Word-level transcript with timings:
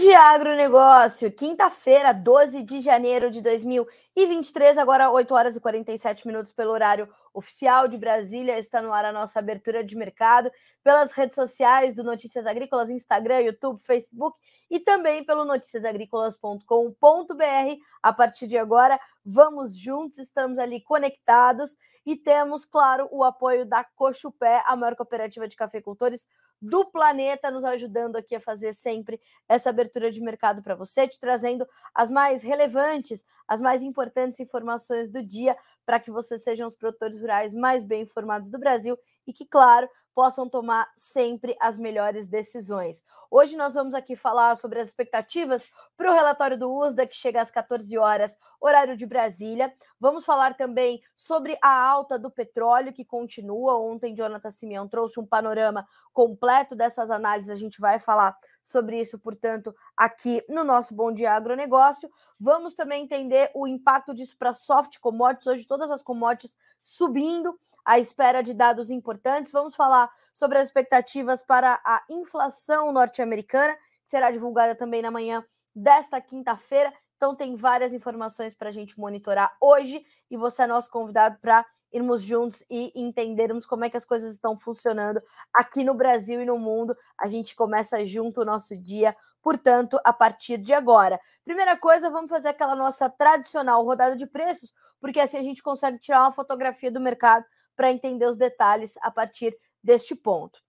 Dia, 0.00 0.32
agronegócio! 0.32 1.30
Quinta-feira, 1.30 2.12
12 2.12 2.62
de 2.62 2.80
janeiro 2.80 3.30
de 3.30 3.40
2023, 3.40 4.76
agora 4.76 5.10
8 5.10 5.32
horas 5.32 5.56
e 5.56 5.60
47 5.60 6.26
minutos 6.26 6.52
pelo 6.52 6.72
horário 6.72 7.08
oficial 7.32 7.86
de 7.86 7.96
Brasília. 7.96 8.58
Está 8.58 8.82
no 8.82 8.92
ar 8.92 9.04
a 9.04 9.12
nossa 9.12 9.38
abertura 9.38 9.84
de 9.84 9.96
mercado 9.96 10.50
pelas 10.82 11.12
redes 11.12 11.36
sociais 11.36 11.94
do 11.94 12.02
Notícias 12.02 12.44
Agrícolas, 12.44 12.90
Instagram, 12.90 13.42
YouTube, 13.42 13.80
Facebook 13.80 14.36
e 14.68 14.80
também 14.80 15.24
pelo 15.24 15.44
noticiasagricolas.com.br. 15.44 17.76
A 18.02 18.12
partir 18.12 18.48
de 18.48 18.58
agora, 18.58 18.98
vamos 19.24 19.76
juntos, 19.78 20.18
estamos 20.18 20.58
ali 20.58 20.80
conectados 20.80 21.76
e 22.04 22.16
temos, 22.16 22.64
claro, 22.64 23.08
o 23.10 23.24
apoio 23.24 23.64
da 23.64 23.82
Cochupé, 23.84 24.62
a 24.66 24.76
maior 24.76 24.94
cooperativa 24.96 25.48
de 25.48 25.56
cafeicultores 25.56 26.26
do 26.60 26.84
planeta, 26.90 27.50
nos 27.50 27.64
ajudando 27.64 28.16
aqui 28.16 28.34
a 28.34 28.40
fazer 28.40 28.72
sempre 28.74 29.20
essa 29.48 29.70
abertura 29.70 30.10
de 30.10 30.20
mercado 30.20 30.62
para 30.62 30.74
você, 30.74 31.06
te 31.06 31.18
trazendo 31.20 31.66
as 31.94 32.10
mais 32.10 32.42
relevantes, 32.42 33.24
as 33.46 33.60
mais 33.60 33.82
importantes 33.82 34.40
informações 34.40 35.10
do 35.10 35.22
dia, 35.22 35.56
para 35.84 36.00
que 36.00 36.10
vocês 36.10 36.42
sejam 36.42 36.66
os 36.66 36.74
produtores 36.74 37.18
rurais 37.18 37.54
mais 37.54 37.84
bem 37.84 38.02
informados 38.02 38.50
do 38.50 38.58
Brasil 38.58 38.96
e 39.26 39.32
que, 39.32 39.44
claro, 39.46 39.88
possam 40.14 40.48
tomar 40.48 40.90
sempre 40.94 41.56
as 41.60 41.76
melhores 41.76 42.26
decisões. 42.26 43.02
Hoje 43.30 43.56
nós 43.56 43.74
vamos 43.74 43.94
aqui 43.94 44.14
falar 44.14 44.56
sobre 44.56 44.78
as 44.78 44.86
expectativas 44.86 45.68
para 45.96 46.10
o 46.10 46.14
relatório 46.14 46.56
do 46.56 46.72
USDA, 46.72 47.04
que 47.04 47.16
chega 47.16 47.42
às 47.42 47.50
14 47.50 47.98
horas, 47.98 48.38
horário 48.60 48.96
de 48.96 49.04
Brasília. 49.04 49.74
Vamos 49.98 50.24
falar 50.24 50.56
também 50.56 51.02
sobre 51.16 51.58
a 51.60 51.84
alta 51.84 52.16
do 52.16 52.30
petróleo, 52.30 52.92
que 52.92 53.04
continua. 53.04 53.76
Ontem, 53.76 54.14
Jonathan 54.14 54.50
Simeão 54.50 54.86
trouxe 54.86 55.18
um 55.18 55.26
panorama 55.26 55.84
completo 56.12 56.76
dessas 56.76 57.10
análises, 57.10 57.50
a 57.50 57.56
gente 57.56 57.80
vai 57.80 57.98
falar 57.98 58.36
sobre 58.64 59.00
isso, 59.00 59.18
portanto, 59.18 59.74
aqui 59.96 60.42
no 60.48 60.62
nosso 60.62 60.94
Bom 60.94 61.12
Dia 61.12 61.32
Agronegócio. 61.32 62.08
Vamos 62.38 62.74
também 62.74 63.02
entender 63.02 63.50
o 63.52 63.66
impacto 63.66 64.14
disso 64.14 64.36
para 64.38 64.54
soft 64.54 64.98
commodities. 65.00 65.46
Hoje, 65.46 65.66
todas 65.66 65.90
as 65.90 66.02
commodities 66.02 66.56
subindo 66.80 67.58
à 67.84 67.98
espera 67.98 68.42
de 68.42 68.54
dados 68.54 68.90
importantes. 68.90 69.50
Vamos 69.50 69.76
falar 69.76 70.10
sobre 70.32 70.58
as 70.58 70.68
expectativas 70.68 71.42
para 71.42 71.80
a 71.84 72.02
inflação 72.08 72.92
norte-americana, 72.92 73.74
que 74.04 74.10
será 74.10 74.30
divulgada 74.30 74.74
também 74.74 75.02
na 75.02 75.10
manhã 75.10 75.44
desta 75.74 76.20
quinta-feira. 76.20 76.92
Então, 77.16 77.34
tem 77.34 77.54
várias 77.54 77.92
informações 77.92 78.54
para 78.54 78.68
a 78.68 78.72
gente 78.72 78.98
monitorar 78.98 79.56
hoje 79.60 80.04
e 80.30 80.36
você 80.36 80.62
é 80.62 80.66
nosso 80.66 80.90
convidado 80.90 81.38
para 81.40 81.64
irmos 81.92 82.22
juntos 82.22 82.64
e 82.68 82.92
entendermos 82.94 83.64
como 83.64 83.84
é 83.84 83.90
que 83.90 83.96
as 83.96 84.04
coisas 84.04 84.32
estão 84.32 84.58
funcionando 84.58 85.22
aqui 85.54 85.84
no 85.84 85.94
Brasil 85.94 86.42
e 86.42 86.44
no 86.44 86.58
mundo. 86.58 86.96
A 87.16 87.28
gente 87.28 87.54
começa 87.54 88.04
junto 88.04 88.40
o 88.40 88.44
nosso 88.44 88.76
dia, 88.76 89.16
portanto, 89.40 89.98
a 90.04 90.12
partir 90.12 90.58
de 90.58 90.74
agora. 90.74 91.20
Primeira 91.44 91.76
coisa, 91.76 92.10
vamos 92.10 92.28
fazer 92.28 92.48
aquela 92.48 92.74
nossa 92.74 93.08
tradicional 93.08 93.84
rodada 93.84 94.16
de 94.16 94.26
preços, 94.26 94.74
porque 95.00 95.20
assim 95.20 95.38
a 95.38 95.42
gente 95.42 95.62
consegue 95.62 95.98
tirar 96.00 96.22
uma 96.22 96.32
fotografia 96.32 96.90
do 96.90 97.00
mercado 97.00 97.44
para 97.76 97.90
entender 97.90 98.26
os 98.26 98.36
detalhes 98.36 98.96
a 99.02 99.10
partir 99.10 99.56
deste 99.82 100.14
ponto. 100.14 100.60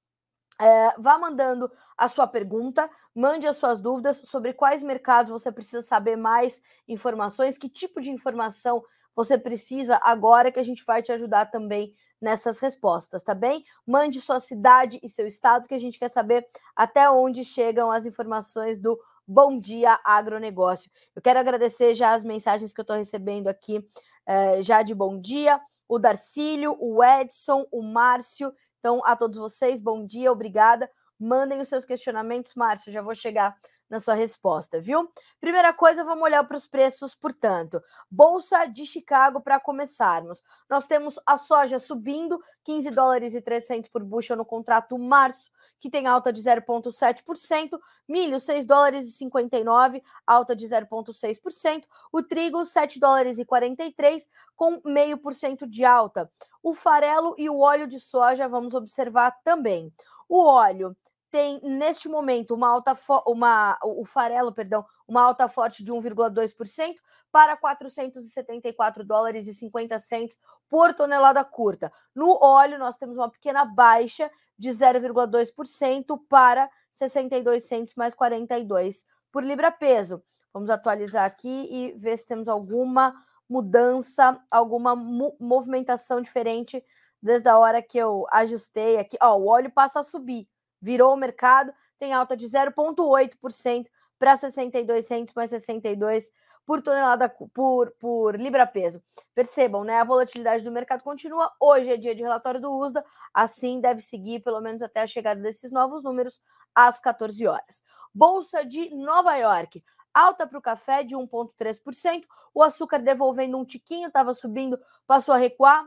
É, 0.60 0.94
vá 0.98 1.18
mandando 1.18 1.70
a 1.98 2.08
sua 2.08 2.28
pergunta, 2.28 2.90
mande 3.14 3.48
as 3.48 3.58
suas 3.58 3.80
dúvidas 3.80 4.18
sobre 4.26 4.54
quais 4.54 4.84
mercados 4.84 5.32
você 5.32 5.52
precisa 5.52 5.82
saber 5.82 6.16
mais 6.16 6.62
informações, 6.88 7.58
que 7.58 7.70
tipo 7.70 8.02
de 8.02 8.10
informação 8.10 8.84
você 9.16 9.38
precisa 9.38 10.00
agora 10.04 10.52
que 10.52 10.60
a 10.60 10.64
gente 10.64 10.84
vai 10.86 11.02
te 11.02 11.12
ajudar 11.12 11.46
também 11.46 11.94
nessas 12.22 12.60
respostas, 12.60 13.24
tá 13.24 13.34
bem? 13.34 13.64
Mande 13.86 14.20
sua 14.20 14.40
cidade 14.40 15.00
e 15.02 15.08
seu 15.08 15.26
estado 15.26 15.68
que 15.68 15.74
a 15.74 15.80
gente 15.80 16.00
quer 16.00 16.10
saber 16.10 16.46
até 16.76 17.10
onde 17.10 17.46
chegam 17.46 17.92
as 17.92 18.06
informações 18.06 18.80
do 18.80 19.00
Bom 19.28 19.60
Dia 19.60 20.00
Agronegócio. 20.04 20.92
Eu 21.16 21.22
quero 21.22 21.40
agradecer 21.40 21.96
já 21.96 22.14
as 22.14 22.24
mensagens 22.24 22.74
que 22.74 22.80
eu 22.80 22.84
estou 22.84 22.98
recebendo 22.98 23.48
aqui, 23.48 23.86
é, 24.26 24.62
já 24.62 24.82
de 24.82 24.94
bom 24.94 25.20
dia 25.20 25.60
o 25.88 26.00
Darcílio, 26.00 26.76
o 26.80 27.04
Edson, 27.04 27.66
o 27.72 27.82
Márcio. 27.82 28.54
Então, 28.80 29.02
a 29.06 29.16
todos 29.16 29.38
vocês, 29.38 29.80
bom 29.80 30.06
dia, 30.06 30.32
obrigada. 30.32 30.90
Mandem 31.20 31.60
os 31.60 31.68
seus 31.68 31.86
questionamentos, 31.86 32.54
Márcio, 32.56 32.92
já 32.92 33.02
vou 33.02 33.16
chegar 33.16 33.56
na 33.90 34.00
sua 34.00 34.16
resposta, 34.16 34.80
viu? 34.80 35.10
Primeira 35.40 35.72
coisa, 35.74 36.04
vamos 36.04 36.24
olhar 36.24 36.44
para 36.44 36.58
os 36.58 36.68
preços, 36.68 37.16
portanto. 37.16 37.82
Bolsa 38.10 38.66
de 38.66 38.86
Chicago 38.86 39.42
para 39.42 39.60
começarmos. 39.60 40.42
Nós 40.70 40.88
temos 40.88 41.20
a 41.26 41.38
soja 41.38 41.78
subindo 41.78 42.42
15 42.64 42.92
dólares 42.92 43.36
e 43.36 43.42
300 43.42 43.90
por 43.90 44.04
bushel 44.04 44.36
no 44.36 44.46
contrato 44.46 44.98
março, 44.98 45.52
que 45.80 45.90
tem 45.90 46.08
alta 46.08 46.32
de 46.32 46.42
0,7%. 46.42 47.80
Milho, 48.08 48.40
6 48.40 48.66
dólares 48.66 49.08
e 49.08 49.12
59, 49.12 50.02
alta 50.26 50.56
de 50.56 50.66
0,6%. 50.68 51.84
O 52.12 52.24
trigo, 52.24 52.64
7 52.66 53.00
dólares 53.00 53.40
e 53.40 53.46
43, 53.46 54.30
com 54.56 54.82
meio 54.86 55.18
por 55.18 55.34
cento 55.34 55.68
de 55.68 55.84
alta. 55.84 56.32
O 56.62 56.74
farelo 56.74 57.36
e 57.38 57.50
o 57.50 57.60
óleo 57.60 57.88
de 57.88 58.00
soja, 58.00 58.48
vamos 58.48 58.74
observar 58.74 59.32
também. 59.44 59.94
O 60.28 60.44
óleo 60.44 60.96
tem 61.36 61.60
neste 61.62 62.08
momento 62.08 62.54
uma 62.54 62.70
alta 62.70 62.98
uma 63.28 63.78
o 63.84 64.06
farelo, 64.06 64.54
perdão, 64.54 64.86
uma 65.06 65.22
alta 65.22 65.50
forte 65.50 65.84
de 65.84 65.92
1,2% 65.92 66.96
para 67.30 67.58
474 67.58 69.04
dólares 69.04 69.46
e 69.46 69.54
50 69.54 70.00
centes 70.00 70.38
por 70.70 70.94
tonelada 70.94 71.44
curta. 71.44 71.92
No 72.16 72.42
óleo 72.42 72.80
nós 72.80 72.96
temos 72.96 73.18
uma 73.18 73.30
pequena 73.30 73.66
baixa 73.66 74.32
de 74.58 74.70
0,2% 74.70 76.18
para 76.30 76.70
62 76.94 77.66
centes 77.66 77.94
mais 77.96 78.14
42 78.14 79.04
por 79.30 79.44
libra 79.44 79.70
peso. 79.74 80.24
Vamos 80.54 80.70
atualizar 80.70 81.26
aqui 81.26 81.68
e 81.70 81.92
ver 81.98 82.18
se 82.18 82.26
temos 82.26 82.48
alguma 82.48 83.14
mudança, 83.50 84.42
alguma 84.50 84.96
movimentação 84.96 86.22
diferente 86.22 86.82
desde 87.22 87.50
a 87.50 87.58
hora 87.58 87.82
que 87.82 87.98
eu 87.98 88.26
ajustei 88.32 88.98
aqui. 89.00 89.18
Ó, 89.22 89.36
o 89.36 89.48
óleo 89.48 89.70
passa 89.70 90.00
a 90.00 90.04
subir 90.04 90.48
virou 90.86 91.12
o 91.12 91.18
mercado, 91.18 91.74
tem 91.98 92.14
alta 92.14 92.38
de 92.38 92.46
0,8% 92.46 93.88
para 94.20 94.38
62 94.38 95.08
centos 95.08 95.34
mais 95.34 95.50
62 95.50 96.30
por 96.64 96.80
tonelada 96.82 97.28
por, 97.28 97.92
por 98.00 98.36
libra 98.36 98.68
peso. 98.68 99.04
Percebam, 99.34 99.84
né? 99.84 100.00
A 100.00 100.04
volatilidade 100.04 100.64
do 100.64 100.72
mercado 100.72 101.04
continua. 101.04 101.52
Hoje 101.60 101.92
é 101.92 101.98
dia 101.98 102.14
de 102.14 102.22
relatório 102.22 102.62
do 102.62 102.72
USDA, 102.72 103.04
assim 103.34 103.82
deve 103.82 104.02
seguir 104.02 104.42
pelo 104.42 104.62
menos 104.62 104.84
até 104.84 105.02
a 105.02 105.08
chegada 105.08 105.42
desses 105.42 105.72
novos 105.72 106.04
números 106.04 106.40
às 106.74 107.00
14 107.00 107.48
horas. 107.48 107.82
Bolsa 108.14 108.64
de 108.64 108.94
Nova 108.96 109.36
York. 109.36 109.84
Alta 110.14 110.46
para 110.46 110.60
o 110.60 110.62
café 110.62 111.04
de 111.04 111.16
1,3%. 111.16 112.26
O 112.54 112.62
açúcar 112.62 113.00
devolvendo 113.00 113.58
um 113.58 113.66
tiquinho, 113.66 114.08
estava 114.08 114.34
subindo, 114.34 114.80
passou 115.08 115.34
a 115.34 115.38
recuar, 115.38 115.84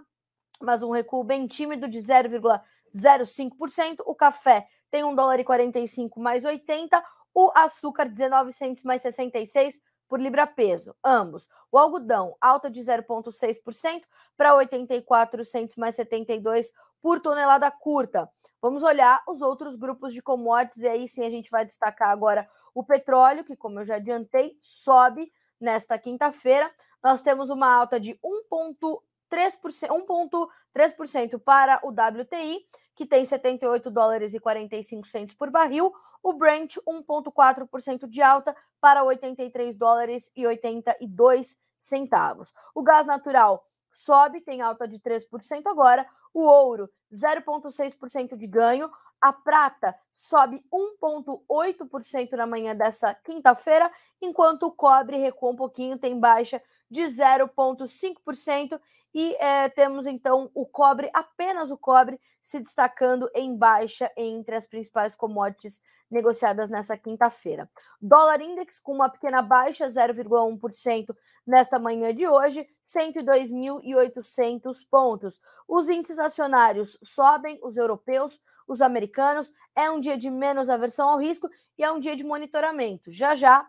mas 0.60 0.82
um 0.82 0.90
recuo 0.90 1.22
bem 1.22 1.46
tímido 1.46 1.86
de 1.88 1.98
0,05%. 1.98 4.02
O 4.04 4.14
café 4.14 4.66
tem 4.90 5.04
1 5.04 5.14
dólar 5.14 5.40
e 5.40 5.44
45 5.44 6.20
mais 6.20 6.44
80, 6.44 7.02
o 7.34 7.50
açúcar 7.54 8.08
19 8.08 8.52
centos 8.52 8.82
mais 8.82 9.02
66 9.02 9.80
por 10.08 10.20
libra 10.20 10.46
peso, 10.46 10.96
ambos. 11.04 11.48
O 11.70 11.78
algodão 11.78 12.34
alta 12.40 12.70
de 12.70 12.80
0,6% 12.80 14.02
para 14.36 14.54
84 14.54 15.44
centos 15.44 15.76
mais 15.76 15.94
72 15.94 16.72
por 17.00 17.20
tonelada 17.20 17.70
curta. 17.70 18.28
Vamos 18.60 18.82
olhar 18.82 19.22
os 19.28 19.40
outros 19.40 19.76
grupos 19.76 20.12
de 20.12 20.20
commodities 20.20 20.82
e 20.82 20.88
aí 20.88 21.08
sim 21.08 21.24
a 21.24 21.30
gente 21.30 21.48
vai 21.50 21.64
destacar 21.64 22.10
agora 22.10 22.48
o 22.74 22.82
petróleo, 22.82 23.44
que 23.44 23.54
como 23.54 23.78
eu 23.80 23.86
já 23.86 23.94
adiantei, 23.96 24.56
sobe 24.60 25.32
nesta 25.60 25.98
quinta-feira. 25.98 26.70
Nós 27.02 27.22
temos 27.22 27.50
uma 27.50 27.72
alta 27.72 28.00
de 28.00 28.18
1,3% 28.50 31.38
para 31.38 31.78
o 31.84 31.90
WTI, 31.90 32.66
que 32.98 33.06
tem 33.06 33.24
78 33.24 33.92
dólares 33.92 34.34
e 34.34 34.40
45 34.40 35.06
centos 35.06 35.32
por 35.32 35.50
barril. 35.50 35.94
O 36.20 36.32
Brent, 36.32 36.78
1,4% 36.78 38.08
de 38.08 38.20
alta 38.20 38.56
para 38.80 39.04
83 39.04 39.76
dólares 39.76 40.32
e 40.34 40.44
82 40.44 41.56
centavos. 41.78 42.52
O 42.74 42.82
gás 42.82 43.06
natural 43.06 43.64
sobe, 43.92 44.40
tem 44.40 44.62
alta 44.62 44.88
de 44.88 44.98
3% 44.98 45.22
agora. 45.66 46.04
O 46.34 46.40
ouro, 46.40 46.90
0,6% 47.14 48.36
de 48.36 48.46
ganho. 48.48 48.90
A 49.20 49.32
prata 49.32 49.94
sobe 50.12 50.60
1,8% 51.00 52.32
na 52.32 52.48
manhã 52.48 52.74
dessa 52.74 53.14
quinta-feira, 53.14 53.88
enquanto 54.20 54.64
o 54.64 54.72
cobre 54.72 55.18
recua 55.18 55.52
um 55.52 55.56
pouquinho, 55.56 55.96
tem 55.96 56.18
baixa 56.18 56.60
de 56.90 57.02
0,5%. 57.02 58.80
E 59.14 59.34
é, 59.36 59.68
temos 59.68 60.06
então 60.06 60.50
o 60.54 60.66
cobre, 60.66 61.10
apenas 61.14 61.70
o 61.70 61.76
cobre, 61.76 62.20
se 62.42 62.60
destacando 62.60 63.30
em 63.34 63.56
baixa 63.56 64.10
entre 64.16 64.54
as 64.54 64.66
principais 64.66 65.14
commodities 65.14 65.80
negociadas 66.10 66.68
nessa 66.70 66.96
quinta-feira. 66.96 67.70
Dólar 68.00 68.40
index 68.40 68.80
com 68.80 68.92
uma 68.92 69.10
pequena 69.10 69.42
baixa, 69.42 69.86
0,1% 69.86 71.14
nesta 71.46 71.78
manhã 71.78 72.14
de 72.14 72.26
hoje, 72.26 72.66
102.800 72.84 74.78
pontos. 74.90 75.40
Os 75.66 75.88
índices 75.88 76.18
acionários 76.18 76.98
sobem, 77.02 77.58
os 77.62 77.76
europeus, 77.76 78.40
os 78.66 78.82
americanos. 78.82 79.52
É 79.74 79.90
um 79.90 80.00
dia 80.00 80.16
de 80.16 80.30
menos 80.30 80.70
aversão 80.70 81.08
ao 81.08 81.18
risco 81.18 81.48
e 81.76 81.84
é 81.84 81.92
um 81.92 81.98
dia 81.98 82.16
de 82.16 82.24
monitoramento. 82.24 83.10
Já 83.10 83.34
já, 83.34 83.68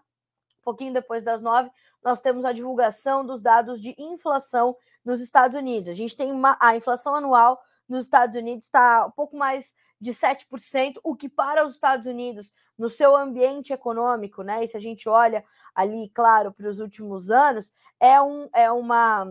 pouquinho 0.64 0.94
depois 0.94 1.24
das 1.24 1.42
nove, 1.42 1.70
nós 2.04 2.20
temos 2.20 2.46
a 2.46 2.52
divulgação 2.52 3.26
dos 3.26 3.42
dados 3.42 3.82
de 3.82 3.96
inflação 3.98 4.76
nos 5.04 5.22
Estados 5.22 5.56
Unidos. 5.56 5.90
A 5.90 5.94
gente 5.94 6.16
tem 6.16 6.32
uma, 6.32 6.58
a 6.60 6.76
inflação 6.76 7.16
anual 7.16 7.60
nos 7.90 8.04
Estados 8.04 8.36
Unidos 8.36 8.66
está 8.66 9.08
um 9.08 9.12
pouco 9.12 9.36
mais 9.36 9.74
de 10.00 10.12
7%, 10.12 11.00
o 11.04 11.16
que 11.16 11.28
para 11.28 11.66
os 11.66 11.74
Estados 11.74 12.06
Unidos, 12.06 12.54
no 12.78 12.88
seu 12.88 13.16
ambiente 13.16 13.74
econômico, 13.74 14.44
né? 14.44 14.64
E 14.64 14.68
se 14.68 14.78
a 14.78 14.80
gente 14.80 15.10
olha 15.10 15.44
ali, 15.76 16.10
claro, 16.14 16.54
para 16.54 16.70
os 16.70 16.80
últimos 16.80 17.32
anos, 17.32 17.74
é, 18.00 18.22
um, 18.22 18.48
é, 18.54 18.72
uma, 18.72 19.28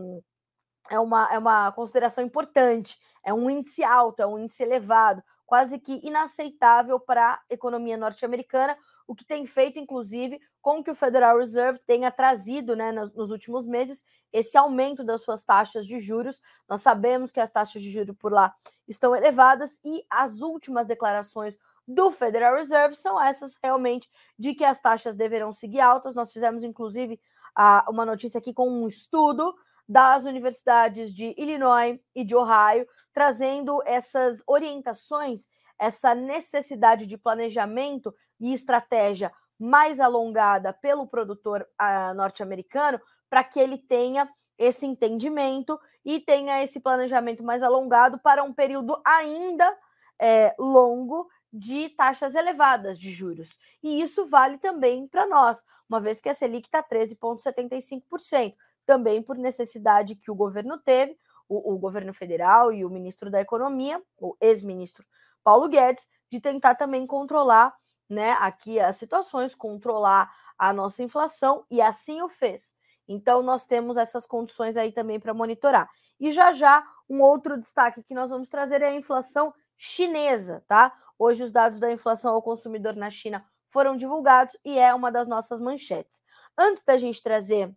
é, 0.91 0.99
uma, 0.99 1.33
é 1.33 1.37
uma 1.39 1.71
consideração 1.71 2.23
importante, 2.23 2.99
é 3.23 3.33
um 3.33 3.49
índice 3.49 3.83
alto, 3.83 4.21
é 4.21 4.27
um 4.27 4.37
índice 4.37 4.61
elevado, 4.61 5.23
quase 5.49 5.79
que 5.79 5.99
inaceitável 6.03 6.99
para 6.99 7.33
a 7.33 7.41
economia 7.49 7.97
norte-americana, 7.97 8.77
o 9.07 9.15
que 9.15 9.25
tem 9.25 9.47
feito, 9.47 9.79
inclusive, 9.79 10.39
com 10.61 10.83
que 10.83 10.91
o 10.91 10.95
Federal 10.95 11.39
Reserve 11.39 11.79
tenha 11.87 12.11
trazido 12.11 12.75
né, 12.75 12.91
nos, 12.91 13.11
nos, 13.13 13.31
últimos 13.31 13.65
meses 13.65 14.05
esse 14.31 14.55
aumento 14.55 15.03
das 15.03 15.21
suas 15.21 15.41
taxas 15.41 15.87
de 15.87 15.97
juros. 15.99 16.39
Nós 16.69 16.81
sabemos 16.81 17.31
que 17.31 17.39
as 17.39 17.49
taxas 17.49 17.81
de 17.81 17.89
juros 17.89 18.15
por 18.15 18.31
lá 18.31 18.55
estão 18.87 19.15
elevadas 19.15 19.81
e 19.83 20.05
as 20.07 20.39
últimas 20.41 20.85
declarações 20.85 21.57
do 21.87 22.11
Federal 22.11 22.53
Reserve 22.53 22.95
são 22.95 23.19
essas 23.19 23.57
realmente 23.63 24.07
de 24.37 24.53
que 24.53 24.63
as 24.63 24.79
taxas 24.79 25.15
deverão 25.15 25.51
seguir 25.51 25.79
altas. 25.79 26.13
Nós 26.13 26.31
fizemos, 26.31 26.63
inclusive, 26.63 27.19
a, 27.55 27.83
uma 27.89 28.05
notícia 28.05 28.37
aqui 28.37 28.53
com 28.53 28.69
um 28.69 28.87
estudo 28.87 29.55
das 29.89 30.23
universidades 30.23 31.11
de 31.11 31.33
Illinois 31.35 31.99
e 32.13 32.23
de 32.23 32.35
Ohio, 32.35 32.87
trazendo 33.11 33.81
essas 33.87 34.43
orientações, 34.45 35.47
essa 35.79 36.13
necessidade 36.13 37.07
de 37.07 37.17
planejamento 37.17 38.13
e 38.39 38.53
estratégia 38.53 39.31
mais 39.59 39.99
alongada 39.99 40.71
pelo 40.71 41.07
produtor 41.07 41.67
uh, 41.81 42.13
norte-americano, 42.13 43.01
para 43.27 43.43
que 43.43 43.59
ele 43.59 43.79
tenha 43.79 44.29
esse 44.59 44.85
entendimento 44.85 45.79
e 46.05 46.19
tenha 46.19 46.61
esse 46.61 46.79
planejamento 46.79 47.43
mais 47.43 47.63
alongado 47.63 48.19
para 48.19 48.43
um 48.43 48.53
período 48.53 49.01
ainda 49.03 49.75
é, 50.21 50.53
longo 50.59 51.27
de 51.51 51.89
taxas 51.89 52.35
elevadas 52.35 52.99
de 52.99 53.09
juros. 53.09 53.57
E 53.81 54.01
isso 54.01 54.27
vale 54.27 54.57
também 54.59 55.07
para 55.07 55.25
nós, 55.25 55.63
uma 55.89 55.99
vez 55.99 56.21
que 56.21 56.29
a 56.29 56.33
Selic 56.33 56.67
está 56.67 56.83
13,75% 56.83 58.53
também 58.89 59.21
por 59.21 59.37
necessidade 59.37 60.15
que 60.15 60.31
o 60.31 60.35
governo 60.35 60.75
teve, 60.79 61.15
o, 61.47 61.75
o 61.75 61.77
governo 61.77 62.11
federal 62.11 62.73
e 62.73 62.83
o 62.83 62.89
ministro 62.89 63.29
da 63.29 63.39
Economia, 63.39 64.01
o 64.17 64.35
ex-ministro 64.41 65.05
Paulo 65.43 65.69
Guedes, 65.69 66.07
de 66.27 66.41
tentar 66.41 66.73
também 66.73 67.05
controlar 67.05 67.71
né, 68.09 68.31
aqui 68.39 68.79
as 68.79 68.95
situações, 68.95 69.53
controlar 69.53 70.35
a 70.57 70.73
nossa 70.73 71.03
inflação, 71.03 71.63
e 71.69 71.79
assim 71.79 72.19
o 72.23 72.29
fez. 72.29 72.73
Então, 73.07 73.43
nós 73.43 73.67
temos 73.67 73.95
essas 73.95 74.25
condições 74.25 74.75
aí 74.75 74.91
também 74.91 75.19
para 75.19 75.35
monitorar. 75.35 75.87
E 76.19 76.31
já 76.31 76.51
já, 76.51 76.83
um 77.07 77.21
outro 77.21 77.59
destaque 77.59 78.01
que 78.01 78.15
nós 78.15 78.31
vamos 78.31 78.49
trazer 78.49 78.81
é 78.81 78.87
a 78.87 78.95
inflação 78.95 79.53
chinesa, 79.77 80.63
tá? 80.67 80.91
Hoje, 81.19 81.43
os 81.43 81.51
dados 81.51 81.79
da 81.79 81.91
inflação 81.91 82.33
ao 82.33 82.41
consumidor 82.41 82.95
na 82.95 83.11
China 83.11 83.45
foram 83.67 83.95
divulgados 83.95 84.57
e 84.65 84.79
é 84.79 84.95
uma 84.95 85.11
das 85.11 85.27
nossas 85.27 85.59
manchetes. 85.59 86.23
Antes 86.57 86.83
da 86.83 86.97
gente 86.97 87.21
trazer 87.21 87.71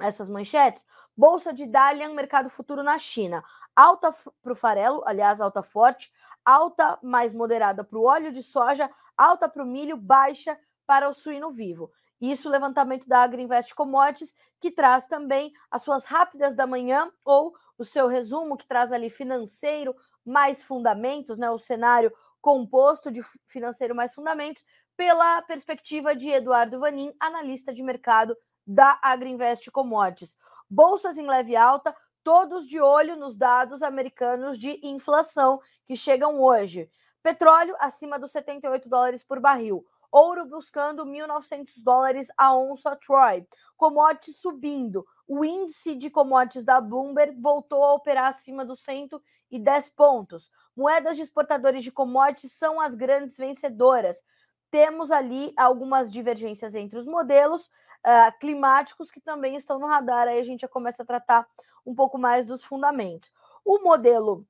essas 0.00 0.28
manchetes. 0.28 0.84
Bolsa 1.16 1.52
de 1.52 1.66
Dalian, 1.66 2.14
mercado 2.14 2.50
futuro 2.50 2.82
na 2.82 2.98
China. 2.98 3.44
Alta 3.74 4.14
para 4.42 4.52
o 4.52 4.56
farelo, 4.56 5.02
aliás, 5.06 5.40
alta 5.40 5.62
forte. 5.62 6.12
Alta 6.44 6.98
mais 7.02 7.32
moderada 7.32 7.82
para 7.84 7.98
o 7.98 8.04
óleo 8.04 8.32
de 8.32 8.42
soja. 8.42 8.90
Alta 9.16 9.48
para 9.48 9.62
o 9.62 9.66
milho, 9.66 9.96
baixa 9.96 10.58
para 10.86 11.08
o 11.08 11.14
suíno 11.14 11.50
vivo. 11.50 11.90
Isso, 12.20 12.48
levantamento 12.48 13.08
da 13.08 13.20
Agriinvest 13.20 13.74
Commodities, 13.74 14.34
que 14.60 14.70
traz 14.70 15.06
também 15.06 15.52
as 15.70 15.82
suas 15.82 16.04
rápidas 16.04 16.54
da 16.54 16.66
manhã 16.66 17.10
ou 17.24 17.54
o 17.76 17.84
seu 17.84 18.08
resumo, 18.08 18.56
que 18.56 18.66
traz 18.66 18.92
ali 18.92 19.10
financeiro 19.10 19.94
mais 20.24 20.62
fundamentos, 20.62 21.38
né? 21.38 21.50
O 21.50 21.58
cenário 21.58 22.12
composto 22.40 23.10
de 23.10 23.22
financeiro 23.46 23.94
mais 23.94 24.14
fundamentos, 24.14 24.64
pela 24.96 25.42
perspectiva 25.42 26.14
de 26.14 26.28
Eduardo 26.30 26.78
Vanin, 26.78 27.12
analista 27.18 27.72
de 27.72 27.82
mercado 27.82 28.36
da 28.66 28.98
Agriinvest 29.02 29.70
Commodities. 29.70 30.36
Bolsas 30.68 31.18
em 31.18 31.26
leve 31.26 31.56
alta, 31.56 31.94
todos 32.22 32.66
de 32.66 32.80
olho 32.80 33.16
nos 33.16 33.36
dados 33.36 33.82
americanos 33.82 34.58
de 34.58 34.80
inflação 34.82 35.60
que 35.86 35.96
chegam 35.96 36.40
hoje. 36.40 36.90
Petróleo 37.22 37.74
acima 37.78 38.18
dos 38.18 38.32
78 38.32 38.88
dólares 38.88 39.22
por 39.22 39.40
barril. 39.40 39.84
Ouro 40.10 40.46
buscando 40.46 41.04
1.900 41.04 41.82
dólares 41.82 42.28
a 42.36 42.56
onça 42.56 42.94
Troy. 42.96 43.46
Commodities 43.76 44.36
subindo. 44.36 45.04
O 45.26 45.44
índice 45.44 45.94
de 45.94 46.08
commodities 46.08 46.64
da 46.64 46.80
Bloomberg 46.80 47.40
voltou 47.40 47.82
a 47.82 47.94
operar 47.94 48.26
acima 48.26 48.64
dos 48.64 48.80
110 48.80 49.88
pontos. 49.90 50.50
Moedas 50.76 51.16
de 51.16 51.22
exportadores 51.22 51.82
de 51.82 51.90
commodities 51.90 52.52
são 52.52 52.80
as 52.80 52.94
grandes 52.94 53.36
vencedoras. 53.36 54.22
Temos 54.70 55.10
ali 55.10 55.52
algumas 55.56 56.12
divergências 56.12 56.74
entre 56.74 56.98
os 56.98 57.06
modelos, 57.06 57.70
uh, 58.04 58.38
climáticos 58.38 59.10
que 59.10 59.20
também 59.20 59.56
estão 59.56 59.78
no 59.78 59.86
radar. 59.86 60.28
Aí 60.28 60.38
a 60.38 60.44
gente 60.44 60.60
já 60.60 60.68
começa 60.68 61.02
a 61.02 61.06
tratar 61.06 61.46
um 61.84 61.94
pouco 61.94 62.18
mais 62.18 62.46
dos 62.46 62.62
fundamentos. 62.62 63.30
O 63.64 63.78
modelo 63.80 64.46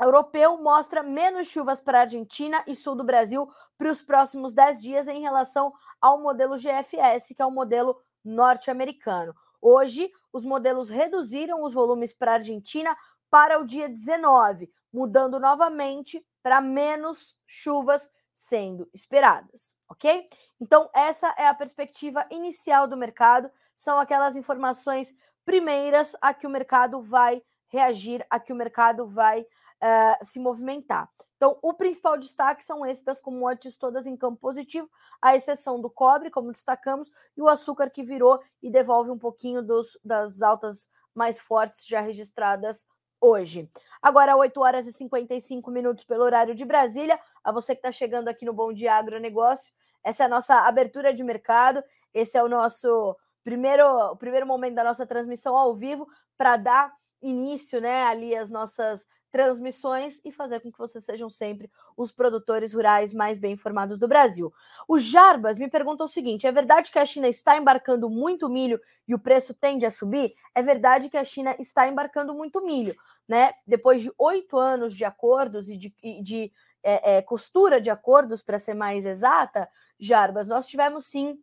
europeu 0.00 0.60
mostra 0.60 1.02
menos 1.02 1.46
chuvas 1.46 1.80
para 1.80 1.98
a 1.98 2.02
Argentina 2.02 2.64
e 2.66 2.74
sul 2.74 2.96
do 2.96 3.04
Brasil 3.04 3.48
para 3.78 3.90
os 3.90 4.02
próximos 4.02 4.52
10 4.52 4.82
dias 4.82 5.08
em 5.08 5.20
relação 5.20 5.72
ao 6.00 6.20
modelo 6.20 6.56
GFS, 6.56 7.34
que 7.34 7.42
é 7.42 7.46
o 7.46 7.50
modelo 7.50 8.00
norte-americano. 8.24 9.34
Hoje, 9.60 10.10
os 10.32 10.44
modelos 10.44 10.88
reduziram 10.88 11.62
os 11.62 11.72
volumes 11.72 12.12
para 12.12 12.32
a 12.32 12.34
Argentina 12.34 12.96
para 13.30 13.58
o 13.58 13.64
dia 13.64 13.88
19, 13.88 14.70
mudando 14.92 15.38
novamente 15.38 16.24
para 16.42 16.60
menos 16.60 17.36
chuvas 17.46 18.10
sendo 18.34 18.88
esperadas, 18.92 19.72
ok? 19.88 20.28
Então, 20.60 20.90
essa 20.94 21.34
é 21.38 21.46
a 21.46 21.54
perspectiva 21.54 22.26
inicial 22.30 22.86
do 22.86 22.96
mercado, 22.96 23.50
são 23.76 23.98
aquelas 23.98 24.36
informações 24.36 25.14
primeiras 25.44 26.16
a 26.20 26.34
que 26.34 26.46
o 26.46 26.50
mercado 26.50 27.00
vai 27.00 27.42
reagir, 27.68 28.26
a 28.28 28.40
que 28.40 28.52
o 28.52 28.56
mercado 28.56 29.06
vai 29.06 29.40
uh, 29.40 30.24
se 30.24 30.38
movimentar. 30.38 31.08
Então, 31.36 31.58
o 31.60 31.74
principal 31.74 32.16
destaque 32.16 32.64
são 32.64 32.86
esses 32.86 33.02
das 33.02 33.20
commodities 33.20 33.76
todas 33.76 34.06
em 34.06 34.16
campo 34.16 34.38
positivo, 34.40 34.88
à 35.20 35.36
exceção 35.36 35.80
do 35.80 35.90
cobre, 35.90 36.30
como 36.30 36.50
destacamos, 36.50 37.10
e 37.36 37.42
o 37.42 37.48
açúcar 37.48 37.90
que 37.90 38.02
virou 38.02 38.40
e 38.62 38.70
devolve 38.70 39.10
um 39.10 39.18
pouquinho 39.18 39.62
dos, 39.62 39.98
das 40.02 40.40
altas 40.40 40.88
mais 41.14 41.38
fortes 41.38 41.86
já 41.86 42.00
registradas 42.00 42.86
hoje. 43.20 43.70
Agora, 44.02 44.36
8 44.36 44.60
horas 44.60 44.86
e 44.86 44.92
55 44.92 45.70
minutos 45.70 46.04
pelo 46.04 46.24
horário 46.24 46.54
de 46.54 46.64
Brasília. 46.64 47.18
A 47.44 47.52
você 47.52 47.74
que 47.74 47.80
está 47.80 47.92
chegando 47.92 48.28
aqui 48.28 48.44
no 48.44 48.54
Bom 48.54 48.72
Dia 48.72 48.94
Agronegócio, 48.94 49.74
essa 50.02 50.22
é 50.22 50.26
a 50.26 50.28
nossa 50.28 50.60
abertura 50.60 51.12
de 51.12 51.22
mercado. 51.22 51.84
Esse 52.12 52.38
é 52.38 52.42
o 52.42 52.48
nosso 52.48 53.16
primeiro, 53.44 53.86
o 54.12 54.16
primeiro 54.16 54.46
momento 54.46 54.74
da 54.74 54.84
nossa 54.84 55.06
transmissão 55.06 55.56
ao 55.56 55.74
vivo 55.74 56.08
para 56.36 56.56
dar 56.56 56.92
início, 57.20 57.80
né, 57.80 58.02
ali 58.04 58.34
as 58.34 58.50
nossas 58.50 59.06
transmissões 59.30 60.20
e 60.24 60.30
fazer 60.30 60.60
com 60.60 60.70
que 60.70 60.78
vocês 60.78 61.04
sejam 61.04 61.28
sempre 61.28 61.68
os 61.96 62.12
produtores 62.12 62.72
rurais 62.72 63.12
mais 63.12 63.36
bem 63.36 63.54
informados 63.54 63.98
do 63.98 64.06
Brasil. 64.06 64.54
O 64.86 64.96
Jarbas 64.96 65.58
me 65.58 65.68
pergunta 65.68 66.04
o 66.04 66.08
seguinte: 66.08 66.46
é 66.46 66.52
verdade 66.52 66.92
que 66.92 67.00
a 67.00 67.04
China 67.04 67.26
está 67.26 67.58
embarcando 67.58 68.08
muito 68.08 68.48
milho 68.48 68.80
e 69.08 69.14
o 69.14 69.18
preço 69.18 69.52
tende 69.52 69.84
a 69.84 69.90
subir? 69.90 70.34
É 70.54 70.62
verdade 70.62 71.08
que 71.08 71.16
a 71.16 71.24
China 71.24 71.56
está 71.58 71.88
embarcando 71.88 72.32
muito 72.32 72.64
milho, 72.64 72.94
né? 73.26 73.54
Depois 73.66 74.02
de 74.02 74.12
oito 74.16 74.56
anos 74.56 74.94
de 74.94 75.04
acordos 75.04 75.68
e 75.68 75.76
de, 75.76 75.92
de 76.22 76.52
é, 76.84 77.16
é, 77.16 77.22
costura 77.22 77.80
de 77.80 77.90
acordos, 77.90 78.42
para 78.42 78.58
ser 78.58 78.74
mais 78.74 79.06
exata, 79.06 79.68
Jarbas, 79.98 80.46
nós 80.46 80.66
tivemos 80.66 81.06
sim 81.06 81.38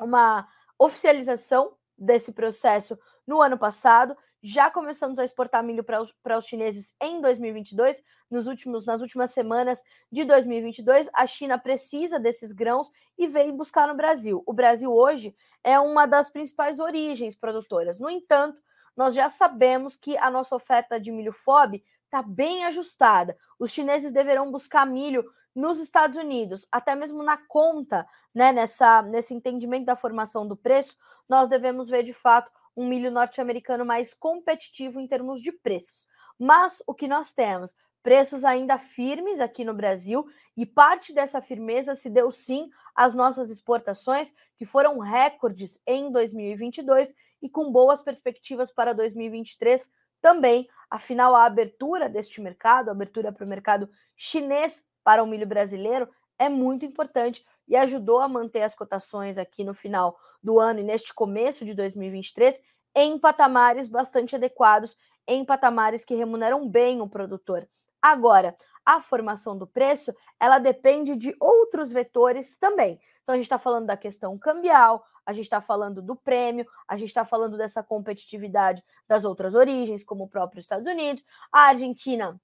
uma 0.00 0.46
oficialização 0.78 1.74
desse 1.98 2.32
processo 2.32 2.98
no 3.26 3.42
ano 3.42 3.58
passado 3.58 4.16
Já 4.42 4.70
começamos 4.70 5.18
a 5.18 5.24
exportar 5.24 5.64
milho 5.64 5.82
para 5.82 6.00
os, 6.00 6.12
para 6.22 6.38
os 6.38 6.46
chineses 6.46 6.94
em 7.02 7.20
2022. 7.20 8.00
Nos 8.30 8.46
últimos, 8.46 8.84
nas 8.84 9.00
últimas 9.00 9.30
semanas 9.30 9.82
de 10.12 10.24
2022, 10.24 11.10
a 11.12 11.26
China 11.26 11.58
precisa 11.58 12.20
desses 12.20 12.52
grãos 12.52 12.88
e 13.18 13.26
vem 13.26 13.56
buscar 13.56 13.88
no 13.88 13.96
Brasil. 13.96 14.44
O 14.46 14.52
Brasil 14.52 14.92
hoje 14.92 15.34
é 15.64 15.80
uma 15.80 16.06
das 16.06 16.30
principais 16.30 16.78
origens 16.78 17.34
produtoras. 17.34 17.98
No 17.98 18.08
entanto, 18.08 18.62
nós 18.96 19.14
já 19.14 19.28
sabemos 19.28 19.96
que 19.96 20.16
a 20.16 20.30
nossa 20.30 20.54
oferta 20.54 21.00
de 21.00 21.10
milho 21.10 21.32
FOB 21.32 21.82
está 22.06 22.22
bem 22.22 22.64
ajustada. 22.64 23.36
Os 23.58 23.70
chineses 23.70 24.12
deverão 24.12 24.50
buscar 24.50 24.86
milho 24.86 25.24
nos 25.54 25.78
Estados 25.78 26.18
Unidos, 26.18 26.66
até 26.70 26.94
mesmo 26.94 27.22
na 27.22 27.38
conta, 27.38 28.06
né, 28.34 28.52
nessa, 28.52 29.00
nesse 29.02 29.32
entendimento 29.32 29.86
da 29.86 29.96
formação 29.96 30.46
do 30.46 30.54
preço, 30.54 30.94
nós 31.26 31.48
devemos 31.48 31.88
ver 31.88 32.02
de 32.02 32.12
fato 32.12 32.52
um 32.76 32.86
milho 32.86 33.10
norte-americano 33.10 33.84
mais 33.84 34.12
competitivo 34.12 35.00
em 35.00 35.06
termos 35.08 35.40
de 35.40 35.50
preços. 35.50 36.06
Mas 36.38 36.82
o 36.86 36.94
que 36.94 37.08
nós 37.08 37.32
temos? 37.32 37.74
Preços 38.02 38.44
ainda 38.44 38.78
firmes 38.78 39.40
aqui 39.40 39.64
no 39.64 39.72
Brasil, 39.72 40.26
e 40.54 40.66
parte 40.66 41.14
dessa 41.14 41.40
firmeza 41.40 41.94
se 41.94 42.10
deu 42.10 42.30
sim 42.30 42.68
às 42.94 43.14
nossas 43.14 43.48
exportações, 43.50 44.34
que 44.56 44.66
foram 44.66 44.98
recordes 44.98 45.80
em 45.86 46.12
2022 46.12 47.14
e 47.40 47.48
com 47.48 47.72
boas 47.72 48.02
perspectivas 48.02 48.70
para 48.70 48.92
2023 48.92 49.90
também. 50.26 50.68
Afinal, 50.90 51.36
a 51.36 51.44
abertura 51.44 52.08
deste 52.08 52.40
mercado, 52.40 52.88
a 52.88 52.92
abertura 52.92 53.30
para 53.30 53.44
o 53.44 53.48
mercado 53.48 53.88
chinês 54.16 54.82
para 55.04 55.22
o 55.22 55.26
milho 55.26 55.46
brasileiro, 55.46 56.08
é 56.36 56.48
muito 56.48 56.84
importante 56.84 57.46
e 57.68 57.76
ajudou 57.76 58.18
a 58.18 58.28
manter 58.28 58.62
as 58.62 58.74
cotações 58.74 59.38
aqui 59.38 59.62
no 59.62 59.72
final 59.72 60.18
do 60.42 60.58
ano 60.58 60.80
e 60.80 60.82
neste 60.82 61.14
começo 61.14 61.64
de 61.64 61.74
2023 61.74 62.60
em 62.96 63.16
patamares 63.20 63.86
bastante 63.86 64.34
adequados, 64.34 64.96
em 65.28 65.44
patamares 65.44 66.04
que 66.04 66.16
remuneram 66.16 66.68
bem 66.68 67.00
o 67.00 67.08
produtor. 67.08 67.68
Agora, 68.02 68.56
a 68.84 69.00
formação 69.00 69.56
do 69.56 69.66
preço, 69.66 70.12
ela 70.40 70.58
depende 70.58 71.14
de 71.14 71.36
outros 71.38 71.92
vetores 71.92 72.56
também. 72.58 72.98
Então, 73.22 73.32
a 73.32 73.36
gente 73.36 73.46
está 73.46 73.58
falando 73.58 73.86
da 73.86 73.96
questão 73.96 74.36
cambial, 74.36 75.04
a 75.26 75.32
gente 75.32 75.44
está 75.44 75.60
falando 75.60 76.00
do 76.00 76.14
prêmio, 76.14 76.64
a 76.86 76.96
gente 76.96 77.08
está 77.08 77.24
falando 77.24 77.58
dessa 77.58 77.82
competitividade 77.82 78.82
das 79.08 79.24
outras 79.24 79.54
origens, 79.54 80.04
como 80.04 80.24
o 80.24 80.28
próprio 80.28 80.60
Estados 80.60 80.86
Unidos. 80.86 81.24
A 81.52 81.68
Argentina 81.68 82.40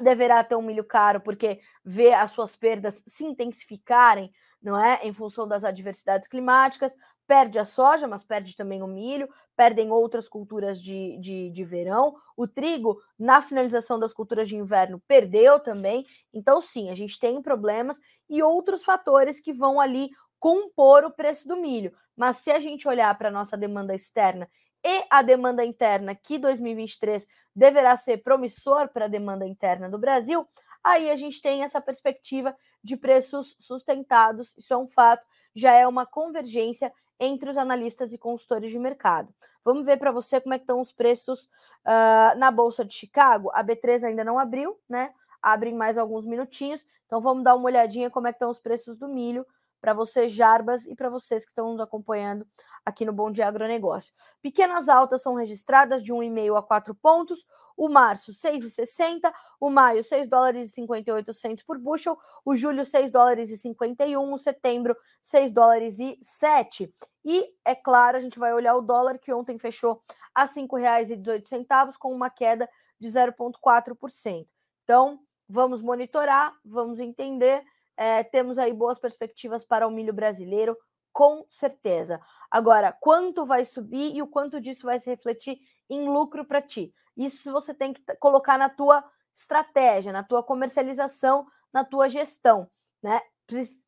deverá 0.00 0.42
ter 0.42 0.56
um 0.56 0.62
milho 0.62 0.84
caro 0.84 1.20
porque 1.20 1.60
vê 1.84 2.12
as 2.12 2.30
suas 2.30 2.56
perdas 2.56 3.02
se 3.06 3.24
intensificarem, 3.24 4.32
não 4.62 4.82
é? 4.82 5.00
Em 5.04 5.12
função 5.12 5.46
das 5.46 5.64
adversidades 5.64 6.26
climáticas, 6.26 6.96
perde 7.26 7.58
a 7.58 7.64
soja, 7.64 8.06
mas 8.06 8.22
perde 8.22 8.56
também 8.56 8.82
o 8.82 8.86
milho, 8.86 9.28
perdem 9.56 9.90
outras 9.90 10.28
culturas 10.28 10.80
de, 10.80 11.18
de, 11.18 11.50
de 11.50 11.64
verão. 11.64 12.14
O 12.36 12.46
trigo, 12.46 13.00
na 13.18 13.42
finalização 13.42 13.98
das 13.98 14.12
culturas 14.12 14.48
de 14.48 14.56
inverno, 14.56 15.02
perdeu 15.06 15.58
também. 15.58 16.06
Então, 16.32 16.60
sim, 16.60 16.88
a 16.88 16.94
gente 16.94 17.18
tem 17.18 17.42
problemas 17.42 18.00
e 18.28 18.42
outros 18.42 18.84
fatores 18.84 19.40
que 19.40 19.52
vão 19.52 19.80
ali 19.80 20.10
compor 20.38 21.04
o 21.04 21.10
preço 21.10 21.46
do 21.46 21.56
milho. 21.56 21.92
Mas 22.16 22.36
se 22.36 22.50
a 22.50 22.58
gente 22.58 22.88
olhar 22.88 23.16
para 23.16 23.28
a 23.28 23.32
nossa 23.32 23.56
demanda 23.56 23.94
externa 23.94 24.48
e 24.84 25.04
a 25.10 25.22
demanda 25.22 25.64
interna, 25.64 26.14
que 26.14 26.38
2023 26.38 27.26
deverá 27.54 27.96
ser 27.96 28.18
promissor 28.18 28.88
para 28.88 29.06
a 29.06 29.08
demanda 29.08 29.46
interna 29.46 29.88
do 29.88 29.98
Brasil, 29.98 30.46
aí 30.82 31.10
a 31.10 31.16
gente 31.16 31.42
tem 31.42 31.62
essa 31.62 31.80
perspectiva 31.80 32.56
de 32.82 32.96
preços 32.96 33.56
sustentados, 33.58 34.56
isso 34.56 34.72
é 34.72 34.76
um 34.76 34.86
fato, 34.86 35.26
já 35.54 35.72
é 35.72 35.86
uma 35.86 36.06
convergência 36.06 36.92
entre 37.18 37.50
os 37.50 37.58
analistas 37.58 38.12
e 38.12 38.18
consultores 38.18 38.70
de 38.70 38.78
mercado. 38.78 39.34
Vamos 39.64 39.84
ver 39.84 39.96
para 39.96 40.12
você 40.12 40.40
como 40.40 40.54
é 40.54 40.58
que 40.58 40.62
estão 40.62 40.80
os 40.80 40.92
preços 40.92 41.44
uh, 41.44 42.38
na 42.38 42.52
Bolsa 42.52 42.84
de 42.84 42.94
Chicago. 42.94 43.50
A 43.52 43.64
B3 43.64 44.04
ainda 44.04 44.22
não 44.22 44.38
abriu, 44.38 44.78
né? 44.88 45.12
Abre 45.42 45.70
em 45.70 45.74
mais 45.74 45.98
alguns 45.98 46.24
minutinhos. 46.24 46.86
Então 47.06 47.20
vamos 47.20 47.42
dar 47.42 47.56
uma 47.56 47.64
olhadinha 47.64 48.08
como 48.08 48.28
é 48.28 48.32
que 48.32 48.36
estão 48.36 48.50
os 48.50 48.60
preços 48.60 48.96
do 48.96 49.08
milho 49.08 49.44
para 49.80 49.94
você, 49.94 50.28
Jarbas, 50.28 50.86
e 50.86 50.94
para 50.94 51.08
vocês 51.08 51.44
que 51.44 51.50
estão 51.50 51.70
nos 51.70 51.80
acompanhando 51.80 52.46
aqui 52.84 53.04
no 53.04 53.12
Bom 53.12 53.30
Dia 53.30 53.48
Agronegócio. 53.48 54.12
Pequenas 54.42 54.88
altas 54.88 55.22
são 55.22 55.34
registradas 55.34 56.02
de 56.02 56.12
1,5 56.12 56.58
a 56.58 56.62
4 56.62 56.94
pontos, 56.94 57.46
o 57.76 57.88
março 57.88 58.32
6,60, 58.32 59.30
o 59.60 59.68
maio 59.68 60.02
6 60.02 60.28
dólares 60.28 60.70
e 60.70 60.72
58 60.72 61.32
centos 61.34 61.62
por 61.62 61.78
bushel, 61.78 62.16
o 62.44 62.56
julho 62.56 62.84
6 62.84 63.10
dólares 63.10 63.50
e 63.50 63.56
51, 63.56 64.32
o 64.32 64.38
setembro 64.38 64.96
6 65.22 65.52
dólares 65.52 65.98
e 65.98 66.16
7. 66.22 66.92
E, 67.24 67.54
é 67.64 67.74
claro, 67.74 68.16
a 68.16 68.20
gente 68.20 68.38
vai 68.38 68.54
olhar 68.54 68.76
o 68.76 68.80
dólar 68.80 69.18
que 69.18 69.32
ontem 69.32 69.58
fechou 69.58 70.02
a 70.34 70.42
R$ 70.42 70.48
5,18 70.48 71.96
com 71.98 72.12
uma 72.12 72.30
queda 72.30 72.68
de 72.98 73.08
0,4%. 73.08 74.46
Então, 74.84 75.20
vamos 75.48 75.82
monitorar, 75.82 76.54
vamos 76.64 77.00
entender. 77.00 77.62
É, 77.96 78.22
temos 78.22 78.58
aí 78.58 78.72
boas 78.72 78.98
perspectivas 78.98 79.64
para 79.64 79.86
o 79.86 79.90
milho 79.90 80.12
brasileiro, 80.12 80.76
com 81.12 81.44
certeza. 81.48 82.20
Agora, 82.50 82.92
quanto 82.92 83.46
vai 83.46 83.64
subir 83.64 84.14
e 84.14 84.22
o 84.22 84.26
quanto 84.26 84.60
disso 84.60 84.86
vai 84.86 84.98
se 84.98 85.08
refletir 85.08 85.58
em 85.88 86.08
lucro 86.08 86.44
para 86.44 86.60
ti? 86.60 86.92
Isso 87.16 87.50
você 87.50 87.72
tem 87.72 87.92
que 87.94 88.02
colocar 88.18 88.58
na 88.58 88.68
tua 88.68 89.02
estratégia, 89.34 90.12
na 90.12 90.22
tua 90.22 90.42
comercialização, 90.42 91.46
na 91.72 91.84
tua 91.84 92.08
gestão, 92.08 92.70
né? 93.02 93.20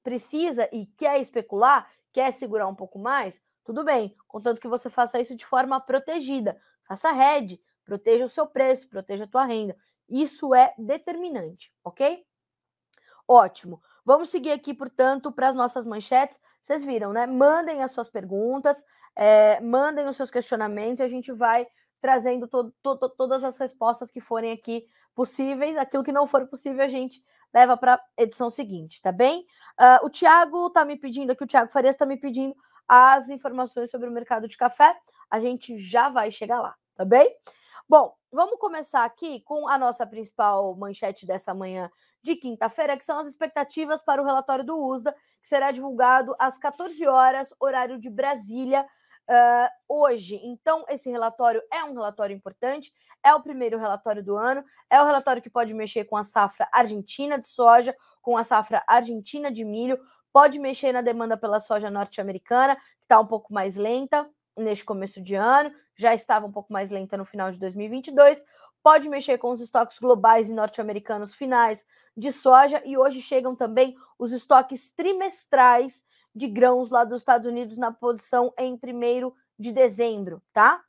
Precisa 0.02 0.68
e 0.72 0.86
quer 0.96 1.20
especular, 1.20 1.90
quer 2.12 2.32
segurar 2.32 2.66
um 2.68 2.74
pouco 2.74 2.98
mais, 2.98 3.42
tudo 3.64 3.84
bem, 3.84 4.16
contanto 4.26 4.60
que 4.60 4.68
você 4.68 4.88
faça 4.88 5.20
isso 5.20 5.36
de 5.36 5.44
forma 5.44 5.78
protegida. 5.80 6.58
Faça 6.86 7.10
hedge, 7.10 7.60
proteja 7.84 8.24
o 8.24 8.28
seu 8.28 8.46
preço, 8.46 8.88
proteja 8.88 9.24
a 9.24 9.28
tua 9.28 9.44
renda. 9.44 9.76
Isso 10.08 10.54
é 10.54 10.74
determinante, 10.78 11.70
ok? 11.84 12.24
Ótimo. 13.26 13.82
Vamos 14.08 14.30
seguir 14.30 14.52
aqui, 14.52 14.72
portanto, 14.72 15.30
para 15.30 15.48
as 15.48 15.54
nossas 15.54 15.84
manchetes. 15.84 16.40
Vocês 16.62 16.82
viram, 16.82 17.12
né? 17.12 17.26
Mandem 17.26 17.82
as 17.82 17.90
suas 17.90 18.08
perguntas, 18.08 18.82
é, 19.14 19.60
mandem 19.60 20.08
os 20.08 20.16
seus 20.16 20.30
questionamentos 20.30 21.00
e 21.00 21.02
a 21.02 21.08
gente 21.10 21.30
vai 21.30 21.66
trazendo 22.00 22.48
to 22.48 22.72
to 22.82 22.96
todas 23.10 23.44
as 23.44 23.58
respostas 23.58 24.10
que 24.10 24.18
forem 24.18 24.50
aqui 24.50 24.86
possíveis. 25.14 25.76
Aquilo 25.76 26.02
que 26.02 26.10
não 26.10 26.26
for 26.26 26.46
possível, 26.46 26.82
a 26.82 26.88
gente 26.88 27.22
leva 27.52 27.76
para 27.76 27.96
a 27.96 28.22
edição 28.22 28.48
seguinte, 28.48 29.02
tá 29.02 29.12
bem? 29.12 29.40
Uh, 29.78 30.06
o 30.06 30.08
Tiago 30.08 30.68
está 30.68 30.86
me 30.86 30.96
pedindo 30.96 31.32
aqui, 31.32 31.44
o 31.44 31.46
Tiago 31.46 31.70
Farias 31.70 31.94
está 31.94 32.06
me 32.06 32.16
pedindo 32.16 32.56
as 32.88 33.28
informações 33.28 33.90
sobre 33.90 34.08
o 34.08 34.10
mercado 34.10 34.48
de 34.48 34.56
café. 34.56 34.98
A 35.30 35.38
gente 35.38 35.76
já 35.76 36.08
vai 36.08 36.30
chegar 36.30 36.62
lá, 36.62 36.74
tá 36.94 37.04
bem? 37.04 37.30
Bom, 37.86 38.14
vamos 38.32 38.58
começar 38.58 39.04
aqui 39.04 39.40
com 39.40 39.68
a 39.68 39.76
nossa 39.76 40.06
principal 40.06 40.74
manchete 40.76 41.26
dessa 41.26 41.52
manhã 41.52 41.90
de 42.22 42.36
quinta-feira, 42.36 42.96
que 42.96 43.04
são 43.04 43.18
as 43.18 43.26
expectativas 43.26 44.02
para 44.02 44.22
o 44.22 44.24
relatório 44.24 44.64
do 44.64 44.78
USDA, 44.78 45.14
que 45.40 45.48
será 45.48 45.70
divulgado 45.70 46.34
às 46.38 46.58
14 46.58 47.06
horas, 47.06 47.54
horário 47.60 47.98
de 47.98 48.10
Brasília, 48.10 48.86
uh, 49.28 49.68
hoje. 49.88 50.40
Então, 50.42 50.84
esse 50.88 51.10
relatório 51.10 51.62
é 51.72 51.84
um 51.84 51.92
relatório 51.92 52.34
importante, 52.34 52.92
é 53.22 53.34
o 53.34 53.42
primeiro 53.42 53.78
relatório 53.78 54.22
do 54.22 54.36
ano, 54.36 54.64
é 54.90 55.00
o 55.00 55.04
relatório 55.04 55.42
que 55.42 55.50
pode 55.50 55.74
mexer 55.74 56.04
com 56.04 56.16
a 56.16 56.22
safra 56.22 56.68
argentina 56.72 57.38
de 57.38 57.48
soja, 57.48 57.94
com 58.22 58.36
a 58.36 58.42
safra 58.42 58.82
argentina 58.86 59.50
de 59.50 59.64
milho, 59.64 59.98
pode 60.32 60.58
mexer 60.58 60.92
na 60.92 61.00
demanda 61.00 61.36
pela 61.36 61.60
soja 61.60 61.90
norte-americana, 61.90 62.76
que 62.76 63.04
está 63.04 63.20
um 63.20 63.26
pouco 63.26 63.52
mais 63.52 63.76
lenta 63.76 64.28
neste 64.56 64.84
começo 64.84 65.20
de 65.20 65.34
ano, 65.34 65.72
já 65.94 66.12
estava 66.12 66.46
um 66.46 66.52
pouco 66.52 66.72
mais 66.72 66.90
lenta 66.90 67.16
no 67.16 67.24
final 67.24 67.50
de 67.50 67.58
2022 67.58 68.44
pode 68.82 69.08
mexer 69.08 69.38
com 69.38 69.50
os 69.50 69.60
estoques 69.60 69.98
globais 69.98 70.50
e 70.50 70.54
norte-americanos 70.54 71.34
finais 71.34 71.84
de 72.16 72.32
soja 72.32 72.82
e 72.84 72.96
hoje 72.96 73.20
chegam 73.20 73.54
também 73.54 73.96
os 74.18 74.32
estoques 74.32 74.90
trimestrais 74.90 76.02
de 76.34 76.46
grãos 76.46 76.90
lá 76.90 77.04
dos 77.04 77.20
Estados 77.20 77.46
Unidos 77.46 77.76
na 77.76 77.92
posição 77.92 78.52
em 78.58 78.74
1 78.74 79.32
de 79.58 79.72
dezembro, 79.72 80.42
tá? 80.52 80.82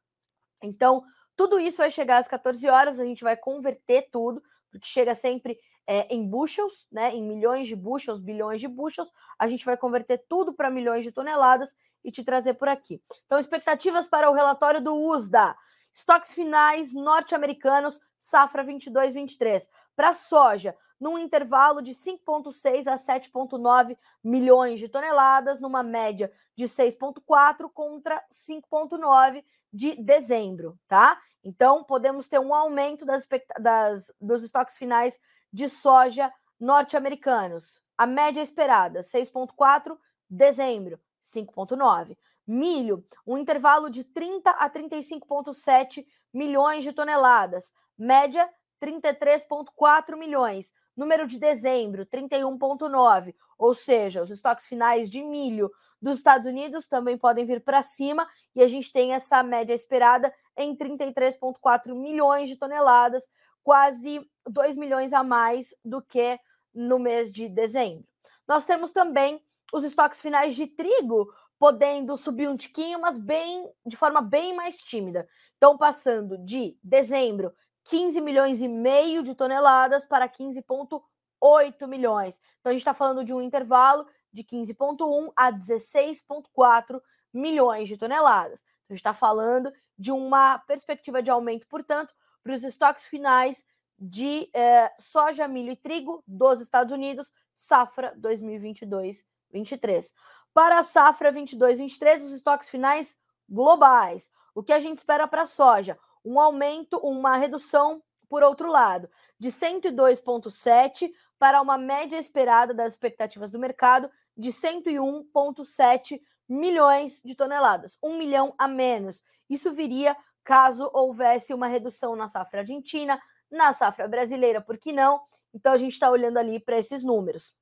Então, 0.61 1.03
tudo 1.35 1.59
isso 1.59 1.77
vai 1.77 1.89
chegar 1.89 2.17
às 2.17 2.27
14 2.27 2.67
horas, 2.69 2.99
a 2.99 3.05
gente 3.05 3.23
vai 3.23 3.35
converter 3.35 4.09
tudo, 4.11 4.43
porque 4.69 4.87
chega 4.87 5.15
sempre 5.15 5.57
é, 5.87 6.13
em 6.13 6.27
bushels, 6.27 6.87
né, 6.91 7.15
em 7.15 7.23
milhões 7.23 7.67
de 7.67 7.75
bushels, 7.75 8.19
bilhões 8.19 8.61
de 8.61 8.67
bushels, 8.67 9.09
a 9.39 9.47
gente 9.47 9.65
vai 9.65 9.75
converter 9.75 10.23
tudo 10.29 10.53
para 10.53 10.69
milhões 10.69 11.03
de 11.03 11.11
toneladas 11.11 11.75
e 12.03 12.11
te 12.11 12.23
trazer 12.23 12.53
por 12.53 12.67
aqui. 12.67 13.01
Então, 13.25 13.39
expectativas 13.39 14.07
para 14.07 14.29
o 14.29 14.33
relatório 14.33 14.81
do 14.81 14.93
USDA. 14.95 15.55
Estoques 15.93 16.33
finais 16.33 16.93
norte-americanos, 16.93 17.99
safra 18.19 18.63
22-23. 18.63 19.67
Para 19.95 20.13
soja, 20.13 20.75
num 20.99 21.17
intervalo 21.17 21.81
de 21.81 21.93
5,6 21.93 22.87
a 22.87 22.95
7,9 22.95 23.97
milhões 24.23 24.79
de 24.79 24.89
toneladas, 24.89 25.59
numa 25.59 25.81
média 25.81 26.31
de 26.55 26.65
6,4 26.65 27.69
contra 27.73 28.21
5,9 28.31 29.43
de 29.71 29.95
dezembro, 29.95 30.77
tá? 30.87 31.19
Então, 31.43 31.83
podemos 31.83 32.27
ter 32.27 32.39
um 32.39 32.53
aumento 32.53 33.05
das, 33.05 33.27
das 33.59 34.11
dos 34.19 34.43
estoques 34.43 34.77
finais 34.77 35.17
de 35.53 35.69
soja 35.69 36.31
norte-americanos. 36.59 37.81
A 37.97 38.05
média 38.05 38.41
esperada, 38.41 38.99
6,4, 38.99 39.97
dezembro, 40.29 40.99
5,9. 41.23 42.17
Milho, 42.49 43.05
um 43.27 43.37
intervalo 43.37 43.91
de 43.91 44.03
30 44.03 44.49
a 44.49 44.67
35,7 44.67 46.03
milhões 46.33 46.83
de 46.83 46.91
toneladas, 46.91 47.71
média 47.95 48.49
33,4 48.81 50.17
milhões. 50.17 50.73
Número 50.97 51.27
de 51.27 51.37
dezembro, 51.37 52.07
31,9. 52.07 53.35
Ou 53.55 53.73
seja, 53.75 54.23
os 54.23 54.31
estoques 54.31 54.65
finais 54.65 55.11
de 55.11 55.21
milho 55.21 55.69
dos 56.01 56.17
Estados 56.17 56.47
Unidos 56.47 56.87
também 56.87 57.19
podem 57.19 57.45
vir 57.45 57.61
para 57.61 57.83
cima 57.83 58.27
e 58.55 58.63
a 58.63 58.67
gente 58.67 58.91
tem 58.91 59.13
essa 59.13 59.43
média 59.43 59.73
esperada 59.75 60.33
em 60.57 60.75
33,4 60.75 61.93
milhões 61.93 62.49
de 62.49 62.55
toneladas, 62.55 63.27
quase 63.61 64.27
2 64.47 64.75
milhões 64.75 65.13
a 65.13 65.23
mais 65.23 65.73
do 65.85 66.01
que 66.01 66.39
no 66.73 66.97
mês 66.97 67.31
de 67.31 67.47
dezembro. 67.47 68.07
Nós 68.47 68.65
temos 68.65 68.91
também 68.91 69.39
os 69.71 69.83
estoques 69.83 70.19
finais 70.19 70.55
de 70.55 70.65
trigo 70.65 71.31
podendo 71.59 72.15
subir 72.15 72.47
um 72.47 72.55
tiquinho, 72.55 72.99
mas 72.99 73.17
bem 73.17 73.69
de 73.85 73.97
forma 73.97 74.21
bem 74.21 74.55
mais 74.55 74.77
tímida. 74.77 75.27
Então, 75.57 75.77
passando 75.77 76.37
de 76.37 76.77
dezembro, 76.81 77.53
15 77.83 78.21
milhões 78.21 78.61
e 78.61 78.67
meio 78.67 79.21
de 79.21 79.35
toneladas 79.35 80.05
para 80.05 80.27
15,8 80.29 81.85
milhões. 81.85 82.39
Então, 82.59 82.69
a 82.69 82.73
gente 82.73 82.81
está 82.81 82.93
falando 82.93 83.23
de 83.25 83.33
um 83.33 83.41
intervalo 83.41 84.07
de 84.31 84.43
15,1 84.43 85.31
a 85.35 85.51
16,4 85.51 87.01
milhões 87.33 87.89
de 87.89 87.97
toneladas. 87.97 88.61
Então, 88.61 88.91
a 88.91 88.93
gente 88.93 88.99
está 88.99 89.13
falando 89.13 89.71
de 89.97 90.11
uma 90.11 90.59
perspectiva 90.59 91.21
de 91.21 91.29
aumento, 91.29 91.67
portanto, 91.67 92.13
para 92.41 92.53
os 92.53 92.63
estoques 92.63 93.05
finais 93.05 93.65
de 93.99 94.49
eh, 94.53 94.91
soja, 94.97 95.45
milho 95.47 95.73
e 95.73 95.75
trigo 95.75 96.23
dos 96.25 96.61
Estados 96.61 96.93
Unidos, 96.93 97.33
safra 97.53 98.15
2022-23. 98.17 100.13
Para 100.53 100.79
a 100.79 100.83
safra 100.83 101.31
22-23, 101.31 102.25
os 102.25 102.31
estoques 102.31 102.69
finais 102.69 103.17
globais. 103.47 104.29
O 104.53 104.63
que 104.63 104.73
a 104.73 104.79
gente 104.79 104.97
espera 104.97 105.27
para 105.27 105.43
a 105.43 105.45
soja? 105.45 105.97
Um 106.23 106.39
aumento, 106.39 106.97
uma 106.97 107.37
redução, 107.37 108.03
por 108.27 108.43
outro 108.43 108.69
lado, 108.69 109.09
de 109.39 109.49
102,7 109.49 111.11
para 111.37 111.61
uma 111.61 111.77
média 111.77 112.17
esperada 112.17 112.73
das 112.73 112.93
expectativas 112.93 113.51
do 113.51 113.57
mercado 113.57 114.09
de 114.37 114.49
101,7 114.49 116.21
milhões 116.47 117.21
de 117.23 117.35
toneladas, 117.35 117.97
um 118.03 118.17
milhão 118.17 118.53
a 118.57 118.67
menos. 118.67 119.21
Isso 119.49 119.71
viria 119.71 120.15
caso 120.43 120.89
houvesse 120.93 121.53
uma 121.53 121.67
redução 121.67 122.15
na 122.15 122.27
safra 122.27 122.61
argentina, 122.61 123.21
na 123.51 123.71
safra 123.71 124.07
brasileira, 124.07 124.59
por 124.59 124.77
que 124.77 124.91
não? 124.91 125.21
Então 125.53 125.73
a 125.73 125.77
gente 125.77 125.93
está 125.93 126.09
olhando 126.09 126.37
ali 126.37 126.59
para 126.59 126.77
esses 126.77 127.03
números. 127.03 127.53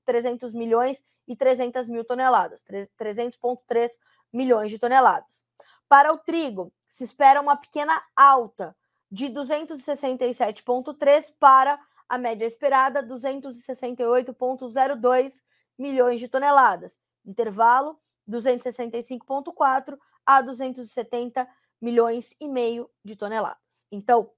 300 0.03 0.53
milhões 0.53 1.01
e 1.27 1.35
300 1.35 1.87
mil 1.87 2.03
toneladas, 2.03 2.63
300,3 2.99 3.91
milhões 4.35 4.69
de 4.69 4.77
toneladas. 4.77 5.43
Para 5.87 6.11
o 6.13 6.17
trigo, 6.17 6.73
se 6.87 7.03
espera 7.03 7.41
uma 7.41 7.55
pequena 7.55 7.99
alta 8.15 8.75
de 9.09 9.25
267,3 9.27 11.33
para 11.39 11.79
a 12.07 12.17
média 12.17 12.45
esperada 12.45 13.03
268,02 13.03 15.41
milhões 15.77 16.19
de 16.19 16.27
toneladas. 16.27 16.99
Intervalo 17.25 17.99
265,4 18.29 19.97
a 20.25 20.41
270 20.41 21.47
milhões 21.81 22.35
e 22.39 22.47
meio 22.47 22.89
de 23.03 23.15
toneladas. 23.15 23.87
Então, 23.91 24.31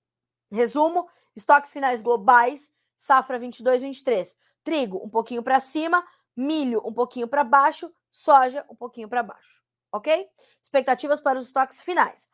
resumo: 0.51 1.07
estoques 1.35 1.71
finais 1.71 2.01
globais 2.01 2.71
safra 2.97 3.39
22, 3.39 3.81
23. 3.81 4.35
Trigo 4.63 5.03
um 5.03 5.09
pouquinho 5.09 5.43
para 5.43 5.59
cima, 5.59 6.05
milho 6.35 6.81
um 6.85 6.93
pouquinho 6.93 7.27
para 7.27 7.43
baixo, 7.43 7.91
soja 8.11 8.65
um 8.69 8.75
pouquinho 8.75 9.07
para 9.07 9.23
baixo, 9.23 9.63
ok? 9.91 10.27
Expectativas 10.61 11.19
para 11.19 11.39
os 11.39 11.45
estoques 11.45 11.81
finais. 11.81 12.27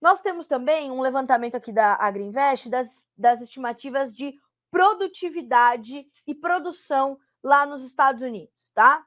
Nós 0.00 0.20
temos 0.20 0.46
também 0.46 0.90
um 0.90 1.00
levantamento 1.00 1.56
aqui 1.56 1.72
da 1.72 1.94
Agriinvest 1.94 2.68
das, 2.68 3.02
das 3.16 3.40
estimativas 3.40 4.14
de 4.14 4.34
produtividade 4.70 6.06
e 6.26 6.34
produção 6.34 7.18
lá 7.42 7.66
nos 7.66 7.82
Estados 7.82 8.22
Unidos, 8.22 8.70
tá? 8.74 9.04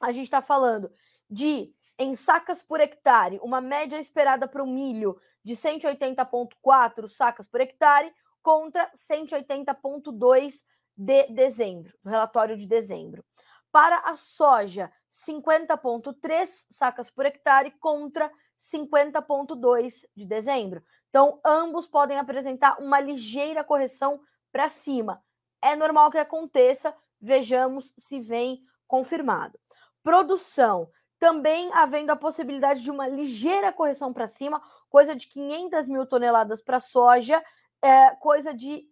A 0.00 0.10
gente 0.12 0.24
está 0.24 0.40
falando 0.40 0.92
de 1.30 1.72
em 1.98 2.14
sacas 2.14 2.62
por 2.62 2.80
hectare, 2.80 3.38
uma 3.42 3.60
média 3.60 3.98
esperada 3.98 4.48
para 4.48 4.62
o 4.62 4.66
milho 4.66 5.20
de 5.44 5.54
180,4 5.54 7.06
sacas 7.06 7.46
por 7.46 7.60
hectare, 7.60 8.12
contra 8.42 8.90
180,2 8.92 10.64
de 10.96 11.26
dezembro, 11.28 11.96
relatório 12.04 12.56
de 12.56 12.66
dezembro. 12.66 13.24
Para 13.72 13.98
a 13.98 14.14
soja, 14.14 14.92
50,3 15.26 16.66
sacas 16.68 17.10
por 17.10 17.24
hectare 17.24 17.70
contra 17.78 18.30
50,2 18.58 20.04
de 20.14 20.26
dezembro. 20.26 20.82
Então, 21.08 21.40
ambos 21.44 21.86
podem 21.86 22.18
apresentar 22.18 22.80
uma 22.80 22.98
ligeira 22.98 23.62
correção 23.62 24.20
para 24.50 24.68
cima. 24.68 25.22
É 25.62 25.76
normal 25.76 26.10
que 26.10 26.18
aconteça, 26.18 26.94
vejamos 27.20 27.92
se 27.96 28.20
vem 28.20 28.62
confirmado. 28.86 29.58
Produção, 30.02 30.90
também 31.18 31.72
havendo 31.72 32.10
a 32.10 32.16
possibilidade 32.16 32.82
de 32.82 32.90
uma 32.90 33.06
ligeira 33.06 33.72
correção 33.72 34.12
para 34.12 34.26
cima, 34.26 34.60
coisa 34.90 35.14
de 35.14 35.28
500 35.28 35.86
mil 35.86 36.06
toneladas 36.06 36.60
para 36.60 36.80
soja 36.80 37.42
é, 37.80 38.10
coisa 38.16 38.52
de 38.52 38.84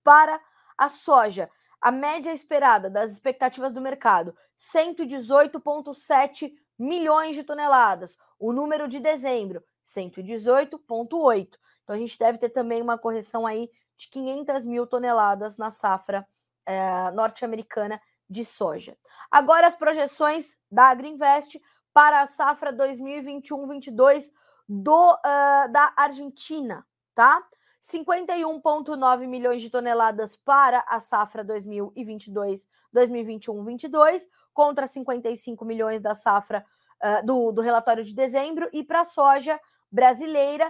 para 0.02 0.40
a 0.76 0.88
soja. 0.88 1.48
A 1.80 1.92
média 1.92 2.32
esperada 2.32 2.90
das 2.90 3.12
expectativas 3.12 3.72
do 3.72 3.80
mercado, 3.80 4.36
118,7 4.58 6.52
milhões 6.78 7.34
de 7.34 7.44
toneladas. 7.44 8.16
O 8.38 8.52
número 8.52 8.88
de 8.88 9.00
dezembro, 9.00 9.62
118,8. 9.84 11.58
Então 11.82 11.96
a 11.96 11.98
gente 11.98 12.18
deve 12.18 12.38
ter 12.38 12.50
também 12.50 12.82
uma 12.82 12.98
correção 12.98 13.46
aí 13.46 13.70
de 13.96 14.08
500 14.08 14.64
mil 14.64 14.86
toneladas 14.86 15.56
na 15.58 15.70
safra 15.70 16.26
é, 16.66 17.10
norte-americana 17.12 18.00
de 18.28 18.44
soja. 18.44 18.96
Agora 19.30 19.66
as 19.66 19.74
projeções 19.74 20.58
da 20.70 20.90
Agriinvest 20.90 21.60
para 21.92 22.20
a 22.20 22.26
safra 22.26 22.72
2021-22 22.72 24.30
do 24.68 25.12
uh, 25.14 25.72
da 25.72 25.92
Argentina, 25.96 26.86
tá? 27.14 27.42
51,9 27.82 29.26
milhões 29.26 29.62
de 29.62 29.70
toneladas 29.70 30.36
para 30.36 30.84
a 30.86 31.00
safra 31.00 31.42
2022, 31.42 32.68
2021-22, 32.94 34.26
contra 34.58 34.88
55 34.88 35.64
milhões 35.64 36.02
da 36.02 36.14
safra 36.14 36.66
uh, 37.00 37.24
do, 37.24 37.52
do 37.52 37.62
relatório 37.62 38.02
de 38.02 38.12
dezembro, 38.12 38.68
e 38.72 38.82
para 38.82 39.02
a 39.02 39.04
soja 39.04 39.56
brasileira, 39.88 40.66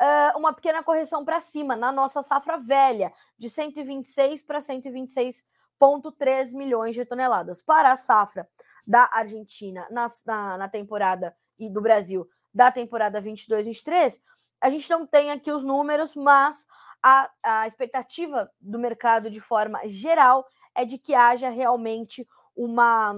uh, 0.00 0.38
uma 0.38 0.52
pequena 0.52 0.84
correção 0.84 1.24
para 1.24 1.40
cima 1.40 1.74
na 1.74 1.90
nossa 1.90 2.22
safra 2.22 2.56
velha, 2.58 3.12
de 3.36 3.50
126 3.50 4.40
para 4.42 4.60
126,3 4.60 6.54
milhões 6.54 6.94
de 6.94 7.04
toneladas. 7.04 7.60
Para 7.60 7.90
a 7.90 7.96
safra 7.96 8.48
da 8.86 9.10
Argentina 9.12 9.84
na, 9.90 10.06
na, 10.24 10.58
na 10.58 10.68
temporada 10.68 11.34
e 11.58 11.68
do 11.68 11.80
Brasil 11.80 12.28
da 12.54 12.70
temporada 12.70 13.20
22-23, 13.20 14.16
a 14.60 14.70
gente 14.70 14.88
não 14.88 15.04
tem 15.04 15.32
aqui 15.32 15.50
os 15.50 15.64
números, 15.64 16.14
mas 16.14 16.64
a, 17.02 17.28
a 17.42 17.66
expectativa 17.66 18.48
do 18.60 18.78
mercado 18.78 19.28
de 19.28 19.40
forma 19.40 19.80
geral 19.88 20.46
é 20.72 20.84
de 20.84 20.98
que 20.98 21.16
haja 21.16 21.48
realmente 21.48 22.24
uma, 22.56 23.14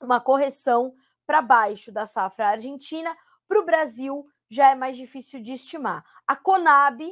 uma 0.00 0.20
correção 0.20 0.94
para 1.26 1.40
baixo 1.42 1.92
da 1.92 2.06
safra 2.06 2.48
argentina. 2.48 3.16
Para 3.46 3.60
o 3.60 3.64
Brasil, 3.64 4.26
já 4.48 4.70
é 4.70 4.74
mais 4.74 4.96
difícil 4.96 5.40
de 5.40 5.52
estimar. 5.52 6.04
A 6.26 6.36
Conab 6.36 7.02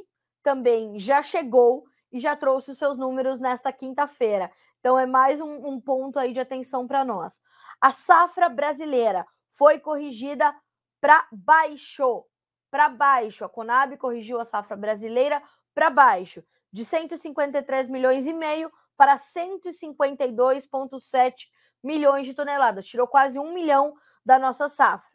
também 0.42 0.98
já 0.98 1.22
chegou 1.22 1.84
e 2.10 2.18
já 2.18 2.36
trouxe 2.36 2.72
os 2.72 2.78
seus 2.78 2.96
números 2.96 3.38
nesta 3.38 3.72
quinta-feira. 3.72 4.50
Então 4.80 4.98
é 4.98 5.06
mais 5.06 5.40
um, 5.40 5.68
um 5.68 5.80
ponto 5.80 6.18
aí 6.18 6.32
de 6.32 6.40
atenção 6.40 6.86
para 6.86 7.04
nós. 7.04 7.40
A 7.80 7.90
safra 7.90 8.48
brasileira 8.48 9.26
foi 9.50 9.78
corrigida 9.78 10.54
para 11.00 11.26
baixo, 11.32 12.24
para 12.70 12.88
baixo. 12.88 13.44
A 13.44 13.48
Conab 13.48 13.96
corrigiu 13.96 14.40
a 14.40 14.44
safra 14.44 14.76
brasileira 14.76 15.42
para 15.74 15.90
baixo, 15.90 16.44
de 16.70 16.84
153 16.84 17.88
milhões 17.88 18.26
e 18.26 18.32
meio 18.32 18.70
para 18.96 19.16
152,7 19.16 21.48
milhões 21.82 22.26
de 22.26 22.34
toneladas. 22.34 22.86
Tirou 22.86 23.08
quase 23.08 23.38
um 23.38 23.52
milhão 23.52 23.94
da 24.24 24.38
nossa 24.38 24.68
safra. 24.68 25.10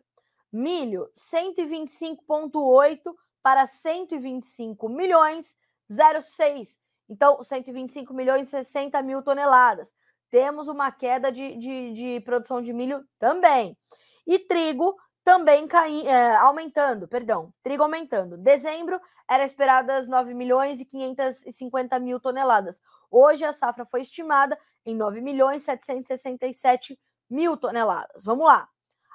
Milho, 0.51 1.09
125,8 1.15 3.15
para 3.41 3.65
125 3.65 4.89
milhões 4.89 5.55
06. 5.89 6.79
Então, 7.09 7.41
125 7.41 8.13
milhões 8.13 8.47
e 8.47 8.51
60 8.51 9.01
mil 9.01 9.21
toneladas. 9.21 9.93
Temos 10.29 10.67
uma 10.67 10.91
queda 10.91 11.31
de, 11.31 11.55
de, 11.55 11.93
de 11.93 12.19
produção 12.21 12.61
de 12.61 12.73
milho 12.73 13.05
também. 13.17 13.77
E 14.25 14.39
trigo 14.39 14.97
também 15.27 15.67
cai, 15.67 16.07
é, 16.07 16.37
aumentando, 16.37 17.05
perdão, 17.05 17.53
trigo 17.61 17.83
aumentando. 17.83 18.37
Dezembro 18.37 18.97
era 19.29 19.43
esperadas 19.43 20.07
9 20.07 20.33
milhões 20.33 20.79
e 20.79 20.85
550 20.85 21.99
mil 21.99 22.17
toneladas. 22.17 22.81
Hoje 23.11 23.43
a 23.43 23.51
safra 23.51 23.83
foi 23.83 24.03
estimada 24.03 24.57
em 24.85 24.95
9 24.95 25.19
milhões 25.19 25.63
e 25.63 25.65
767 25.65 26.97
mil 27.29 27.57
toneladas. 27.57 28.23
Vamos 28.23 28.45
lá. 28.45 28.69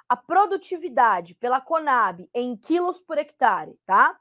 A 0.07 0.15
produtividade 0.15 1.33
pela 1.33 1.59
Conab 1.59 2.29
em 2.31 2.55
quilos 2.57 2.99
por 2.99 3.17
hectare, 3.17 3.75
tá? 3.83 4.15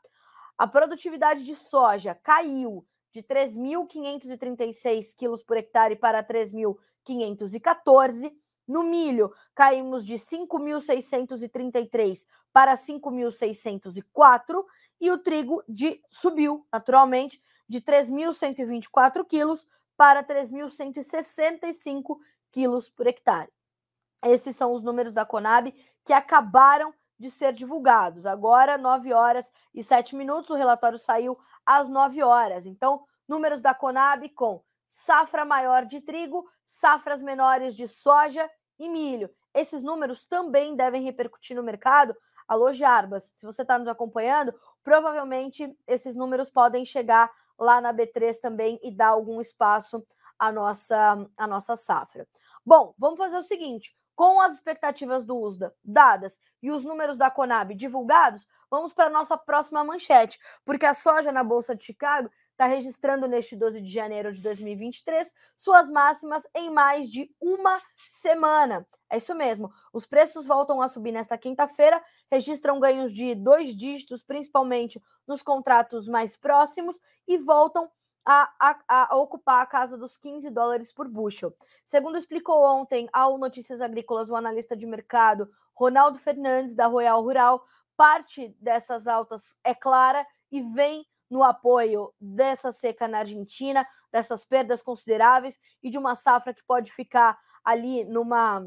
A 0.57 0.67
produtividade 0.67 1.45
de 1.45 1.55
soja 1.55 2.15
caiu 2.15 2.87
de 3.11 3.23
3.536 3.23 5.15
quilos 5.15 5.43
por 5.43 5.59
hectare 5.59 5.97
para 5.97 6.25
3.514. 6.25 8.33
No 8.67 8.83
milho, 8.83 9.33
caímos 9.55 10.05
de 10.05 10.15
5.633 10.15 12.27
para 12.53 12.75
5.604 12.75 14.65
e 15.01 15.11
o 15.11 15.19
trigo 15.19 15.63
de, 15.69 16.01
subiu, 16.09 16.67
naturalmente, 16.73 17.43
de 17.69 17.81
3.124 17.81 19.27
quilos 19.27 19.67
para 19.97 20.23
3.165 20.23 22.19
quilos 22.51 22.89
por 22.89 23.07
hectare. 23.07 23.51
Esses 24.25 24.55
são 24.55 24.73
os 24.73 24.83
números 24.83 25.13
da 25.13 25.25
Conab 25.25 25.75
que 26.05 26.13
acabaram 26.13 26.95
de 27.19 27.31
ser 27.31 27.53
divulgados. 27.53 28.27
Agora, 28.27 28.77
9 28.77 29.13
horas 29.13 29.51
e 29.75 29.83
7 29.83 30.17
minutos, 30.17 30.51
o 30.51 30.57
relatório 30.57 30.99
saiu 30.99 31.39
às 31.65 31.89
9 31.89 32.23
horas. 32.23 32.67
Então, 32.67 33.05
números 33.29 33.61
da 33.61 33.75
Conab 33.75 34.29
com 34.31 34.63
safra 34.93 35.43
maior 35.43 35.87
de 35.87 36.03
trigo, 36.03 36.47
safras 36.67 37.23
menores 37.23 37.75
de 37.75 37.89
soja 37.89 38.49
e 38.79 38.91
milho. 38.91 39.31
Esses 39.55 39.83
números 39.83 40.23
também 40.27 40.77
devem 40.77 41.03
repercutir 41.03 41.57
no 41.57 41.63
mercado. 41.63 42.15
Alô, 42.47 42.75
Jarbas, 42.75 43.33
se 43.35 43.47
você 43.47 43.63
está 43.63 43.79
nos 43.79 43.89
acompanhando, 43.89 44.53
provavelmente 44.85 45.75
esses 45.87 46.15
números 46.15 46.51
podem 46.51 46.85
chegar 46.85 47.31
lá 47.59 47.81
na 47.81 47.95
B3 47.95 48.39
também 48.39 48.79
e 48.83 48.91
dar 48.91 49.09
algum 49.09 49.41
espaço 49.41 50.07
à 50.39 50.53
nossa, 50.53 51.27
à 51.39 51.47
nossa 51.47 51.75
safra. 51.75 52.29
Bom, 52.65 52.95
vamos 52.99 53.17
fazer 53.17 53.39
o 53.39 53.43
seguinte: 53.43 53.97
com 54.15 54.43
as 54.43 54.53
expectativas 54.53 55.25
do 55.25 55.39
USDA 55.39 55.75
dadas 55.83 56.39
e 56.63 56.71
os 56.71 56.85
números 56.85 57.17
da 57.17 57.31
Conab 57.31 57.75
divulgados, 57.75 58.47
vamos 58.71 58.93
para 58.93 59.07
a 59.07 59.11
nossa 59.11 59.39
próxima 59.39 59.83
manchete, 59.83 60.39
porque 60.67 60.85
a 60.85 60.93
soja 60.93 61.33
na 61.33 61.43
Bolsa 61.43 61.75
de 61.75 61.83
Chicago 61.83 62.31
está 62.63 62.67
registrando 62.67 63.27
neste 63.27 63.57
12 63.57 63.81
de 63.81 63.91
janeiro 63.91 64.33
de 64.33 64.41
2023 64.41 65.35
suas 65.57 65.91
máximas 65.91 66.47
em 66.55 66.71
mais 66.71 67.11
de 67.11 67.29
uma 67.41 67.81
semana. 68.07 68.87
É 69.11 69.17
isso 69.17 69.35
mesmo. 69.35 69.73
Os 69.93 70.07
preços 70.07 70.47
voltam 70.47 70.81
a 70.81 70.87
subir 70.87 71.11
nesta 71.11 71.37
quinta-feira, 71.37 72.01
registram 72.31 72.79
ganhos 72.79 73.13
de 73.13 73.35
dois 73.35 73.77
dígitos, 73.77 74.23
principalmente 74.23 75.03
nos 75.27 75.43
contratos 75.43 76.07
mais 76.07 76.37
próximos, 76.37 77.01
e 77.27 77.37
voltam 77.37 77.91
a, 78.25 78.49
a, 78.61 79.13
a, 79.13 79.17
ocupar 79.17 79.63
a 79.63 79.67
casa 79.67 79.99
dos 79.99 80.17
15 80.17 80.49
dólares 80.51 80.93
por 80.93 81.09
bushel. 81.09 81.53
Segundo 81.85 82.17
explicou 82.17 82.63
ontem 82.63 83.09
ao 83.13 83.39
Notícias 83.39 83.81
Agrícolas 83.81 84.31
o 84.31 84.37
analista 84.37 84.77
de 84.77 84.87
mercado 84.87 85.51
Ronaldo 85.75 86.19
Fernandes, 86.21 86.77
da 86.77 86.87
Royal 86.87 87.21
Rural, 87.23 87.67
parte 87.97 88.55
dessas 88.61 89.09
altas 89.09 89.57
é 89.65 89.75
clara 89.75 90.25
e 90.51 90.61
vem 90.61 91.05
no 91.33 91.43
apoio 91.43 92.13
dessa 92.21 92.71
seca 92.71 93.09
na 93.09 93.21
Argentina, 93.21 93.89
dessas 94.13 94.45
perdas 94.45 94.83
consideráveis 94.83 95.59
e 95.83 95.89
de 95.89 95.97
uma 95.97 96.15
safra 96.15 96.53
que 96.53 96.63
pode 96.63 96.93
ficar 96.93 97.39
ali 97.65 98.05
numa 98.05 98.63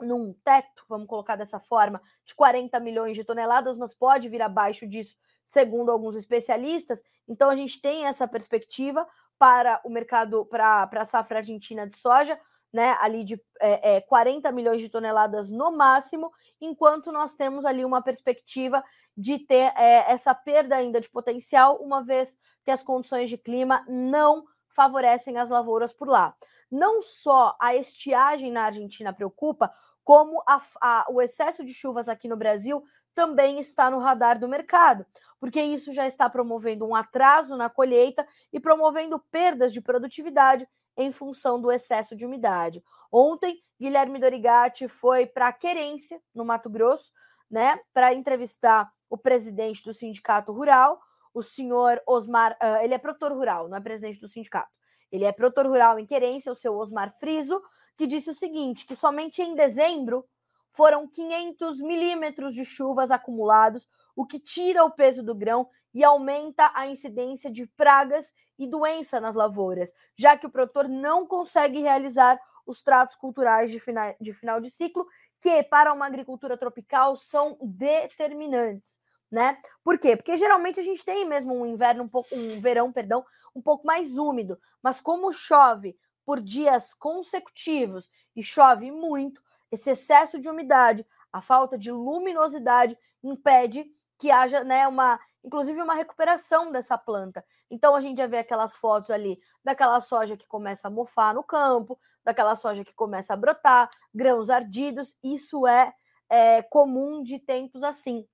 num 0.00 0.32
teto, 0.42 0.84
vamos 0.88 1.06
colocar 1.06 1.36
dessa 1.36 1.60
forma, 1.60 2.02
de 2.26 2.34
40 2.34 2.80
milhões 2.80 3.16
de 3.16 3.22
toneladas, 3.22 3.76
mas 3.76 3.94
pode 3.94 4.28
vir 4.28 4.42
abaixo 4.42 4.84
disso, 4.84 5.14
segundo 5.44 5.92
alguns 5.92 6.16
especialistas. 6.16 7.04
Então 7.28 7.48
a 7.48 7.54
gente 7.54 7.80
tem 7.80 8.04
essa 8.06 8.26
perspectiva 8.26 9.06
para 9.38 9.80
o 9.84 9.88
mercado, 9.88 10.44
para 10.46 10.88
a 10.92 11.04
safra 11.04 11.38
argentina 11.38 11.86
de 11.86 11.96
soja, 11.96 12.36
né, 12.72 12.96
ali 13.00 13.22
de 13.22 13.40
é, 13.60 13.96
é, 13.96 14.00
40 14.00 14.50
milhões 14.50 14.80
de 14.80 14.88
toneladas 14.88 15.50
no 15.50 15.70
máximo, 15.70 16.32
enquanto 16.60 17.12
nós 17.12 17.34
temos 17.34 17.64
ali 17.64 17.84
uma 17.84 18.02
perspectiva 18.02 18.82
de 19.16 19.38
ter 19.38 19.72
é, 19.76 20.10
essa 20.10 20.34
perda 20.34 20.76
ainda 20.76 21.00
de 21.00 21.10
potencial, 21.10 21.76
uma 21.82 22.02
vez 22.02 22.36
que 22.64 22.70
as 22.70 22.82
condições 22.82 23.28
de 23.28 23.36
clima 23.36 23.84
não 23.88 24.44
favorecem 24.68 25.36
as 25.36 25.50
lavouras 25.50 25.92
por 25.92 26.08
lá. 26.08 26.34
Não 26.70 27.02
só 27.02 27.54
a 27.60 27.76
estiagem 27.76 28.50
na 28.50 28.64
Argentina 28.64 29.12
preocupa, 29.12 29.70
como 30.02 30.42
a, 30.48 30.60
a, 30.80 31.06
o 31.10 31.20
excesso 31.20 31.62
de 31.64 31.74
chuvas 31.74 32.08
aqui 32.08 32.26
no 32.26 32.36
Brasil 32.36 32.82
também 33.14 33.58
está 33.58 33.90
no 33.90 33.98
radar 33.98 34.38
do 34.38 34.48
mercado, 34.48 35.04
porque 35.38 35.60
isso 35.60 35.92
já 35.92 36.06
está 36.06 36.30
promovendo 36.30 36.86
um 36.86 36.94
atraso 36.94 37.56
na 37.56 37.68
colheita 37.68 38.26
e 38.50 38.58
promovendo 38.58 39.18
perdas 39.30 39.72
de 39.72 39.82
produtividade 39.82 40.66
em 40.96 41.12
função 41.12 41.60
do 41.60 41.70
excesso 41.70 42.14
de 42.16 42.26
umidade. 42.26 42.82
Ontem, 43.10 43.62
Guilherme 43.80 44.18
Dorigati 44.18 44.88
foi 44.88 45.26
para 45.26 45.52
Querência, 45.52 46.20
no 46.34 46.44
Mato 46.44 46.70
Grosso, 46.70 47.10
né, 47.50 47.78
para 47.92 48.14
entrevistar 48.14 48.90
o 49.10 49.18
presidente 49.18 49.84
do 49.84 49.92
sindicato 49.92 50.52
rural, 50.52 50.98
o 51.34 51.42
senhor 51.42 52.00
Osmar, 52.06 52.52
uh, 52.52 52.82
ele 52.82 52.94
é 52.94 52.98
produtor 52.98 53.32
rural, 53.32 53.68
não 53.68 53.76
é 53.76 53.80
presidente 53.80 54.18
do 54.18 54.28
sindicato. 54.28 54.70
Ele 55.10 55.24
é 55.24 55.32
produtor 55.32 55.66
rural 55.66 55.98
em 55.98 56.06
Querência, 56.06 56.50
o 56.50 56.54
seu 56.54 56.74
Osmar 56.74 57.10
Friso, 57.18 57.62
que 57.96 58.06
disse 58.06 58.30
o 58.30 58.34
seguinte, 58.34 58.86
que 58.86 58.94
somente 58.94 59.42
em 59.42 59.54
dezembro 59.54 60.24
foram 60.70 61.06
500 61.06 61.78
milímetros 61.80 62.54
de 62.54 62.64
chuvas 62.64 63.10
acumulados, 63.10 63.86
o 64.16 64.24
que 64.24 64.38
tira 64.38 64.82
o 64.84 64.90
peso 64.90 65.22
do 65.22 65.34
grão 65.34 65.68
e 65.94 66.02
aumenta 66.02 66.70
a 66.74 66.86
incidência 66.86 67.50
de 67.50 67.66
pragas 67.66 68.32
e 68.58 68.66
doença 68.66 69.20
nas 69.20 69.34
lavouras, 69.34 69.92
já 70.16 70.36
que 70.36 70.46
o 70.46 70.50
produtor 70.50 70.88
não 70.88 71.26
consegue 71.26 71.80
realizar 71.80 72.40
os 72.66 72.82
tratos 72.82 73.16
culturais 73.16 73.70
de 73.70 73.80
final, 73.80 74.14
de 74.20 74.32
final 74.32 74.60
de 74.60 74.70
ciclo, 74.70 75.06
que 75.40 75.62
para 75.64 75.92
uma 75.92 76.06
agricultura 76.06 76.56
tropical 76.56 77.16
são 77.16 77.58
determinantes, 77.60 79.00
né? 79.30 79.58
Por 79.82 79.98
quê? 79.98 80.16
Porque 80.16 80.36
geralmente 80.36 80.78
a 80.78 80.82
gente 80.82 81.04
tem 81.04 81.26
mesmo 81.26 81.54
um 81.54 81.66
inverno 81.66 82.04
um 82.04 82.08
pouco, 82.08 82.34
um 82.34 82.60
verão, 82.60 82.92
perdão, 82.92 83.24
um 83.54 83.60
pouco 83.60 83.86
mais 83.86 84.16
úmido, 84.16 84.58
mas 84.82 85.00
como 85.00 85.32
chove 85.32 85.96
por 86.24 86.40
dias 86.40 86.94
consecutivos 86.94 88.08
e 88.36 88.42
chove 88.42 88.90
muito, 88.90 89.42
esse 89.70 89.90
excesso 89.90 90.38
de 90.38 90.48
umidade, 90.48 91.04
a 91.32 91.40
falta 91.40 91.76
de 91.76 91.90
luminosidade 91.90 92.96
impede 93.22 93.90
que 94.18 94.30
haja 94.30 94.62
né, 94.62 94.86
uma, 94.86 95.18
inclusive 95.44 95.80
uma 95.80 95.94
recuperação 95.94 96.70
dessa 96.70 96.96
planta. 96.96 97.44
Então 97.70 97.94
a 97.94 98.00
gente 98.00 98.18
já 98.18 98.26
vê 98.26 98.38
aquelas 98.38 98.76
fotos 98.76 99.10
ali 99.10 99.40
daquela 99.64 100.00
soja 100.00 100.36
que 100.36 100.46
começa 100.46 100.88
a 100.88 100.90
mofar 100.90 101.34
no 101.34 101.42
campo, 101.42 101.98
daquela 102.24 102.54
soja 102.54 102.84
que 102.84 102.94
começa 102.94 103.32
a 103.32 103.36
brotar, 103.36 103.90
grãos 104.14 104.50
ardidos. 104.50 105.16
Isso 105.22 105.66
é, 105.66 105.92
é 106.28 106.62
comum 106.62 107.22
de 107.22 107.38
tempos 107.38 107.82
assim, 107.82 108.26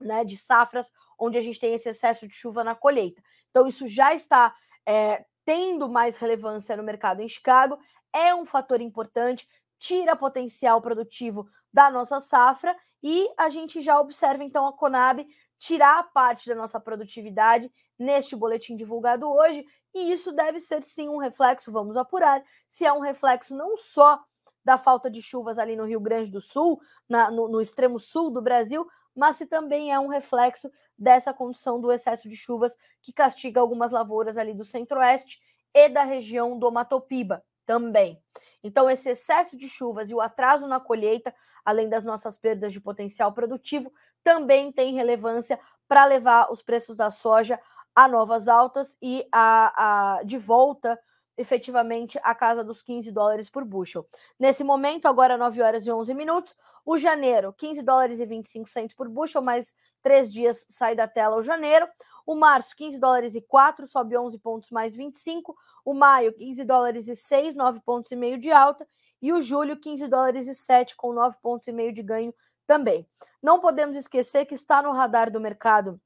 né? 0.00 0.24
De 0.24 0.36
safras 0.36 0.90
onde 1.18 1.38
a 1.38 1.40
gente 1.40 1.60
tem 1.60 1.74
esse 1.74 1.88
excesso 1.88 2.26
de 2.26 2.34
chuva 2.34 2.62
na 2.62 2.74
colheita. 2.74 3.22
Então 3.50 3.66
isso 3.66 3.86
já 3.88 4.14
está 4.14 4.54
é, 4.86 5.24
tendo 5.44 5.88
mais 5.88 6.16
relevância 6.16 6.76
no 6.76 6.82
mercado 6.82 7.20
em 7.20 7.28
Chicago, 7.28 7.78
é 8.12 8.34
um 8.34 8.46
fator 8.46 8.80
importante, 8.80 9.48
tira 9.78 10.16
potencial 10.16 10.80
produtivo 10.80 11.48
da 11.72 11.90
nossa 11.90 12.20
safra 12.20 12.76
e 13.02 13.28
a 13.36 13.48
gente 13.50 13.82
já 13.82 14.00
observa 14.00 14.42
então 14.42 14.66
a 14.66 14.72
Conab 14.72 15.26
tirar 15.58 16.10
parte 16.12 16.48
da 16.48 16.54
nossa 16.54 16.78
produtividade 16.80 17.70
neste 17.98 18.34
boletim 18.34 18.76
divulgado 18.76 19.28
hoje, 19.30 19.64
e 19.94 20.10
isso 20.10 20.32
deve 20.32 20.58
ser 20.58 20.82
sim 20.82 21.08
um 21.08 21.18
reflexo, 21.18 21.70
vamos 21.70 21.96
apurar, 21.96 22.42
se 22.68 22.84
é 22.84 22.92
um 22.92 23.00
reflexo 23.00 23.54
não 23.54 23.76
só 23.76 24.20
da 24.64 24.78
falta 24.78 25.10
de 25.10 25.20
chuvas 25.22 25.58
ali 25.58 25.76
no 25.76 25.84
Rio 25.84 26.00
Grande 26.00 26.30
do 26.30 26.40
Sul, 26.40 26.80
na, 27.08 27.30
no, 27.30 27.48
no 27.48 27.60
extremo 27.60 27.98
sul 27.98 28.30
do 28.30 28.40
Brasil, 28.42 28.86
mas 29.14 29.36
se 29.36 29.46
também 29.46 29.92
é 29.92 29.98
um 29.98 30.08
reflexo 30.08 30.70
dessa 30.98 31.32
condição 31.32 31.80
do 31.80 31.92
excesso 31.92 32.28
de 32.28 32.36
chuvas 32.36 32.76
que 33.02 33.12
castiga 33.12 33.60
algumas 33.60 33.92
lavouras 33.92 34.38
ali 34.38 34.54
do 34.54 34.64
centro-oeste 34.64 35.38
e 35.72 35.88
da 35.88 36.02
região 36.02 36.58
do 36.58 36.70
Matopiba 36.72 37.44
também. 37.66 38.20
Então, 38.64 38.90
esse 38.90 39.10
excesso 39.10 39.58
de 39.58 39.68
chuvas 39.68 40.10
e 40.10 40.14
o 40.14 40.22
atraso 40.22 40.66
na 40.66 40.80
colheita, 40.80 41.34
além 41.62 41.88
das 41.88 42.02
nossas 42.02 42.34
perdas 42.34 42.72
de 42.72 42.80
potencial 42.80 43.30
produtivo, 43.32 43.92
também 44.24 44.72
tem 44.72 44.94
relevância 44.94 45.60
para 45.86 46.06
levar 46.06 46.50
os 46.50 46.62
preços 46.62 46.96
da 46.96 47.10
soja 47.10 47.60
a 47.94 48.08
novas 48.08 48.48
altas 48.48 48.96
e 49.00 49.24
a, 49.30 50.16
a 50.18 50.22
de 50.24 50.38
volta 50.38 50.98
efetivamente 51.36 52.18
a 52.22 52.34
casa 52.34 52.64
dos 52.64 52.80
15 52.80 53.10
dólares 53.12 53.50
por 53.50 53.64
bushel. 53.64 54.06
Nesse 54.38 54.64
momento, 54.64 55.06
agora 55.06 55.36
9 55.36 55.60
horas 55.60 55.86
e 55.86 55.92
11 55.92 56.14
minutos, 56.14 56.56
o 56.86 56.96
janeiro, 56.96 57.52
15 57.52 57.82
dólares 57.82 58.20
e 58.20 58.26
25 58.26 58.68
centos 58.68 58.94
por 58.94 59.08
bushel, 59.08 59.42
mais 59.42 59.74
três 60.04 60.30
dias 60.30 60.66
sai 60.68 60.94
da 60.94 61.08
tela 61.08 61.36
o 61.36 61.42
janeiro. 61.42 61.88
O 62.26 62.34
março, 62.36 62.76
15 62.76 63.00
dólares 63.00 63.34
e 63.34 63.40
4, 63.40 63.86
sobe 63.86 64.16
11 64.16 64.38
pontos 64.38 64.70
mais 64.70 64.94
25. 64.94 65.56
O 65.84 65.94
maio, 65.94 66.32
15 66.32 66.62
dólares 66.64 67.08
e 67.08 67.16
6, 67.16 67.56
9 67.56 67.80
pontos 67.80 68.12
e 68.12 68.16
meio 68.16 68.38
de 68.38 68.52
alta. 68.52 68.86
E 69.20 69.32
o 69.32 69.40
julho, 69.40 69.78
15 69.78 70.06
dólares 70.06 70.46
e 70.46 70.54
7, 70.54 70.94
com 70.94 71.12
9 71.12 71.38
pontos 71.42 71.66
e 71.66 71.72
meio 71.72 71.92
de 71.92 72.02
ganho 72.02 72.32
também. 72.66 73.08
Não 73.42 73.58
podemos 73.60 73.96
esquecer 73.96 74.44
que 74.44 74.54
está 74.54 74.82
no 74.82 74.92
radar 74.92 75.30
do 75.30 75.40
mercado 75.40 76.00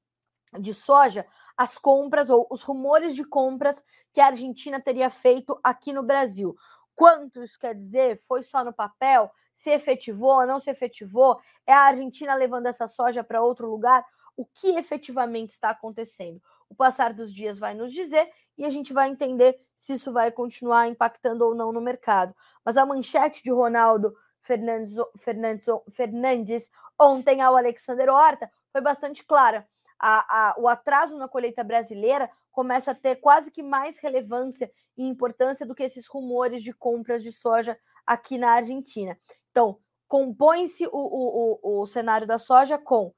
de 0.58 0.72
soja 0.72 1.26
as 1.56 1.76
compras 1.76 2.30
ou 2.30 2.46
os 2.50 2.62
rumores 2.62 3.14
de 3.16 3.24
compras 3.24 3.82
que 4.12 4.20
a 4.20 4.26
Argentina 4.26 4.80
teria 4.80 5.10
feito 5.10 5.58
aqui 5.62 5.92
no 5.92 6.04
Brasil. 6.04 6.56
Quanto 6.94 7.42
isso 7.42 7.58
quer 7.58 7.74
dizer? 7.74 8.20
Foi 8.26 8.42
só 8.42 8.64
no 8.64 8.72
papel? 8.72 9.30
Se 9.58 9.70
efetivou, 9.70 10.46
não 10.46 10.60
se 10.60 10.70
efetivou? 10.70 11.40
É 11.66 11.72
a 11.72 11.80
Argentina 11.80 12.32
levando 12.36 12.66
essa 12.66 12.86
soja 12.86 13.24
para 13.24 13.42
outro 13.42 13.68
lugar? 13.68 14.06
O 14.36 14.44
que 14.44 14.76
efetivamente 14.76 15.50
está 15.50 15.70
acontecendo? 15.70 16.40
O 16.68 16.76
passar 16.76 17.12
dos 17.12 17.34
dias 17.34 17.58
vai 17.58 17.74
nos 17.74 17.92
dizer 17.92 18.30
e 18.56 18.64
a 18.64 18.70
gente 18.70 18.92
vai 18.92 19.08
entender 19.08 19.60
se 19.74 19.94
isso 19.94 20.12
vai 20.12 20.30
continuar 20.30 20.86
impactando 20.86 21.44
ou 21.44 21.56
não 21.56 21.72
no 21.72 21.80
mercado. 21.80 22.32
Mas 22.64 22.76
a 22.76 22.86
manchete 22.86 23.42
de 23.42 23.50
Ronaldo 23.50 24.14
Fernandes, 24.40 24.94
Fernandes, 25.16 25.66
Fernandes 25.90 26.70
ontem 26.96 27.42
ao 27.42 27.56
Alexander 27.56 28.10
Horta 28.10 28.48
foi 28.70 28.80
bastante 28.80 29.24
clara 29.24 29.66
a, 29.98 30.50
a, 30.50 30.54
o 30.58 30.68
atraso 30.68 31.18
na 31.18 31.28
colheita 31.28 31.64
brasileira 31.64 32.30
começa 32.52 32.92
a 32.92 32.94
ter 32.94 33.16
quase 33.16 33.50
que 33.50 33.62
mais 33.62 33.98
relevância 33.98 34.70
e 34.96 35.06
importância 35.06 35.66
do 35.66 35.74
que 35.74 35.82
esses 35.82 36.06
rumores 36.06 36.62
de 36.62 36.72
compras 36.72 37.22
de 37.22 37.32
soja 37.32 37.78
aqui 38.08 38.38
na 38.38 38.52
Argentina. 38.52 39.18
Então, 39.50 39.78
compõe-se 40.08 40.86
o, 40.86 40.90
o, 40.92 41.58
o, 41.62 41.82
o, 41.82 41.86
cenário 41.86 42.26
da 42.26 42.38
soja 42.38 42.78
com 42.78 43.12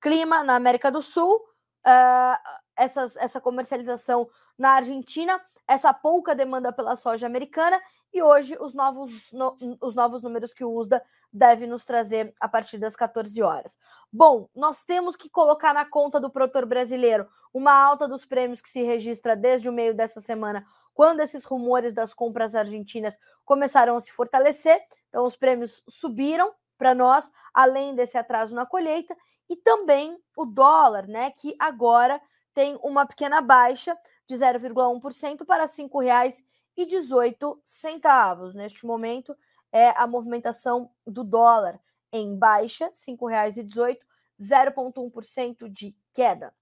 clima 0.00 0.42
na 0.42 0.56
América 0.56 0.90
do 0.90 1.00
Sul, 1.00 1.36
uh, 1.36 2.60
essas, 2.76 3.16
essa 3.16 3.40
comercialização 3.40 4.28
na 4.58 4.72
Argentina, 4.72 5.40
essa 5.68 5.94
pouca 5.94 6.34
demanda 6.34 6.72
pela 6.72 6.96
soja 6.96 7.26
americana 7.26 7.80
e 8.12 8.22
hoje 8.22 8.56
os 8.60 8.74
novos, 8.74 9.32
no, 9.32 9.56
os 9.80 9.94
novos 9.94 10.20
números 10.20 10.52
que 10.52 10.64
o 10.64 10.72
USDA 10.72 11.02
deve 11.32 11.66
nos 11.66 11.84
trazer 11.84 12.34
a 12.38 12.48
partir 12.48 12.78
das 12.78 12.94
14 12.94 13.42
horas. 13.42 13.76
Bom, 14.12 14.48
nós 14.54 14.84
temos 14.84 15.16
que 15.16 15.28
colocar 15.28 15.72
na 15.72 15.84
conta 15.84 16.20
do 16.20 16.30
produtor 16.30 16.66
brasileiro 16.66 17.26
uma 17.52 17.72
alta 17.72 18.06
dos 18.06 18.24
prêmios 18.24 18.60
que 18.60 18.68
se 18.68 18.82
registra 18.82 19.34
desde 19.34 19.68
o 19.68 19.72
meio 19.72 19.94
dessa 19.94 20.20
semana, 20.20 20.66
quando 20.94 21.20
esses 21.20 21.44
rumores 21.44 21.92
das 21.92 22.14
compras 22.14 22.54
argentinas 22.54 23.18
começaram 23.44 23.96
a 23.96 24.00
se 24.00 24.12
fortalecer. 24.12 24.80
Então, 25.08 25.26
os 25.26 25.36
prêmios 25.36 25.82
subiram 25.88 26.54
para 26.78 26.94
nós, 26.94 27.30
além 27.52 27.94
desse 27.94 28.16
atraso 28.16 28.54
na 28.54 28.64
colheita, 28.64 29.14
e 29.50 29.56
também 29.56 30.18
o 30.36 30.46
dólar, 30.46 31.06
né, 31.06 31.30
que 31.32 31.54
agora 31.58 32.20
tem 32.54 32.78
uma 32.82 33.04
pequena 33.04 33.40
baixa 33.40 33.98
de 34.26 34.36
0,1% 34.36 35.44
para 35.44 35.64
R$ 35.64 35.68
5,18. 35.68 38.54
Neste 38.54 38.86
momento, 38.86 39.36
é 39.70 39.90
a 39.90 40.06
movimentação 40.06 40.90
do 41.06 41.22
dólar 41.24 41.78
em 42.12 42.38
baixa, 42.38 42.86
R$ 42.86 42.92
5,18, 42.92 43.98
0,1% 44.40 45.68
de 45.68 45.94
queda. 46.12 46.54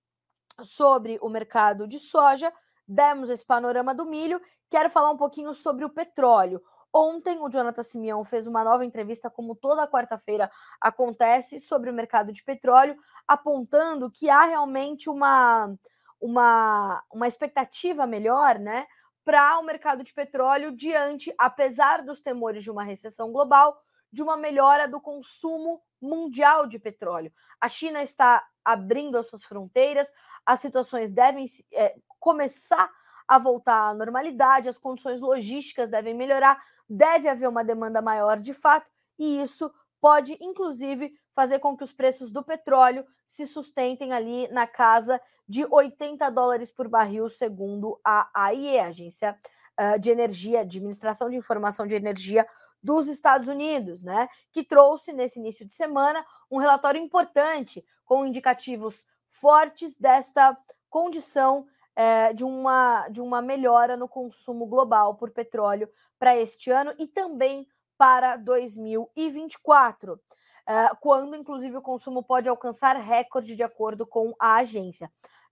sobre 0.62 1.20
o 1.22 1.28
mercado 1.28 1.86
de 1.88 2.00
soja, 2.00 2.52
demos 2.88 3.30
esse 3.30 3.46
panorama 3.46 3.94
do 3.94 4.06
milho, 4.06 4.42
quero 4.70 4.90
falar 4.90 5.12
um 5.12 5.18
pouquinho 5.18 5.54
sobre 5.54 5.84
o 5.84 5.90
petróleo. 5.90 6.62
Ontem, 6.94 7.38
o 7.42 7.50
Jonathan 7.50 7.84
Simeão 7.84 8.24
fez 8.24 8.48
uma 8.48 8.64
nova 8.64 8.86
entrevista, 8.86 9.30
como 9.30 9.54
toda 9.54 9.86
quarta-feira 9.86 10.50
acontece, 10.80 11.60
sobre 11.60 11.90
o 11.90 11.94
mercado 11.94 12.32
de 12.32 12.42
petróleo, 12.42 12.96
apontando 13.28 14.10
que 14.10 14.30
há 14.30 14.46
realmente 14.46 15.10
uma, 15.10 15.76
uma, 16.22 17.04
uma 17.12 17.28
expectativa 17.28 18.08
melhor, 18.08 18.58
né, 18.58 18.88
para 19.26 19.60
o 19.60 19.64
mercado 19.64 20.06
de 20.06 20.14
petróleo 20.14 20.72
diante, 20.72 21.34
apesar 21.38 22.02
dos 22.02 22.22
temores 22.22 22.64
de 22.64 22.72
uma 22.72 22.84
recessão 22.86 23.30
global, 23.30 23.78
de 24.16 24.24
uma 24.24 24.38
melhora 24.38 24.88
do 24.88 25.02
consumo 25.02 25.82
mundial 26.02 26.66
de 26.66 26.80
petróleo. 26.80 27.34
A 27.60 27.68
China 27.68 28.02
está 28.02 28.48
abrindo 28.64 29.18
as 29.18 29.28
suas 29.28 29.44
fronteiras, 29.44 30.10
as 30.46 30.62
situações 30.62 31.12
devem 31.12 31.46
é, 31.74 31.98
começar 32.18 32.90
a 33.28 33.38
voltar 33.38 33.90
à 33.90 33.94
normalidade, 33.94 34.70
as 34.70 34.78
condições 34.78 35.20
logísticas 35.20 35.90
devem 35.90 36.14
melhorar, 36.14 36.64
deve 36.90 37.28
haver 37.28 37.50
uma 37.50 37.62
demanda 37.62 38.02
maior 38.02 38.40
de 38.40 38.54
fato, 38.54 38.90
e 39.20 39.42
isso 39.42 39.70
pode, 40.00 40.38
inclusive, 40.40 41.14
fazer 41.34 41.60
com 41.60 41.76
que 41.76 41.84
os 41.84 41.92
preços 41.92 42.32
do 42.32 42.42
petróleo 42.42 43.06
se 43.28 43.46
sustentem 43.46 44.14
ali 44.14 44.48
na 44.48 44.66
casa 44.66 45.20
de 45.46 45.66
80 45.70 46.30
dólares 46.30 46.72
por 46.72 46.88
barril, 46.88 47.28
segundo 47.28 48.00
a 48.02 48.30
AIE, 48.34 48.80
Agência 48.80 49.38
uh, 49.80 50.00
de 50.00 50.10
Energia, 50.12 50.62
Administração 50.62 51.30
de 51.30 51.36
Informação 51.36 51.86
de 51.88 51.96
Energia 51.96 52.48
dos 52.82 53.08
Estados 53.08 53.48
Unidos, 53.48 54.02
né? 54.02 54.28
Que 54.52 54.64
trouxe 54.64 55.12
nesse 55.12 55.40
início 55.40 55.66
de 55.66 55.74
semana 55.74 56.26
um 56.50 56.58
relatório 56.58 57.02
importante 57.02 57.84
com 58.06 58.26
indicativos 58.26 59.06
fortes 59.30 59.98
desta 59.98 60.58
condição 60.90 61.66
eh, 61.96 62.34
de, 62.34 62.44
uma, 62.44 63.08
de 63.08 63.22
uma 63.22 63.42
melhora 63.42 63.96
no 63.96 64.08
consumo 64.08 64.66
global 64.66 65.16
por 65.16 65.32
petróleo 65.32 65.90
para 66.20 66.36
este 66.38 66.70
ano 66.70 66.94
e 67.00 67.08
também 67.08 67.68
para 67.98 68.36
2024 68.36 70.14
uh, 70.14 70.98
quando, 71.00 71.36
inclusive, 71.36 71.78
o 71.78 71.82
consumo 71.82 72.24
pode 72.24 72.50
alcançar 72.50 72.96
recorde 72.98 73.56
de 73.56 73.64
acordo 73.64 74.06
com 74.06 74.34
a 74.40 74.58
agência. 74.58 75.10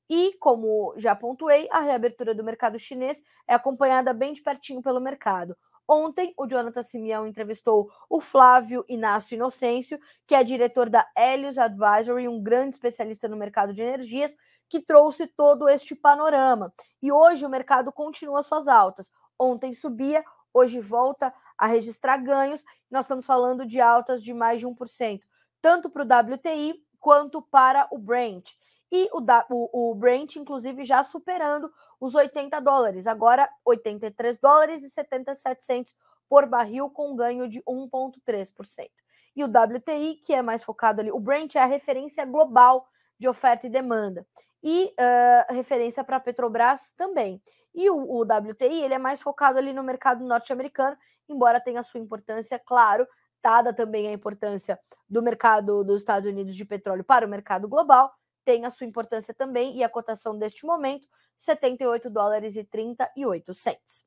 E, 0.10 0.34
como 0.40 0.94
já 0.98 1.16
pontuei, 1.16 1.68
a 1.72 1.80
reabertura 1.80 2.36
do 2.36 2.44
mercado 2.44 2.78
chinês 2.78 3.24
é 3.48 3.54
acompanhada 3.54 4.14
bem 4.14 4.34
de 4.34 4.42
pertinho 4.42 4.82
pelo 4.82 5.00
mercado. 5.00 5.56
Ontem, 5.88 6.34
o 6.38 6.48
Jonathan 6.48 6.82
Simeão 6.82 7.28
entrevistou 7.28 7.92
o 8.10 8.22
Flávio 8.22 8.86
Inácio 8.88 9.36
Inocêncio, 9.36 10.00
que 10.26 10.34
é 10.34 10.44
diretor 10.44 10.90
da 10.90 11.06
Helios 11.18 11.58
Advisory, 11.58 12.28
um 12.28 12.42
grande 12.42 12.76
especialista 12.76 13.28
no 13.28 13.36
mercado 13.36 13.74
de 13.74 13.82
energias, 13.82 14.38
que 14.70 14.82
trouxe 14.82 15.28
todo 15.28 15.68
este 15.68 15.94
panorama. 15.94 16.74
E 17.02 17.12
hoje 17.12 17.46
o 17.46 17.50
mercado 17.50 17.92
continua 17.92 18.42
suas 18.42 18.68
altas. 18.68 19.12
Ontem 19.38 19.74
subia, 19.74 20.24
hoje 20.54 20.80
volta 20.80 21.34
a 21.58 21.68
registrar 21.68 22.18
ganhos. 22.18 22.64
Nós 22.90 23.06
estamos 23.06 23.26
falando 23.26 23.66
de 23.66 23.82
altas 23.82 24.24
de 24.24 24.34
mais 24.34 24.62
de 24.62 24.68
1%, 24.68 25.22
tanto 25.62 25.90
para 25.90 26.04
o 26.04 26.34
WTI 26.34 26.82
quanto 27.00 27.42
para 27.42 27.88
o 27.92 27.98
Brent. 27.98 28.52
E 28.96 29.10
o, 29.12 29.20
o, 29.50 29.92
o 29.92 29.96
Brent, 29.96 30.36
inclusive, 30.36 30.86
já 30.86 31.02
superando 31.02 31.74
os 32.00 32.14
80 32.14 32.60
dólares, 32.60 33.08
agora 33.08 33.50
83 33.66 34.38
dólares 34.38 34.84
e 34.84 34.90
77 34.92 35.66
centos 35.66 35.96
por 36.30 36.46
barril, 36.46 36.92
com 36.92 37.16
ganho 37.16 37.50
de 37.50 37.60
1,3%. 37.64 38.92
E 39.36 39.44
o 39.44 39.48
WTI, 39.48 40.18
que 40.24 40.32
é 40.32 40.44
mais 40.44 40.64
focado 40.64 41.02
ali, 41.02 41.12
o 41.12 41.20
Brent 41.20 41.56
é 41.56 41.60
a 41.60 41.66
referência 41.66 42.24
global 42.24 42.88
de 43.18 43.28
oferta 43.28 43.66
e 43.66 43.70
demanda. 43.70 44.28
e 44.62 44.94
uh, 44.94 45.54
referência 45.54 46.04
para 46.04 46.18
a 46.18 46.20
Petrobras 46.20 46.92
também. 46.92 47.42
E 47.74 47.90
o, 47.90 47.98
o, 47.98 48.22
WTI 48.22 48.84
ele 48.84 48.94
é 48.94 49.00
mais 49.00 49.24
focado 49.24 49.58
ali 49.58 49.74
no 49.74 49.84
mercado 49.84 50.24
norte-americano, 50.24 50.96
embora 51.28 51.60
tenha 51.60 51.82
sua 51.82 52.00
importância, 52.00 52.60
claro, 52.60 53.08
dada 53.42 53.74
também 53.74 54.08
a 54.08 54.14
importância 54.14 54.80
do 55.10 55.24
mercado 55.24 55.84
dos 55.84 56.02
Estados 56.02 56.30
Unidos 56.30 56.56
de 56.56 56.64
petróleo 56.64 57.04
para 57.04 57.26
o 57.26 57.30
mercado 57.30 57.68
global, 57.68 58.14
tem 58.44 58.66
a 58.66 58.70
sua 58.70 58.88
importância 58.88 59.34
também 59.34 59.78
e 59.78 59.84
a 59.84 59.90
cotação 59.90 60.38
deste 60.38 60.66
momento, 60.66 61.08
78 61.38 62.10
dólares 62.10 62.56
e 62.56 62.64
38 62.64 63.54
cents. 63.54 64.06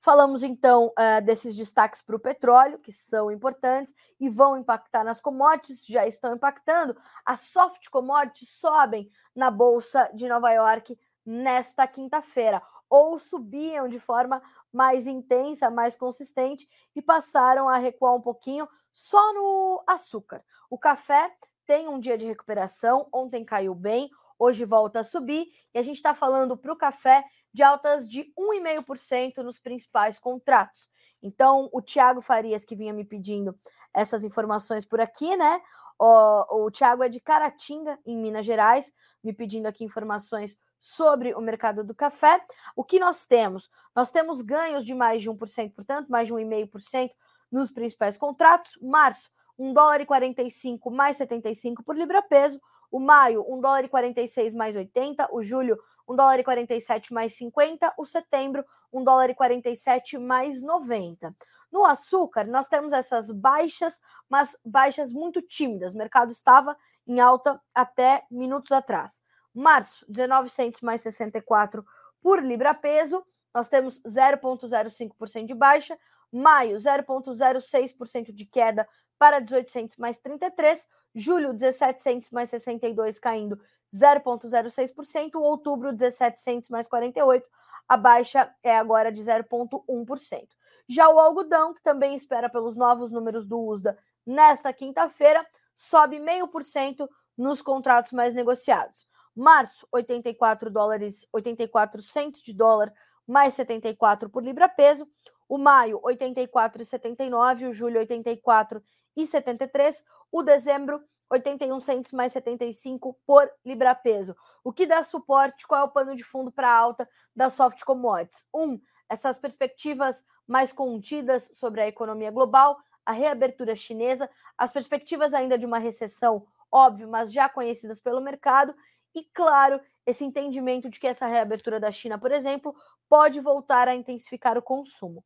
Falamos 0.00 0.42
então 0.42 0.92
uh, 0.98 1.24
desses 1.24 1.54
destaques 1.54 2.02
para 2.02 2.16
o 2.16 2.18
petróleo, 2.18 2.80
que 2.80 2.90
são 2.90 3.30
importantes 3.30 3.94
e 4.18 4.28
vão 4.28 4.56
impactar 4.56 5.04
nas 5.04 5.20
commodities, 5.20 5.86
já 5.86 6.04
estão 6.04 6.34
impactando. 6.34 6.96
As 7.24 7.38
soft 7.38 7.88
commodities 7.88 8.48
sobem 8.48 9.08
na 9.32 9.48
Bolsa 9.48 10.10
de 10.12 10.28
Nova 10.28 10.50
York 10.50 10.98
nesta 11.24 11.86
quinta-feira, 11.86 12.60
ou 12.90 13.16
subiam 13.16 13.88
de 13.88 14.00
forma 14.00 14.42
mais 14.72 15.06
intensa, 15.06 15.70
mais 15.70 15.96
consistente 15.96 16.68
e 16.96 17.00
passaram 17.00 17.68
a 17.68 17.76
recuar 17.76 18.14
um 18.14 18.20
pouquinho 18.20 18.68
só 18.92 19.32
no 19.32 19.84
açúcar. 19.86 20.44
O 20.68 20.76
café 20.76 21.32
tem 21.66 21.88
um 21.88 21.98
dia 21.98 22.16
de 22.16 22.26
recuperação, 22.26 23.08
ontem 23.12 23.44
caiu 23.44 23.74
bem, 23.74 24.10
hoje 24.38 24.64
volta 24.64 25.00
a 25.00 25.04
subir, 25.04 25.46
e 25.74 25.78
a 25.78 25.82
gente 25.82 25.96
está 25.96 26.14
falando 26.14 26.56
para 26.56 26.72
o 26.72 26.76
café 26.76 27.24
de 27.52 27.62
altas 27.62 28.08
de 28.08 28.32
1,5% 28.38 29.38
nos 29.38 29.58
principais 29.58 30.18
contratos. 30.18 30.90
Então, 31.22 31.68
o 31.72 31.80
Tiago 31.80 32.20
Farias, 32.20 32.64
que 32.64 32.74
vinha 32.74 32.92
me 32.92 33.04
pedindo 33.04 33.56
essas 33.94 34.24
informações 34.24 34.84
por 34.84 35.00
aqui, 35.00 35.36
né? 35.36 35.60
O, 35.98 36.64
o 36.64 36.70
Tiago 36.70 37.02
é 37.02 37.08
de 37.08 37.20
Caratinga, 37.20 37.98
em 38.04 38.16
Minas 38.16 38.44
Gerais, 38.44 38.92
me 39.22 39.32
pedindo 39.32 39.66
aqui 39.66 39.84
informações 39.84 40.56
sobre 40.80 41.32
o 41.34 41.40
mercado 41.40 41.84
do 41.84 41.94
café. 41.94 42.44
O 42.74 42.82
que 42.82 42.98
nós 42.98 43.24
temos? 43.24 43.70
Nós 43.94 44.10
temos 44.10 44.40
ganhos 44.40 44.84
de 44.84 44.94
mais 44.94 45.22
de 45.22 45.30
1%, 45.30 45.72
portanto, 45.72 46.08
mais 46.08 46.26
de 46.26 46.34
1,5% 46.34 47.10
nos 47.52 47.70
principais 47.70 48.16
contratos. 48.16 48.76
Março, 48.82 49.30
1 49.58 49.72
dólar 49.72 50.00
e 50.00 50.06
45 50.06 50.90
mais 50.90 51.16
75 51.16 51.82
por 51.82 51.96
libra 51.96 52.22
peso. 52.22 52.60
O 52.90 53.00
maio, 53.00 53.44
1 53.48 53.60
dólar 53.60 53.84
e 53.84 53.88
46 53.88 54.52
mais 54.52 54.76
80. 54.76 55.28
O 55.32 55.42
julho, 55.42 55.78
1 56.08 56.14
dólar 56.14 56.38
e 56.40 56.44
47 56.44 57.12
mais 57.12 57.32
50. 57.34 57.94
O 57.96 58.04
setembro, 58.04 58.64
1 58.92 59.04
dólar 59.04 59.30
e 59.30 59.34
47 59.34 60.18
mais 60.18 60.62
90. 60.62 61.34
No 61.72 61.86
açúcar, 61.86 62.46
nós 62.46 62.68
temos 62.68 62.92
essas 62.92 63.30
baixas, 63.30 63.98
mas 64.28 64.58
baixas 64.62 65.10
muito 65.10 65.40
tímidas. 65.40 65.94
O 65.94 65.96
mercado 65.96 66.30
estava 66.30 66.76
em 67.06 67.18
alta 67.18 67.60
até 67.74 68.26
minutos 68.30 68.70
atrás. 68.72 69.22
Março, 69.54 70.04
19 70.08 70.50
centos 70.50 70.82
mais 70.82 71.00
64 71.00 71.84
por 72.22 72.42
libra 72.42 72.74
peso. 72.74 73.24
Nós 73.54 73.68
temos 73.68 74.02
0,05% 74.02 75.46
de 75.46 75.54
baixa. 75.54 75.98
Maio, 76.30 76.76
0,06% 76.76 78.32
de 78.32 78.46
queda 78.46 78.88
para 79.22 79.38
1800 79.38 79.98
mais 79.98 80.18
33, 80.18 80.88
julho 81.14 81.50
1700 81.50 82.30
mais 82.30 82.48
62 82.48 83.20
caindo 83.20 83.56
0,06%, 83.94 85.36
outubro 85.36 85.90
1700 85.90 86.68
mais 86.68 86.88
48, 86.88 87.48
a 87.88 87.96
baixa 87.96 88.52
é 88.64 88.76
agora 88.76 89.12
de 89.12 89.22
0,1%. 89.22 90.48
Já 90.88 91.08
o 91.08 91.20
algodão, 91.20 91.72
que 91.72 91.80
também 91.84 92.16
espera 92.16 92.50
pelos 92.50 92.74
novos 92.74 93.12
números 93.12 93.46
do 93.46 93.60
USDA 93.60 93.96
nesta 94.26 94.72
quinta-feira, 94.72 95.46
sobe 95.72 96.18
0,5% 96.18 97.08
nos 97.38 97.62
contratos 97.62 98.10
mais 98.10 98.34
negociados. 98.34 99.06
Março, 99.36 99.86
84 99.92 100.68
dólares, 100.68 101.28
84 101.32 102.02
centos 102.02 102.42
de 102.42 102.52
dólar 102.52 102.92
mais 103.24 103.54
74 103.54 104.28
por 104.28 104.42
libra 104.42 104.68
peso. 104.68 105.06
O 105.48 105.58
maio, 105.58 106.00
84,79, 106.00 107.68
o 107.68 107.72
julho, 107.72 108.00
84 108.00 108.82
e 109.16 109.26
73, 109.26 110.04
o 110.30 110.42
dezembro 110.42 111.02
81 111.30 111.80
centos 111.80 112.12
mais 112.12 112.32
75 112.32 113.18
por 113.26 113.50
libra 113.64 113.94
peso. 113.94 114.36
O 114.62 114.72
que 114.72 114.86
dá 114.86 115.02
suporte? 115.02 115.66
Qual 115.66 115.80
é 115.80 115.84
o 115.84 115.88
pano 115.88 116.14
de 116.14 116.22
fundo 116.22 116.52
para 116.52 116.68
a 116.68 116.76
alta 116.76 117.08
das 117.34 117.54
soft 117.54 117.82
commodities? 117.84 118.46
Um, 118.54 118.78
essas 119.08 119.38
perspectivas 119.38 120.24
mais 120.46 120.72
contidas 120.72 121.50
sobre 121.54 121.80
a 121.80 121.88
economia 121.88 122.30
global, 122.30 122.78
a 123.04 123.12
reabertura 123.12 123.74
chinesa, 123.74 124.28
as 124.56 124.70
perspectivas 124.70 125.34
ainda 125.34 125.58
de 125.58 125.66
uma 125.66 125.78
recessão, 125.78 126.46
óbvio, 126.70 127.08
mas 127.08 127.32
já 127.32 127.48
conhecidas 127.48 128.00
pelo 128.00 128.20
mercado, 128.20 128.74
e 129.14 129.24
claro, 129.24 129.80
esse 130.06 130.24
entendimento 130.24 130.88
de 130.88 130.98
que 130.98 131.06
essa 131.06 131.26
reabertura 131.26 131.78
da 131.78 131.90
China, 131.90 132.18
por 132.18 132.32
exemplo, 132.32 132.74
pode 133.08 133.40
voltar 133.40 133.88
a 133.88 133.94
intensificar 133.94 134.56
o 134.56 134.62
consumo. 134.62 135.24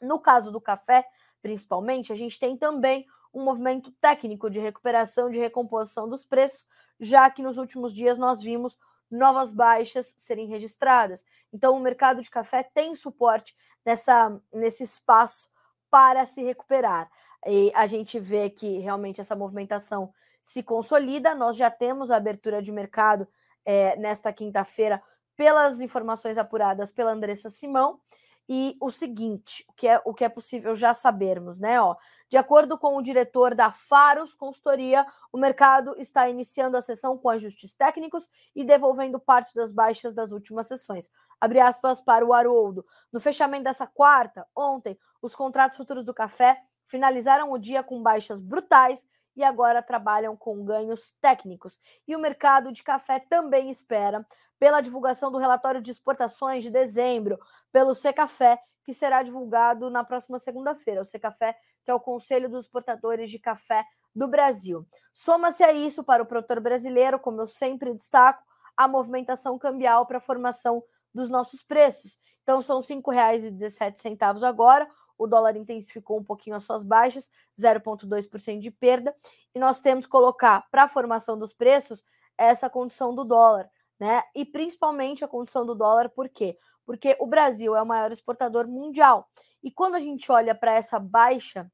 No 0.00 0.20
caso 0.20 0.52
do 0.52 0.60
café, 0.60 1.04
principalmente, 1.42 2.12
a 2.12 2.16
gente 2.16 2.38
tem 2.38 2.56
também 2.56 3.06
um 3.32 3.44
movimento 3.44 3.92
técnico 4.00 4.50
de 4.50 4.60
recuperação, 4.60 5.30
de 5.30 5.38
recomposição 5.38 6.08
dos 6.08 6.24
preços, 6.24 6.66
já 6.98 7.30
que 7.30 7.42
nos 7.42 7.58
últimos 7.58 7.92
dias 7.92 8.18
nós 8.18 8.40
vimos 8.40 8.78
novas 9.10 9.52
baixas 9.52 10.14
serem 10.16 10.46
registradas. 10.46 11.24
Então, 11.52 11.76
o 11.76 11.80
mercado 11.80 12.20
de 12.20 12.30
café 12.30 12.62
tem 12.62 12.94
suporte 12.94 13.56
nessa, 13.84 14.40
nesse 14.52 14.82
espaço 14.82 15.48
para 15.90 16.26
se 16.26 16.42
recuperar. 16.42 17.10
E 17.46 17.72
a 17.74 17.86
gente 17.86 18.18
vê 18.18 18.50
que 18.50 18.78
realmente 18.78 19.20
essa 19.20 19.36
movimentação 19.36 20.12
se 20.42 20.62
consolida. 20.62 21.34
Nós 21.34 21.56
já 21.56 21.70
temos 21.70 22.10
a 22.10 22.16
abertura 22.16 22.60
de 22.60 22.72
mercado 22.72 23.26
é, 23.64 23.96
nesta 23.96 24.32
quinta-feira, 24.32 25.02
pelas 25.36 25.80
informações 25.80 26.36
apuradas 26.36 26.90
pela 26.90 27.12
Andressa 27.12 27.48
Simão 27.48 28.00
e 28.48 28.76
o 28.80 28.90
seguinte, 28.90 29.62
o 29.68 29.72
que 29.74 29.86
é 29.86 30.00
o 30.04 30.14
que 30.14 30.24
é 30.24 30.28
possível 30.28 30.74
já 30.74 30.94
sabermos, 30.94 31.58
né? 31.58 31.78
Ó, 31.80 31.94
de 32.28 32.36
acordo 32.38 32.78
com 32.78 32.96
o 32.96 33.02
diretor 33.02 33.54
da 33.54 33.70
Faros 33.70 34.34
Consultoria, 34.34 35.06
o 35.30 35.36
mercado 35.36 35.94
está 35.98 36.28
iniciando 36.28 36.76
a 36.76 36.80
sessão 36.80 37.18
com 37.18 37.28
ajustes 37.28 37.74
técnicos 37.74 38.26
e 38.56 38.64
devolvendo 38.64 39.20
parte 39.20 39.54
das 39.54 39.70
baixas 39.70 40.14
das 40.14 40.32
últimas 40.32 40.66
sessões. 40.66 41.10
Abre 41.38 41.60
aspas 41.60 42.00
para 42.00 42.24
o 42.24 42.32
Haroldo. 42.32 42.86
No 43.12 43.20
fechamento 43.20 43.64
dessa 43.64 43.86
quarta, 43.86 44.46
ontem, 44.56 44.98
os 45.20 45.36
contratos 45.36 45.76
futuros 45.76 46.04
do 46.04 46.14
café 46.14 46.62
finalizaram 46.86 47.52
o 47.52 47.58
dia 47.58 47.82
com 47.82 48.02
baixas 48.02 48.40
brutais 48.40 49.06
e 49.38 49.44
agora 49.44 49.80
trabalham 49.80 50.36
com 50.36 50.64
ganhos 50.64 51.12
técnicos. 51.20 51.78
E 52.08 52.16
o 52.16 52.18
mercado 52.18 52.72
de 52.72 52.82
café 52.82 53.20
também 53.20 53.70
espera 53.70 54.26
pela 54.58 54.80
divulgação 54.80 55.30
do 55.30 55.38
relatório 55.38 55.80
de 55.80 55.92
exportações 55.92 56.64
de 56.64 56.70
dezembro 56.70 57.38
pelo 57.70 57.94
Secafé, 57.94 58.60
que 58.82 58.92
será 58.92 59.22
divulgado 59.22 59.88
na 59.90 60.02
próxima 60.02 60.40
segunda-feira. 60.40 61.02
O 61.02 61.04
Secafé, 61.04 61.56
que 61.84 61.90
é 61.90 61.94
o 61.94 62.00
Conselho 62.00 62.48
dos 62.48 62.64
Exportadores 62.64 63.30
de 63.30 63.38
Café 63.38 63.84
do 64.12 64.26
Brasil. 64.26 64.84
Soma-se 65.14 65.62
a 65.62 65.72
isso 65.72 66.02
para 66.02 66.20
o 66.20 66.26
produtor 66.26 66.58
brasileiro, 66.58 67.16
como 67.20 67.40
eu 67.40 67.46
sempre 67.46 67.94
destaco, 67.94 68.42
a 68.76 68.88
movimentação 68.88 69.56
cambial 69.56 70.04
para 70.04 70.18
a 70.18 70.20
formação 70.20 70.82
dos 71.14 71.30
nossos 71.30 71.62
preços. 71.62 72.18
Então 72.42 72.60
são 72.60 72.80
R$ 72.80 72.86
5,17 72.86 74.42
agora, 74.42 74.90
o 75.18 75.26
dólar 75.26 75.56
intensificou 75.56 76.18
um 76.18 76.24
pouquinho 76.24 76.56
as 76.56 76.62
suas 76.62 76.82
baixas, 76.82 77.30
0,2% 77.58 78.60
de 78.60 78.70
perda, 78.70 79.14
e 79.54 79.58
nós 79.58 79.80
temos 79.80 80.06
que 80.06 80.10
colocar 80.10 80.66
para 80.70 80.84
a 80.84 80.88
formação 80.88 81.36
dos 81.36 81.52
preços 81.52 82.04
essa 82.36 82.70
condição 82.70 83.14
do 83.14 83.24
dólar, 83.24 83.68
né? 83.98 84.22
E 84.34 84.44
principalmente 84.44 85.24
a 85.24 85.28
condição 85.28 85.66
do 85.66 85.74
dólar, 85.74 86.08
por 86.10 86.28
quê? 86.28 86.56
Porque 86.86 87.16
o 87.18 87.26
Brasil 87.26 87.74
é 87.74 87.82
o 87.82 87.86
maior 87.86 88.12
exportador 88.12 88.68
mundial. 88.68 89.28
E 89.62 89.70
quando 89.70 89.96
a 89.96 90.00
gente 90.00 90.30
olha 90.30 90.54
para 90.54 90.72
essa 90.72 91.00
baixa 91.00 91.70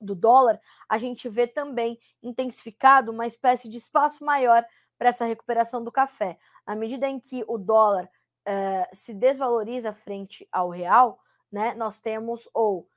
do 0.00 0.14
dólar, 0.14 0.60
a 0.88 0.98
gente 0.98 1.28
vê 1.28 1.46
também 1.46 1.98
intensificado 2.22 3.10
uma 3.10 3.26
espécie 3.26 3.68
de 3.68 3.78
espaço 3.78 4.24
maior 4.24 4.64
para 4.98 5.08
essa 5.08 5.24
recuperação 5.24 5.82
do 5.82 5.90
café. 5.90 6.38
À 6.66 6.76
medida 6.76 7.08
em 7.08 7.18
que 7.18 7.42
o 7.48 7.56
dólar 7.56 8.08
eh, 8.44 8.88
se 8.92 9.14
desvaloriza 9.14 9.92
frente 9.92 10.46
ao 10.52 10.68
real, 10.68 11.18
né, 11.50 11.74
nós 11.74 11.98
temos 11.98 12.48
ou 12.52 12.88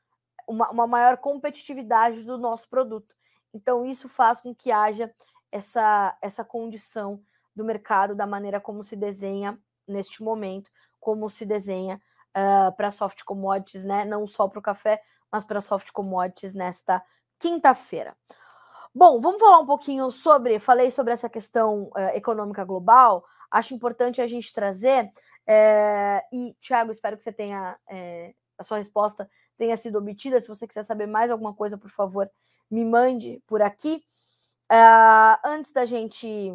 uma, 0.48 0.70
uma 0.70 0.88
maior 0.88 1.18
competitividade 1.18 2.24
do 2.24 2.38
nosso 2.38 2.70
produto. 2.70 3.16
Então, 3.54 3.86
isso 3.86 4.08
faz 4.10 4.42
com 4.42 4.54
que 4.56 4.72
haja 4.72 5.14
essa, 5.52 6.18
essa 6.22 6.44
condição 6.44 7.22
do 7.56 7.64
mercado 7.64 8.16
da 8.16 8.26
maneira 8.26 8.60
como 8.60 8.84
se 8.84 8.96
desenha 8.96 9.60
neste 9.88 10.24
momento, 10.24 10.72
como 11.00 11.30
se 11.30 11.46
desenha 11.46 12.02
uh, 12.30 12.76
para 12.76 12.92
soft 12.92 13.24
commodities, 13.24 13.84
né? 13.84 14.06
Não 14.06 14.26
só 14.26 14.48
para 14.48 14.60
o 14.60 14.62
café, 14.62 15.02
mas 15.32 15.44
para 15.44 15.62
soft 15.62 15.92
commodities 15.92 16.54
nesta 16.54 17.04
quinta-feira. 17.38 18.16
Bom, 18.94 19.20
vamos 19.20 19.40
falar 19.40 19.60
um 19.60 19.66
pouquinho 19.66 20.10
sobre. 20.12 20.60
Falei 20.60 20.92
sobre 20.92 21.14
essa 21.14 21.30
questão 21.30 21.84
uh, 21.96 22.10
econômica 22.14 22.64
global. 22.64 23.26
Acho 23.50 23.74
importante 23.74 24.22
a 24.22 24.28
gente 24.28 24.54
trazer. 24.54 25.12
É, 25.46 26.24
e, 26.32 26.54
Thiago, 26.62 26.92
espero 26.92 27.18
que 27.18 27.24
você 27.24 27.32
tenha 27.32 27.78
é, 27.90 28.34
a 28.62 28.64
sua 28.64 28.78
resposta 28.78 29.30
tenha 29.58 29.76
sido 29.76 29.98
obtida. 29.98 30.40
Se 30.40 30.48
você 30.48 30.68
quiser 30.68 30.84
saber 30.84 31.08
mais 31.08 31.30
alguma 31.30 31.54
coisa, 31.54 31.78
por 31.78 31.90
favor, 31.90 32.30
me 32.70 32.86
mande 32.86 33.42
por 33.46 33.62
aqui. 33.62 34.04
Uh, 34.72 35.38
antes 35.44 35.74
da 35.74 35.86
gente 35.86 36.54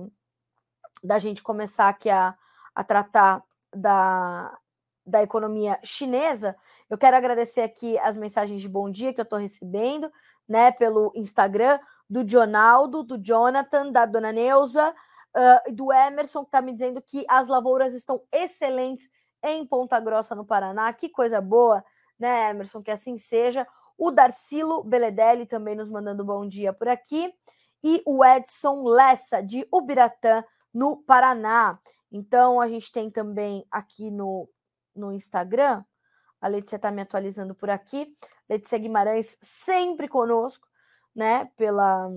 da 1.05 1.19
gente 1.19 1.43
começar 1.43 1.89
aqui 1.89 2.09
a, 2.09 2.35
a 2.75 2.83
tratar 2.83 3.43
da, 3.73 4.57
da 5.07 5.23
economia 5.23 5.79
chinesa, 5.85 6.57
eu 6.89 6.97
quero 6.97 7.17
agradecer 7.17 7.61
aqui 7.61 7.99
as 7.99 8.17
mensagens 8.17 8.63
de 8.63 8.69
bom 8.69 8.91
dia 8.91 9.13
que 9.13 9.21
eu 9.21 9.25
estou 9.25 9.39
recebendo, 9.39 10.11
né, 10.49 10.73
pelo 10.73 11.13
Instagram, 11.15 11.79
do 12.09 12.27
Jonaldo, 12.27 13.03
do 13.03 13.19
Jonathan, 13.19 13.93
da 13.93 14.07
dona 14.07 14.33
Neuza, 14.33 14.91
uh, 14.91 15.73
do 15.73 15.93
Emerson, 15.93 16.41
que 16.41 16.49
está 16.49 16.63
me 16.63 16.73
dizendo 16.73 17.03
que 17.03 17.25
as 17.29 17.47
lavouras 17.47 17.93
estão 17.93 18.23
excelentes 18.33 19.09
em 19.43 19.65
Ponta 19.67 20.01
Grossa, 20.01 20.35
no 20.35 20.45
Paraná. 20.45 20.93
Que 20.93 21.09
coisa 21.09 21.41
boa, 21.41 21.85
né, 22.19 22.51
Emerson? 22.51 22.83
Que 22.83 22.91
assim 22.91 23.17
seja. 23.17 23.67
O 23.99 24.11
Darcilo 24.11 24.85
Beledelli 24.85 25.47
também 25.47 25.75
nos 25.75 25.89
mandando 25.89 26.25
bom 26.25 26.47
dia 26.47 26.73
por 26.73 26.89
aqui. 26.89 27.33
E 27.83 28.03
o 28.05 28.25
Edson 28.25 28.83
Lessa, 28.83 29.41
de 29.43 29.67
Ubiratã, 29.73 30.45
no 30.73 30.99
Paraná. 30.99 31.79
Então, 32.11 32.61
a 32.61 32.69
gente 32.69 32.93
tem 32.93 33.11
também 33.11 33.67
aqui 33.71 34.11
no, 34.11 34.49
no 34.95 35.13
Instagram, 35.13 35.85
a 36.41 36.49
Letícia 36.49 36.77
está 36.77 36.91
me 36.91 37.03
atualizando 37.03 37.55
por 37.55 37.71
aqui. 37.71 38.15
Letícia 38.49 38.79
Guimarães 38.79 39.37
sempre 39.41 40.07
conosco, 40.09 40.69
né? 41.15 41.51
Pela, 41.57 42.09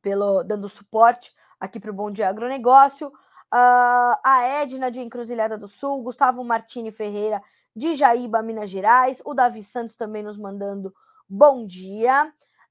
pelo 0.00 0.42
dando 0.42 0.68
suporte 0.68 1.32
aqui 1.58 1.80
para 1.80 1.90
o 1.90 1.94
Bom 1.94 2.10
Dia 2.10 2.28
Agronegócio. 2.28 3.08
Uh, 3.08 4.14
a 4.22 4.42
Edna 4.62 4.90
de 4.90 5.00
Encruzilhada 5.00 5.58
do 5.58 5.66
Sul, 5.66 6.02
Gustavo 6.02 6.44
Martini 6.44 6.90
Ferreira 6.92 7.42
de 7.78 7.94
Jaíba, 7.94 8.42
Minas 8.42 8.68
Gerais, 8.68 9.22
o 9.24 9.32
Davi 9.32 9.62
Santos 9.62 9.94
também 9.94 10.20
nos 10.20 10.36
mandando 10.36 10.92
bom 11.28 11.64
dia. 11.64 12.26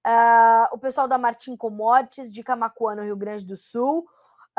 Uh, 0.06 0.76
o 0.76 0.78
pessoal 0.78 1.08
da 1.08 1.18
Martim 1.18 1.56
Commodities 1.56 2.30
de 2.30 2.44
Camacuã, 2.44 2.94
no 2.94 3.04
Rio 3.04 3.16
Grande 3.16 3.46
do 3.46 3.56
Sul. 3.56 4.06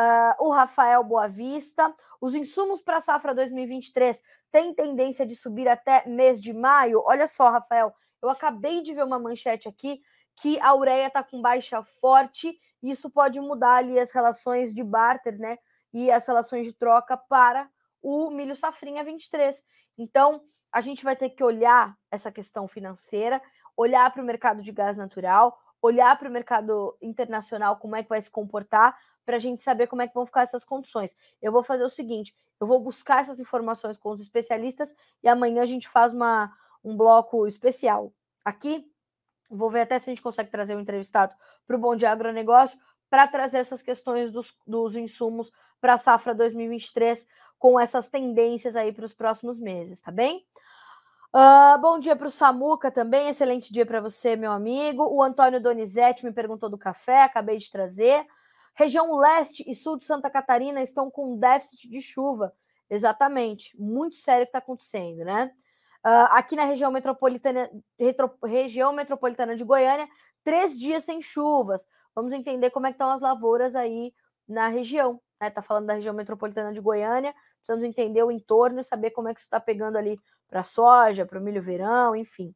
Uh, 0.01 0.47
o 0.47 0.51
Rafael 0.51 1.05
Boavista. 1.05 1.95
Os 2.19 2.35
insumos 2.35 2.81
para 2.81 2.97
a 2.97 3.01
safra 3.01 3.35
2023 3.35 4.23
têm 4.51 4.73
tendência 4.73 5.27
de 5.27 5.37
subir 5.37 5.69
até 5.69 6.09
mês 6.09 6.41
de 6.41 6.55
maio. 6.55 7.03
Olha 7.05 7.27
só, 7.27 7.51
Rafael, 7.51 7.95
eu 8.23 8.31
acabei 8.31 8.81
de 8.81 8.95
ver 8.95 9.05
uma 9.05 9.19
manchete 9.19 9.69
aqui 9.69 10.01
que 10.35 10.59
a 10.61 10.75
ureia 10.75 11.09
está 11.09 11.23
com 11.23 11.43
baixa 11.43 11.83
forte. 12.01 12.59
Isso 12.83 13.11
pode 13.11 13.39
mudar 13.39 13.77
ali 13.77 14.01
as 14.01 14.13
relações 14.13 14.73
de 14.73 14.83
barter, 14.83 15.39
né? 15.39 15.59
E 15.93 16.11
as 16.11 16.27
relações 16.27 16.65
de 16.65 16.73
troca 16.73 17.19
para 17.19 17.69
o 18.03 18.31
milho 18.31 18.55
safrinha 18.55 19.05
23. 19.05 19.65
Então, 19.97 20.43
a 20.73 20.81
gente 20.81 21.05
vai 21.05 21.17
ter 21.17 21.31
que 21.31 21.43
olhar 21.43 21.97
essa 22.11 22.31
questão 22.31 22.69
financeira, 22.69 23.41
olhar 23.77 24.11
para 24.13 24.23
o 24.23 24.27
mercado 24.27 24.63
de 24.63 24.73
gás 24.73 24.97
natural, 24.97 25.59
olhar 25.81 26.19
para 26.19 26.29
o 26.29 26.33
mercado 26.33 26.97
internacional, 27.01 27.77
como 27.77 27.97
é 27.97 28.03
que 28.03 28.09
vai 28.09 28.21
se 28.21 28.31
comportar, 28.31 28.99
para 29.25 29.37
a 29.37 29.39
gente 29.39 29.63
saber 29.63 29.87
como 29.87 30.03
é 30.03 30.09
que 30.09 30.15
vão 30.15 30.27
ficar 30.27 30.43
essas 30.43 30.65
condições. 30.65 31.15
Eu 31.41 31.53
vou 31.53 31.63
fazer 31.63 31.85
o 31.85 31.91
seguinte: 31.91 32.35
eu 32.61 32.67
vou 32.67 32.81
buscar 32.81 33.21
essas 33.21 33.39
informações 33.41 33.97
com 33.97 34.11
os 34.11 34.21
especialistas 34.21 34.95
e 35.23 35.29
amanhã 35.29 35.63
a 35.63 35.67
gente 35.67 35.89
faz 35.89 36.13
uma, 36.13 36.53
um 36.83 36.97
bloco 36.97 37.47
especial 37.47 38.13
aqui. 38.45 38.91
Vou 39.51 39.71
ver 39.71 39.83
até 39.83 39.99
se 39.99 40.11
a 40.11 40.13
gente 40.13 40.23
consegue 40.23 40.51
trazer 40.51 40.77
um 40.77 40.81
entrevistado 40.81 41.35
para 41.67 41.77
o 41.77 41.79
Bom 41.79 41.97
Dia 41.97 42.11
Agronegócio 42.11 42.79
para 43.09 43.27
trazer 43.27 43.59
essas 43.59 43.81
questões 43.81 44.31
dos, 44.31 44.55
dos 44.67 44.95
insumos 44.95 45.51
para 45.81 45.95
a 45.95 45.99
safra 45.99 46.35
2023 46.35 47.27
com 47.59 47.79
essas 47.79 48.09
tendências 48.09 48.77
aí 48.77 48.93
para 48.93 49.05
os 49.05 49.13
próximos 49.13 49.59
meses, 49.59 50.01
tá 50.01 50.11
bem? 50.11 50.47
Uh, 51.35 51.79
bom 51.81 51.99
dia 51.99 52.17
para 52.17 52.29
o 52.29 52.31
Samuca 52.31 52.91
também, 52.91 53.29
excelente 53.29 53.73
dia 53.73 53.85
para 53.85 54.01
você, 54.01 54.35
meu 54.35 54.51
amigo. 54.51 55.05
O 55.05 55.23
Antônio 55.23 55.61
Donizete 55.61 56.25
me 56.25 56.33
perguntou 56.33 56.71
do 56.71 56.79
café, 56.79 57.23
acabei 57.23 57.59
de 57.59 57.71
trazer. 57.71 58.25
Região 58.75 59.17
leste 59.17 59.63
e 59.69 59.75
sul 59.75 59.99
de 59.99 60.07
Santa 60.07 60.31
Catarina 60.31 60.81
estão 60.81 61.11
com 61.11 61.37
déficit 61.37 61.91
de 61.91 62.01
chuva. 62.01 62.55
Exatamente, 62.89 63.79
muito 63.79 64.17
sério 64.17 64.47
que 64.47 64.51
está 64.51 64.59
acontecendo, 64.59 65.25
né? 65.25 65.51
Uh, 66.07 66.31
aqui 66.31 66.57
na 66.57 66.65
região 66.65 66.91
metropolitana, 66.91 67.69
retro, 67.99 68.31
região 68.45 68.93
metropolitana 68.93 69.55
de 69.55 69.65
Goiânia, 69.65 70.09
três 70.43 70.79
dias 70.79 71.05
sem 71.05 71.21
chuvas. 71.21 71.87
Vamos 72.15 72.33
entender 72.33 72.71
como 72.71 72.87
é 72.87 72.91
que 72.91 72.95
estão 72.95 73.11
as 73.11 73.21
lavouras 73.21 73.75
aí 73.75 74.15
na 74.49 74.69
região. 74.69 75.21
Né? 75.41 75.51
Tá 75.51 75.62
falando 75.62 75.86
da 75.86 75.95
região 75.95 76.14
metropolitana 76.14 76.72
de 76.72 76.80
Goiânia. 76.80 77.34
Precisamos 77.57 77.84
entender 77.84 78.22
o 78.22 78.30
entorno 78.30 78.80
e 78.80 78.84
saber 78.84 79.11
como 79.11 79.28
é 79.28 79.34
que 79.34 79.41
isso 79.41 79.47
está 79.47 79.61
pegando 79.61 79.97
ali 79.97 80.20
para 80.49 80.62
soja, 80.64 81.26
para 81.26 81.39
o 81.39 81.43
milho 81.43 81.62
verão, 81.62 82.16
enfim. 82.16 82.55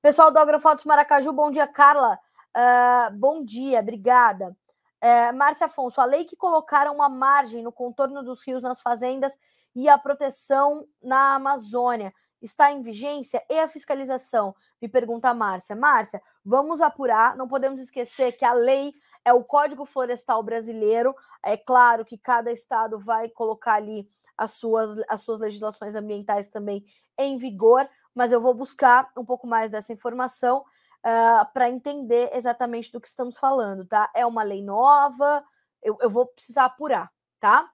Pessoal 0.00 0.30
do 0.30 0.38
Agrofotos 0.38 0.84
Maracaju, 0.84 1.32
bom 1.32 1.50
dia, 1.50 1.66
Carla. 1.66 2.18
Uh, 2.56 3.16
bom 3.16 3.44
dia, 3.44 3.80
obrigada. 3.80 4.56
É, 5.00 5.32
Márcia 5.32 5.66
Afonso, 5.66 6.00
a 6.00 6.04
lei 6.06 6.24
que 6.24 6.34
colocaram 6.34 6.94
uma 6.94 7.10
margem 7.10 7.62
no 7.62 7.70
contorno 7.70 8.22
dos 8.22 8.42
rios 8.42 8.62
nas 8.62 8.80
fazendas 8.80 9.36
e 9.74 9.86
a 9.86 9.98
proteção 9.98 10.86
na 11.02 11.34
Amazônia 11.34 12.10
está 12.40 12.72
em 12.72 12.80
vigência 12.80 13.44
e 13.50 13.58
a 13.58 13.68
fiscalização? 13.68 14.54
Me 14.80 14.88
pergunta 14.88 15.28
a 15.28 15.34
Márcia. 15.34 15.76
Márcia, 15.76 16.22
vamos 16.42 16.80
apurar, 16.80 17.36
não 17.36 17.46
podemos 17.46 17.82
esquecer 17.82 18.32
que 18.32 18.46
a 18.46 18.54
lei 18.54 18.94
é 19.24 19.32
o 19.32 19.42
Código 19.42 19.84
Florestal 19.84 20.42
Brasileiro. 20.42 21.14
É 21.42 21.56
claro 21.56 22.04
que 22.04 22.18
cada 22.18 22.52
estado 22.52 22.98
vai 22.98 23.28
colocar 23.28 23.74
ali 23.74 24.08
as 24.36 24.52
suas, 24.52 24.96
as 25.08 25.20
suas 25.20 25.38
legislações 25.38 25.94
ambientais 25.94 26.48
também 26.48 26.84
em 27.16 27.36
vigor, 27.36 27.88
mas 28.14 28.32
eu 28.32 28.40
vou 28.40 28.52
buscar 28.52 29.10
um 29.16 29.24
pouco 29.24 29.46
mais 29.46 29.70
dessa 29.70 29.92
informação 29.92 30.58
uh, 30.58 30.64
ah, 31.04 31.50
para 31.52 31.70
entender 31.70 32.30
exatamente 32.32 32.90
do 32.90 33.00
que 33.00 33.06
estamos 33.06 33.38
falando, 33.38 33.84
tá? 33.84 34.10
É 34.14 34.26
uma 34.26 34.42
lei 34.42 34.62
nova, 34.62 35.44
eu, 35.82 35.96
eu 36.00 36.10
vou 36.10 36.26
precisar 36.26 36.64
apurar, 36.64 37.10
tá? 37.38 37.70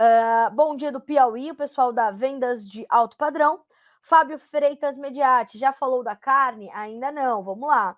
Uh, 0.00 0.54
bom 0.54 0.76
dia 0.76 0.92
do 0.92 1.00
Piauí, 1.00 1.50
o 1.50 1.56
pessoal 1.56 1.92
da 1.92 2.10
Vendas 2.10 2.68
de 2.68 2.86
Alto 2.88 3.16
Padrão. 3.16 3.60
Fábio 4.02 4.38
Freitas 4.38 4.96
Mediati, 4.96 5.58
já 5.58 5.72
falou 5.72 6.04
da 6.04 6.14
carne? 6.14 6.70
Ainda 6.72 7.10
não, 7.10 7.42
vamos 7.42 7.66
lá. 7.66 7.96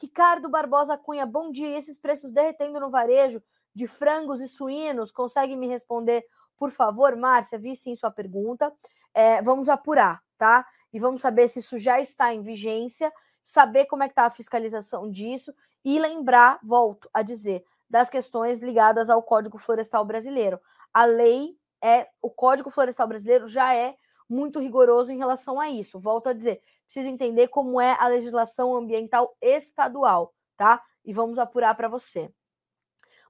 Ricardo 0.00 0.48
Barbosa 0.48 0.96
Cunha, 0.96 1.26
bom 1.26 1.50
dia. 1.50 1.76
Esses 1.76 1.98
preços 1.98 2.30
derretendo 2.30 2.78
no 2.80 2.90
varejo 2.90 3.42
de 3.74 3.86
frangos 3.86 4.40
e 4.40 4.48
suínos, 4.48 5.10
consegue 5.10 5.54
me 5.54 5.66
responder, 5.68 6.24
por 6.56 6.70
favor, 6.70 7.14
Márcia? 7.16 7.58
Vi 7.58 7.76
sim 7.76 7.94
sua 7.94 8.10
pergunta. 8.10 8.72
É, 9.14 9.42
vamos 9.42 9.68
apurar, 9.68 10.22
tá? 10.36 10.66
E 10.92 10.98
vamos 10.98 11.20
saber 11.20 11.48
se 11.48 11.60
isso 11.60 11.78
já 11.78 12.00
está 12.00 12.32
em 12.32 12.42
vigência 12.42 13.12
saber 13.48 13.86
como 13.86 14.02
é 14.02 14.08
que 14.08 14.12
está 14.12 14.26
a 14.26 14.30
fiscalização 14.30 15.10
disso 15.10 15.54
e 15.82 15.98
lembrar, 15.98 16.58
volto 16.62 17.08
a 17.14 17.22
dizer, 17.22 17.64
das 17.88 18.10
questões 18.10 18.58
ligadas 18.58 19.08
ao 19.08 19.22
Código 19.22 19.56
Florestal 19.56 20.04
Brasileiro. 20.04 20.60
A 20.92 21.06
lei 21.06 21.56
é, 21.82 22.08
o 22.20 22.28
Código 22.28 22.68
Florestal 22.68 23.08
Brasileiro 23.08 23.46
já 23.46 23.74
é 23.74 23.96
muito 24.28 24.58
rigoroso 24.58 25.10
em 25.10 25.16
relação 25.16 25.58
a 25.58 25.70
isso. 25.70 25.98
Volto 25.98 26.28
a 26.28 26.34
dizer, 26.34 26.60
preciso 26.88 27.10
entender 27.10 27.48
como 27.48 27.78
é 27.78 27.94
a 28.00 28.08
legislação 28.08 28.74
ambiental 28.74 29.36
estadual, 29.42 30.34
tá? 30.56 30.82
E 31.04 31.12
vamos 31.12 31.38
apurar 31.38 31.74
para 31.74 31.86
você. 31.86 32.32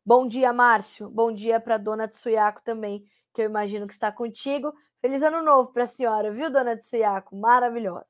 Bom 0.06 0.26
dia, 0.28 0.52
Márcio. 0.52 1.11
Bom 1.11 1.32
dia 1.32 1.59
para 1.59 1.76
dona 1.76 2.06
Tsuyako 2.06 2.62
também, 2.62 3.04
que 3.34 3.42
eu 3.42 3.46
imagino 3.46 3.86
que 3.86 3.92
está 3.92 4.12
contigo. 4.12 4.72
Feliz 5.00 5.22
ano 5.22 5.42
novo 5.42 5.72
para 5.72 5.82
a 5.82 5.86
senhora, 5.86 6.30
viu, 6.30 6.50
dona 6.50 6.76
Tsuyako? 6.76 7.36
Maravilhosa. 7.36 8.06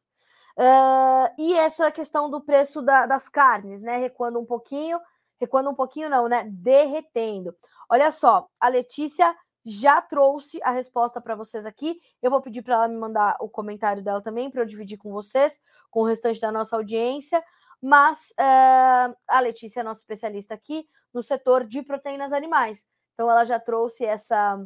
Uh, 0.57 1.32
e 1.38 1.55
essa 1.55 1.90
questão 1.90 2.28
do 2.28 2.42
preço 2.42 2.82
da, 2.82 3.07
das 3.07 3.28
carnes, 3.28 3.80
né? 3.80 3.96
Recuando 3.96 4.38
um 4.38 4.44
pouquinho, 4.44 5.01
recuando 5.40 5.70
um 5.70 5.74
pouquinho, 5.74 6.11
não, 6.11 6.28
né? 6.28 6.44
Derretendo. 6.46 7.57
Olha 7.88 8.11
só, 8.11 8.46
a 8.61 8.68
Letícia 8.68 9.34
já 9.68 10.00
trouxe 10.00 10.58
a 10.62 10.70
resposta 10.70 11.20
para 11.20 11.34
vocês 11.34 11.66
aqui. 11.66 12.00
Eu 12.22 12.30
vou 12.30 12.40
pedir 12.40 12.62
para 12.62 12.74
ela 12.74 12.88
me 12.88 12.96
mandar 12.96 13.36
o 13.40 13.48
comentário 13.48 14.02
dela 14.02 14.20
também, 14.20 14.50
para 14.50 14.62
eu 14.62 14.66
dividir 14.66 14.96
com 14.96 15.12
vocês, 15.12 15.60
com 15.90 16.00
o 16.00 16.06
restante 16.06 16.40
da 16.40 16.50
nossa 16.50 16.74
audiência. 16.76 17.44
Mas 17.80 18.32
uh, 18.32 19.16
a 19.28 19.40
Letícia 19.40 19.80
é 19.80 19.82
nossa 19.82 20.00
especialista 20.00 20.54
aqui 20.54 20.88
no 21.12 21.22
setor 21.22 21.64
de 21.64 21.82
proteínas 21.82 22.32
animais. 22.32 22.88
Então, 23.14 23.30
ela 23.30 23.44
já 23.44 23.60
trouxe 23.60 24.04
essa, 24.04 24.64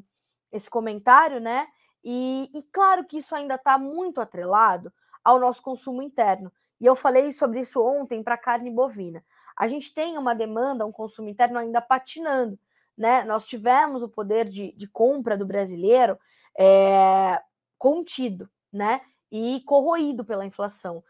esse 0.51 0.71
comentário, 0.71 1.41
né? 1.41 1.67
E, 2.05 2.51
e 2.55 2.63
claro 2.73 3.05
que 3.05 3.19
isso 3.19 3.35
ainda 3.35 3.57
está 3.57 3.77
muito 3.79 4.21
atrelado 4.21 4.93
ao 5.25 5.39
nosso 5.39 5.63
consumo 5.63 6.03
interno. 6.03 6.53
E 6.81 6.87
eu 6.87 6.97
falei 6.97 7.33
sobre 7.33 7.61
isso 7.61 7.83
ontem 7.83 8.23
para 8.23 8.37
carne 8.37 8.71
bovina. 8.71 9.25
A 9.57 9.69
gente 9.69 9.95
tem 9.95 10.19
uma 10.19 10.35
demanda, 10.35 10.87
um 10.87 10.93
consumo 10.93 11.29
interno 11.29 11.59
ainda 11.59 11.81
patinando. 11.81 12.59
Né? 12.97 13.25
Nós 13.25 13.47
tivemos 13.47 14.03
o 14.03 14.09
poder 14.09 14.49
de, 14.49 14.73
de 14.73 14.87
compra 14.87 15.37
do 15.37 15.47
brasileiro 15.47 16.19
é, 16.59 17.41
contido 17.79 18.49
né? 18.73 19.01
e 19.31 19.63
corroído 19.67 20.25
pela 20.25 20.45
inflação, 20.45 21.03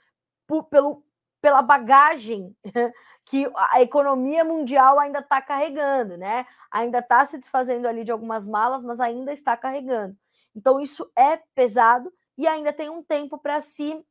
por, 0.46 0.64
pelo, 0.64 1.04
pela 1.40 1.60
bagagem 1.60 2.56
que 3.24 3.50
a 3.54 3.80
economia 3.80 4.44
mundial 4.44 4.98
ainda 4.98 5.18
está 5.18 5.40
carregando, 5.40 6.16
né? 6.16 6.46
Ainda 6.70 6.98
está 6.98 7.24
se 7.24 7.38
desfazendo 7.38 7.86
ali 7.86 8.04
de 8.04 8.12
algumas 8.12 8.46
malas, 8.46 8.82
mas 8.82 9.00
ainda 9.00 9.32
está 9.32 9.56
carregando. 9.56 10.16
Então, 10.54 10.80
isso 10.80 11.10
é 11.16 11.38
pesado 11.54 12.12
e 12.36 12.46
ainda 12.46 12.72
tem 12.72 12.90
um 12.90 13.02
tempo 13.02 13.38
para 13.38 13.60
se 13.60 14.04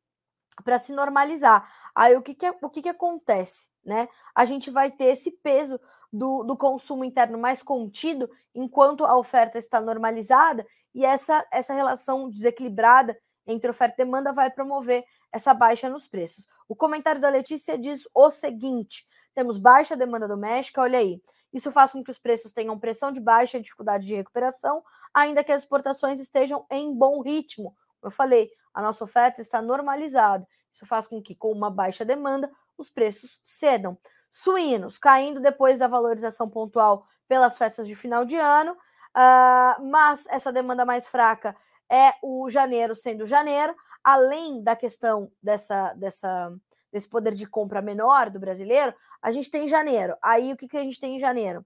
para 0.64 0.78
se 0.78 0.92
normalizar. 0.92 1.66
Aí 1.94 2.14
o 2.14 2.20
que, 2.20 2.34
que, 2.34 2.46
o 2.60 2.68
que, 2.68 2.82
que 2.82 2.88
acontece? 2.88 3.68
Né? 3.82 4.06
A 4.34 4.44
gente 4.44 4.70
vai 4.70 4.90
ter 4.90 5.06
esse 5.06 5.30
peso 5.30 5.80
do, 6.12 6.42
do 6.44 6.56
consumo 6.56 7.04
interno 7.04 7.38
mais 7.38 7.62
contido, 7.62 8.30
enquanto 8.54 9.04
a 9.04 9.16
oferta 9.16 9.58
está 9.58 9.80
normalizada, 9.80 10.66
e 10.94 11.04
essa, 11.04 11.44
essa 11.50 11.72
relação 11.72 12.28
desequilibrada 12.28 13.18
entre 13.46 13.70
oferta 13.70 13.94
e 14.00 14.04
demanda 14.04 14.32
vai 14.32 14.50
promover 14.50 15.04
essa 15.32 15.54
baixa 15.54 15.88
nos 15.88 16.06
preços. 16.06 16.46
O 16.68 16.76
comentário 16.76 17.20
da 17.20 17.28
Letícia 17.28 17.78
diz 17.78 18.06
o 18.14 18.30
seguinte: 18.30 19.06
temos 19.34 19.56
baixa 19.56 19.96
demanda 19.96 20.28
doméstica, 20.28 20.82
olha 20.82 20.98
aí. 20.98 21.22
Isso 21.52 21.70
faz 21.70 21.92
com 21.92 22.02
que 22.02 22.10
os 22.10 22.18
preços 22.18 22.50
tenham 22.50 22.78
pressão 22.78 23.12
de 23.12 23.20
baixa 23.20 23.58
e 23.58 23.60
dificuldade 23.60 24.06
de 24.06 24.14
recuperação, 24.14 24.82
ainda 25.12 25.44
que 25.44 25.52
as 25.52 25.62
exportações 25.62 26.18
estejam 26.18 26.64
em 26.70 26.94
bom 26.94 27.20
ritmo. 27.20 27.74
Como 28.00 28.10
eu 28.10 28.10
falei, 28.10 28.50
a 28.72 28.80
nossa 28.80 29.04
oferta 29.04 29.40
está 29.40 29.60
normalizada. 29.60 30.46
Isso 30.70 30.86
faz 30.86 31.06
com 31.06 31.22
que, 31.22 31.34
com 31.34 31.52
uma 31.52 31.70
baixa 31.70 32.04
demanda, 32.04 32.50
os 32.78 32.88
preços 32.88 33.38
cedam. 33.44 33.98
Suínos 34.34 34.96
caindo 34.96 35.40
depois 35.40 35.78
da 35.78 35.86
valorização 35.86 36.48
pontual 36.48 37.06
pelas 37.28 37.58
festas 37.58 37.86
de 37.86 37.94
final 37.94 38.24
de 38.24 38.36
ano, 38.36 38.72
uh, 38.72 39.84
mas 39.84 40.26
essa 40.28 40.50
demanda 40.50 40.86
mais 40.86 41.06
fraca 41.06 41.54
é 41.86 42.14
o 42.22 42.48
janeiro 42.48 42.94
sendo 42.94 43.26
janeiro, 43.26 43.76
além 44.02 44.62
da 44.62 44.74
questão 44.74 45.30
dessa, 45.42 45.92
dessa, 45.92 46.50
desse 46.90 47.06
poder 47.06 47.34
de 47.34 47.44
compra 47.44 47.82
menor 47.82 48.30
do 48.30 48.40
brasileiro, 48.40 48.94
a 49.20 49.30
gente 49.30 49.50
tem 49.50 49.68
janeiro. 49.68 50.16
Aí 50.22 50.50
o 50.50 50.56
que, 50.56 50.66
que 50.66 50.78
a 50.78 50.82
gente 50.82 50.98
tem 50.98 51.16
em 51.16 51.20
janeiro? 51.20 51.62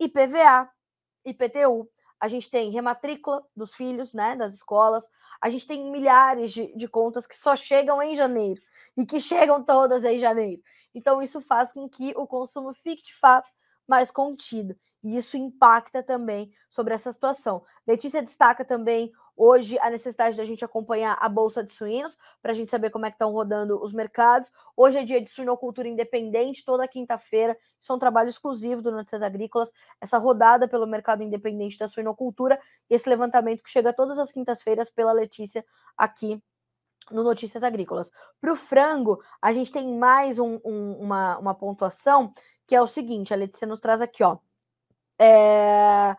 IPVA, 0.00 0.68
IPTU, 1.24 1.88
a 2.18 2.26
gente 2.26 2.50
tem 2.50 2.68
rematrícula 2.72 3.46
dos 3.54 3.74
filhos, 3.74 4.12
né, 4.12 4.34
das 4.34 4.54
escolas, 4.54 5.08
a 5.40 5.48
gente 5.48 5.68
tem 5.68 5.88
milhares 5.88 6.50
de, 6.50 6.74
de 6.74 6.88
contas 6.88 7.28
que 7.28 7.36
só 7.36 7.54
chegam 7.54 8.02
em 8.02 8.16
janeiro 8.16 8.60
e 8.96 9.06
que 9.06 9.20
chegam 9.20 9.62
todas 9.62 10.02
em 10.02 10.18
janeiro. 10.18 10.60
Então, 10.94 11.22
isso 11.22 11.40
faz 11.40 11.72
com 11.72 11.88
que 11.88 12.12
o 12.16 12.26
consumo 12.26 12.72
fique 12.72 13.02
de 13.02 13.14
fato 13.14 13.50
mais 13.86 14.10
contido. 14.10 14.76
E 15.02 15.16
isso 15.16 15.36
impacta 15.36 16.02
também 16.02 16.52
sobre 16.68 16.92
essa 16.92 17.10
situação. 17.12 17.64
Letícia 17.86 18.20
destaca 18.20 18.64
também 18.64 19.12
hoje 19.36 19.78
a 19.78 19.88
necessidade 19.88 20.36
da 20.36 20.44
gente 20.44 20.64
acompanhar 20.64 21.16
a 21.20 21.28
Bolsa 21.28 21.62
de 21.62 21.70
Suínos, 21.70 22.18
para 22.42 22.50
a 22.50 22.54
gente 22.54 22.68
saber 22.68 22.90
como 22.90 23.06
é 23.06 23.10
que 23.10 23.14
estão 23.14 23.30
rodando 23.30 23.80
os 23.80 23.92
mercados. 23.92 24.50
Hoje 24.76 24.98
é 24.98 25.04
dia 25.04 25.20
de 25.20 25.28
suinocultura 25.28 25.86
independente, 25.86 26.64
toda 26.64 26.88
quinta-feira. 26.88 27.56
Isso 27.80 27.92
é 27.92 27.94
um 27.94 27.98
trabalho 28.00 28.28
exclusivo 28.28 28.82
do 28.82 28.90
Notícias 28.90 29.22
Agrícolas, 29.22 29.72
essa 30.00 30.18
rodada 30.18 30.66
pelo 30.66 30.86
mercado 30.86 31.22
independente 31.22 31.78
da 31.78 31.86
suinocultura 31.86 32.60
esse 32.90 33.08
levantamento 33.08 33.62
que 33.62 33.70
chega 33.70 33.92
todas 33.92 34.18
as 34.18 34.32
quintas-feiras 34.32 34.90
pela 34.90 35.12
Letícia 35.12 35.64
aqui 35.96 36.42
no 37.10 37.22
Notícias 37.22 37.62
Agrícolas. 37.62 38.10
Para 38.40 38.52
o 38.52 38.56
frango, 38.56 39.22
a 39.40 39.52
gente 39.52 39.72
tem 39.72 39.96
mais 39.96 40.38
um, 40.38 40.60
um, 40.64 40.92
uma, 41.00 41.38
uma 41.38 41.54
pontuação 41.54 42.32
que 42.66 42.74
é 42.74 42.82
o 42.82 42.86
seguinte: 42.86 43.32
a 43.32 43.36
Letícia 43.36 43.66
nos 43.66 43.80
traz 43.80 44.00
aqui, 44.00 44.22
ó. 44.22 44.38
É... 45.18 46.16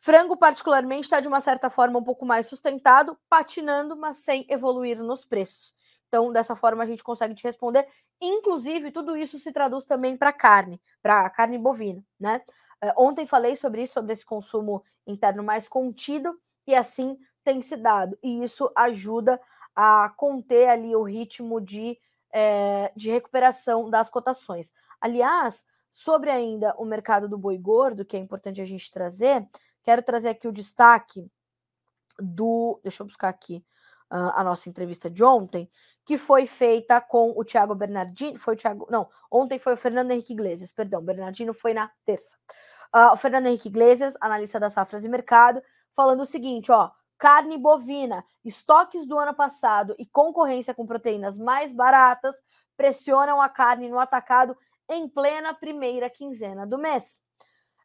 Frango, 0.00 0.36
particularmente, 0.36 1.04
está 1.04 1.20
de 1.20 1.28
uma 1.28 1.40
certa 1.40 1.70
forma 1.70 1.98
um 1.98 2.04
pouco 2.04 2.26
mais 2.26 2.46
sustentado, 2.46 3.16
patinando, 3.28 3.96
mas 3.96 4.18
sem 4.18 4.44
evoluir 4.50 4.98
nos 5.02 5.24
preços. 5.24 5.72
Então, 6.08 6.30
dessa 6.30 6.54
forma, 6.54 6.82
a 6.82 6.86
gente 6.86 7.02
consegue 7.02 7.34
te 7.34 7.42
responder. 7.42 7.88
Inclusive, 8.20 8.90
tudo 8.90 9.16
isso 9.16 9.38
se 9.38 9.50
traduz 9.50 9.84
também 9.84 10.16
para 10.16 10.32
carne, 10.32 10.80
para 11.02 11.28
carne 11.30 11.58
bovina, 11.58 12.04
né? 12.20 12.42
É, 12.82 12.92
ontem 12.96 13.26
falei 13.26 13.56
sobre 13.56 13.82
isso, 13.82 13.94
sobre 13.94 14.12
esse 14.12 14.24
consumo 14.24 14.84
interno 15.06 15.42
mais 15.42 15.68
contido, 15.68 16.38
e 16.66 16.74
assim 16.74 17.18
tem 17.42 17.60
se 17.62 17.76
dado. 17.76 18.18
E 18.22 18.42
isso 18.44 18.70
ajuda 18.76 19.40
a 19.74 20.12
conter 20.16 20.68
ali 20.68 20.94
o 20.94 21.02
ritmo 21.02 21.60
de, 21.60 21.98
é, 22.32 22.92
de 22.94 23.10
recuperação 23.10 23.90
das 23.90 24.08
cotações. 24.08 24.72
Aliás, 25.00 25.64
sobre 25.90 26.30
ainda 26.30 26.74
o 26.76 26.84
mercado 26.84 27.28
do 27.28 27.38
boi 27.38 27.56
gordo, 27.56 28.04
que 28.04 28.16
é 28.16 28.20
importante 28.20 28.60
a 28.60 28.64
gente 28.64 28.90
trazer, 28.90 29.46
quero 29.82 30.02
trazer 30.02 30.30
aqui 30.30 30.48
o 30.48 30.52
destaque 30.52 31.30
do. 32.18 32.80
Deixa 32.82 33.02
eu 33.02 33.06
buscar 33.06 33.28
aqui 33.28 33.64
uh, 34.10 34.32
a 34.34 34.42
nossa 34.42 34.68
entrevista 34.68 35.08
de 35.08 35.22
ontem, 35.22 35.70
que 36.04 36.18
foi 36.18 36.46
feita 36.46 37.00
com 37.00 37.32
o 37.36 37.44
Thiago 37.44 37.74
Bernardino. 37.74 38.38
Foi 38.38 38.54
o 38.54 38.56
Thiago. 38.56 38.86
Não, 38.90 39.08
ontem 39.30 39.58
foi 39.58 39.74
o 39.74 39.76
Fernando 39.76 40.10
Henrique 40.10 40.32
Iglesias, 40.32 40.72
perdão, 40.72 41.02
Bernardino 41.02 41.54
foi 41.54 41.74
na 41.74 41.90
terça. 42.04 42.36
Uh, 42.94 43.12
o 43.12 43.16
Fernando 43.16 43.46
Henrique 43.46 43.68
Iglesias, 43.68 44.16
analista 44.20 44.58
das 44.58 44.72
safras 44.72 45.04
e 45.04 45.08
mercado, 45.08 45.62
falando 45.92 46.20
o 46.22 46.26
seguinte: 46.26 46.72
ó, 46.72 46.90
carne 47.24 47.56
bovina, 47.56 48.22
estoques 48.44 49.06
do 49.06 49.18
ano 49.18 49.32
passado 49.32 49.96
e 49.98 50.04
concorrência 50.04 50.74
com 50.74 50.84
proteínas 50.84 51.38
mais 51.38 51.72
baratas 51.72 52.36
pressionam 52.76 53.40
a 53.40 53.48
carne 53.48 53.88
no 53.88 53.98
atacado 53.98 54.54
em 54.90 55.08
plena 55.08 55.54
primeira 55.54 56.10
quinzena 56.10 56.66
do 56.66 56.76
mês. 56.76 57.18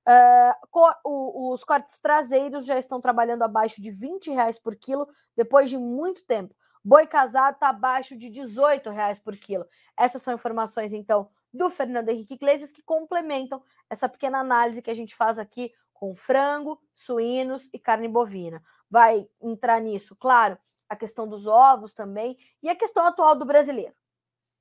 Uh, 0.05 1.53
os 1.53 1.63
cortes 1.63 1.97
traseiros 1.99 2.65
já 2.65 2.77
estão 2.77 2.99
trabalhando 2.99 3.43
abaixo 3.43 3.81
de 3.81 3.89
20 3.89 4.29
reais 4.29 4.59
por 4.59 4.75
quilo 4.75 5.07
depois 5.37 5.69
de 5.69 5.77
muito 5.77 6.25
tempo. 6.25 6.53
Boi 6.83 7.07
casado 7.07 7.53
está 7.53 7.69
abaixo 7.69 8.17
de 8.17 8.29
18 8.29 8.89
reais 8.89 9.19
por 9.19 9.37
quilo. 9.37 9.65
Essas 9.97 10.21
são 10.21 10.33
informações, 10.33 10.91
então, 10.91 11.29
do 11.53 11.69
Fernando 11.69 12.09
Henrique 12.09 12.33
Iglesias 12.33 12.73
que 12.73 12.83
complementam 12.83 13.63
essa 13.89 14.09
pequena 14.09 14.39
análise 14.39 14.81
que 14.81 14.91
a 14.91 14.95
gente 14.95 15.15
faz 15.15 15.39
aqui 15.39 15.71
com 15.99 16.15
frango, 16.15 16.81
suínos 16.95 17.69
e 17.73 17.77
carne 17.77 18.07
bovina. 18.07 18.63
Vai 18.89 19.27
entrar 19.41 19.81
nisso, 19.81 20.15
claro, 20.15 20.57
a 20.87 20.95
questão 20.95 21.27
dos 21.27 21.45
ovos 21.45 21.93
também 21.93 22.37
e 22.63 22.69
a 22.69 22.75
questão 22.75 23.05
atual 23.05 23.35
do 23.35 23.45
brasileiro. 23.45 23.93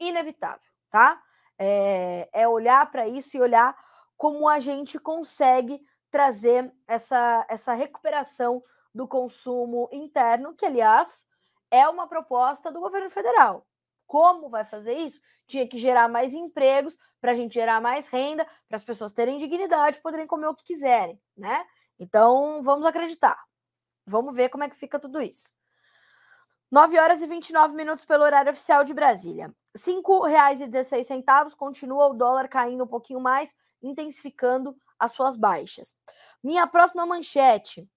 Inevitável, 0.00 0.68
tá? 0.90 1.22
É, 1.56 2.28
é 2.32 2.48
olhar 2.48 2.90
para 2.90 3.06
isso 3.06 3.36
e 3.36 3.40
olhar 3.40 3.76
como 4.16 4.48
a 4.48 4.58
gente 4.58 4.98
consegue 4.98 5.80
trazer 6.10 6.72
essa, 6.88 7.46
essa 7.48 7.72
recuperação 7.72 8.62
do 8.92 9.06
consumo 9.06 9.88
interno, 9.92 10.54
que, 10.54 10.66
aliás, 10.66 11.24
é 11.70 11.88
uma 11.88 12.08
proposta 12.08 12.72
do 12.72 12.80
governo 12.80 13.10
federal. 13.10 13.64
Como 14.08 14.48
vai 14.48 14.64
fazer 14.64 14.94
isso? 14.94 15.20
Tinha 15.46 15.68
que 15.68 15.78
gerar 15.78 16.08
mais 16.08 16.34
empregos 16.34 16.96
para 17.20 17.32
a 17.32 17.34
gente 17.34 17.52
gerar 17.52 17.80
mais 17.80 18.08
renda, 18.08 18.46
para 18.66 18.76
as 18.76 18.82
pessoas 18.82 19.12
terem 19.12 19.38
dignidade, 19.38 20.00
poderem 20.00 20.26
comer 20.26 20.48
o 20.48 20.54
que 20.54 20.64
quiserem, 20.64 21.20
né? 21.36 21.64
Então, 21.98 22.62
vamos 22.62 22.86
acreditar. 22.86 23.38
Vamos 24.06 24.34
ver 24.34 24.48
como 24.48 24.64
é 24.64 24.68
que 24.68 24.76
fica 24.76 24.98
tudo 24.98 25.20
isso. 25.20 25.52
9 26.70 26.98
horas 26.98 27.22
e 27.22 27.26
29 27.26 27.74
minutos 27.74 28.04
pelo 28.04 28.24
horário 28.24 28.50
oficial 28.50 28.82
de 28.82 28.94
Brasília. 28.94 29.46
R$ 29.46 29.80
5,16 29.80 31.54
continua 31.54 32.06
o 32.06 32.14
dólar 32.14 32.48
caindo 32.48 32.84
um 32.84 32.86
pouquinho 32.86 33.20
mais, 33.20 33.54
intensificando 33.82 34.76
as 34.98 35.12
suas 35.12 35.36
baixas. 35.36 35.94
Minha 36.42 36.66
próxima 36.66 37.04
manchete, 37.04 37.88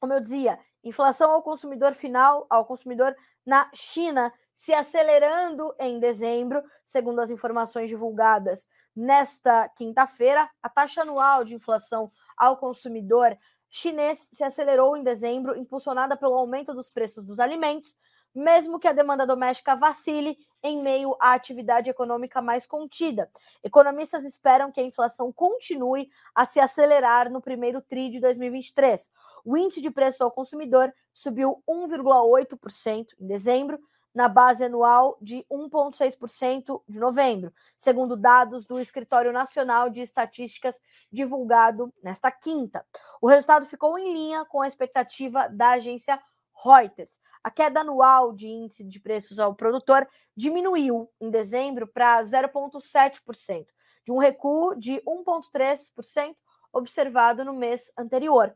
como 0.00 0.12
eu 0.12 0.20
dizia, 0.20 0.58
inflação 0.82 1.30
ao 1.30 1.42
consumidor 1.42 1.94
final, 1.94 2.46
ao 2.50 2.64
consumidor 2.64 3.14
na 3.44 3.70
China, 3.74 4.32
se 4.62 4.72
acelerando 4.72 5.74
em 5.76 5.98
dezembro, 5.98 6.62
segundo 6.84 7.20
as 7.20 7.30
informações 7.30 7.88
divulgadas 7.88 8.68
nesta 8.94 9.68
quinta-feira, 9.70 10.48
a 10.62 10.68
taxa 10.68 11.02
anual 11.02 11.42
de 11.42 11.56
inflação 11.56 12.12
ao 12.36 12.56
consumidor 12.56 13.36
chinês 13.68 14.28
se 14.30 14.44
acelerou 14.44 14.96
em 14.96 15.02
dezembro, 15.02 15.58
impulsionada 15.58 16.16
pelo 16.16 16.34
aumento 16.34 16.72
dos 16.72 16.88
preços 16.88 17.24
dos 17.24 17.40
alimentos, 17.40 17.96
mesmo 18.32 18.78
que 18.78 18.86
a 18.86 18.92
demanda 18.92 19.26
doméstica 19.26 19.74
vacile 19.74 20.38
em 20.62 20.80
meio 20.80 21.16
à 21.18 21.32
atividade 21.32 21.90
econômica 21.90 22.40
mais 22.40 22.64
contida. 22.64 23.28
Economistas 23.64 24.24
esperam 24.24 24.70
que 24.70 24.80
a 24.80 24.84
inflação 24.84 25.32
continue 25.32 26.08
a 26.32 26.44
se 26.44 26.60
acelerar 26.60 27.28
no 27.32 27.42
primeiro 27.42 27.82
TRI 27.82 28.10
de 28.10 28.20
2023. 28.20 29.10
O 29.44 29.56
índice 29.56 29.80
de 29.80 29.90
preço 29.90 30.22
ao 30.22 30.30
consumidor 30.30 30.94
subiu 31.12 31.60
1,8% 31.68 33.08
em 33.18 33.26
dezembro, 33.26 33.80
na 34.14 34.28
base 34.28 34.64
anual 34.64 35.16
de 35.20 35.44
1,6% 35.50 36.82
de 36.88 37.00
novembro, 37.00 37.52
segundo 37.76 38.16
dados 38.16 38.66
do 38.66 38.78
Escritório 38.78 39.32
Nacional 39.32 39.88
de 39.88 40.00
Estatísticas 40.00 40.80
divulgado 41.10 41.92
nesta 42.02 42.30
quinta. 42.30 42.84
O 43.20 43.28
resultado 43.28 43.66
ficou 43.66 43.98
em 43.98 44.12
linha 44.12 44.44
com 44.44 44.60
a 44.60 44.66
expectativa 44.66 45.48
da 45.48 45.70
agência 45.70 46.20
Reuters. 46.64 47.18
A 47.42 47.50
queda 47.50 47.80
anual 47.80 48.32
de 48.32 48.46
índice 48.46 48.84
de 48.84 49.00
preços 49.00 49.38
ao 49.38 49.54
produtor 49.54 50.06
diminuiu 50.36 51.10
em 51.20 51.30
dezembro 51.30 51.86
para 51.86 52.20
0,7%, 52.22 53.66
de 54.04 54.12
um 54.12 54.18
recuo 54.18 54.74
de 54.76 55.00
1,3% 55.02 56.34
observado 56.72 57.44
no 57.44 57.52
mês 57.52 57.92
anterior. 57.98 58.54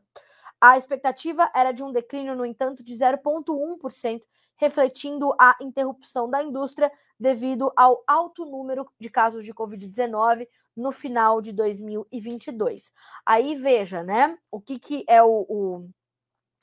A 0.59 0.77
expectativa 0.77 1.51
era 1.53 1.71
de 1.71 1.83
um 1.83 1.91
declínio, 1.91 2.35
no 2.35 2.45
entanto, 2.45 2.83
de 2.83 2.93
0,1%, 2.95 4.21
refletindo 4.57 5.33
a 5.39 5.55
interrupção 5.61 6.29
da 6.29 6.43
indústria 6.43 6.91
devido 7.19 7.71
ao 7.75 8.03
alto 8.05 8.45
número 8.45 8.87
de 8.99 9.09
casos 9.09 9.45
de 9.45 9.53
Covid-19 9.53 10.47
no 10.75 10.91
final 10.91 11.41
de 11.41 11.51
2022. 11.53 12.93
Aí 13.25 13.55
veja, 13.55 14.03
né, 14.03 14.37
o 14.51 14.61
que, 14.61 14.77
que 14.77 15.03
é 15.07 15.23
o, 15.23 15.45
o 15.49 15.89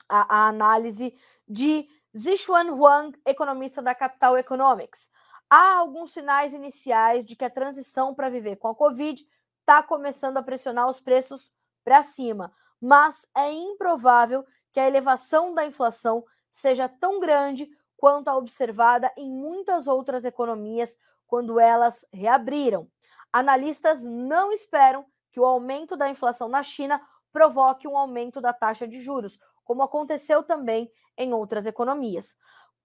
a, 0.07 0.43
a 0.43 0.47
análise 0.47 1.13
de 1.47 1.87
Zixuan 2.17 2.71
Huang, 2.71 3.17
economista 3.25 3.81
da 3.81 3.93
Capital 3.93 4.37
Economics. 4.37 5.09
Há 5.49 5.75
alguns 5.77 6.13
sinais 6.13 6.53
iniciais 6.53 7.25
de 7.25 7.35
que 7.35 7.45
a 7.45 7.49
transição 7.49 8.15
para 8.15 8.29
viver 8.29 8.55
com 8.55 8.67
a 8.69 8.75
Covid 8.75 9.25
está 9.59 9.83
começando 9.83 10.37
a 10.37 10.43
pressionar 10.43 10.87
os 10.87 10.99
preços 10.99 11.51
para 11.83 12.01
cima, 12.01 12.53
mas 12.81 13.27
é 13.35 13.51
improvável 13.51 14.45
que 14.71 14.79
a 14.79 14.87
elevação 14.87 15.53
da 15.53 15.65
inflação 15.65 16.23
seja 16.51 16.87
tão 16.87 17.19
grande 17.19 17.69
quanto 17.97 18.27
a 18.27 18.35
observada 18.35 19.11
em 19.17 19.29
muitas 19.29 19.87
outras 19.87 20.25
economias 20.25 20.97
quando 21.27 21.59
elas 21.59 22.05
reabriram. 22.13 22.87
Analistas 23.31 24.03
não 24.03 24.51
esperam 24.51 25.05
que 25.31 25.39
o 25.39 25.45
aumento 25.45 25.97
da 25.97 26.09
inflação 26.09 26.47
na 26.47 26.63
China 26.63 27.01
provoque 27.31 27.87
um 27.87 27.97
aumento 27.97 28.39
da 28.39 28.53
taxa 28.53 28.87
de 28.87 29.01
juros, 29.01 29.37
como 29.65 29.83
aconteceu 29.83 30.41
também 30.41 30.89
em 31.17 31.33
outras 31.33 31.65
economias. 31.65 32.35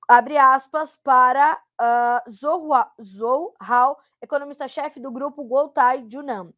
Abre 0.09 0.37
aspas 0.37 0.97
para 0.97 1.61
uh, 1.81 2.31
Zhou 2.31 3.55
Hao, 3.61 3.97
economista-chefe 4.21 4.99
do 4.99 5.13
grupo 5.13 5.45
Guotai 5.45 6.05
Junan. 6.09 6.53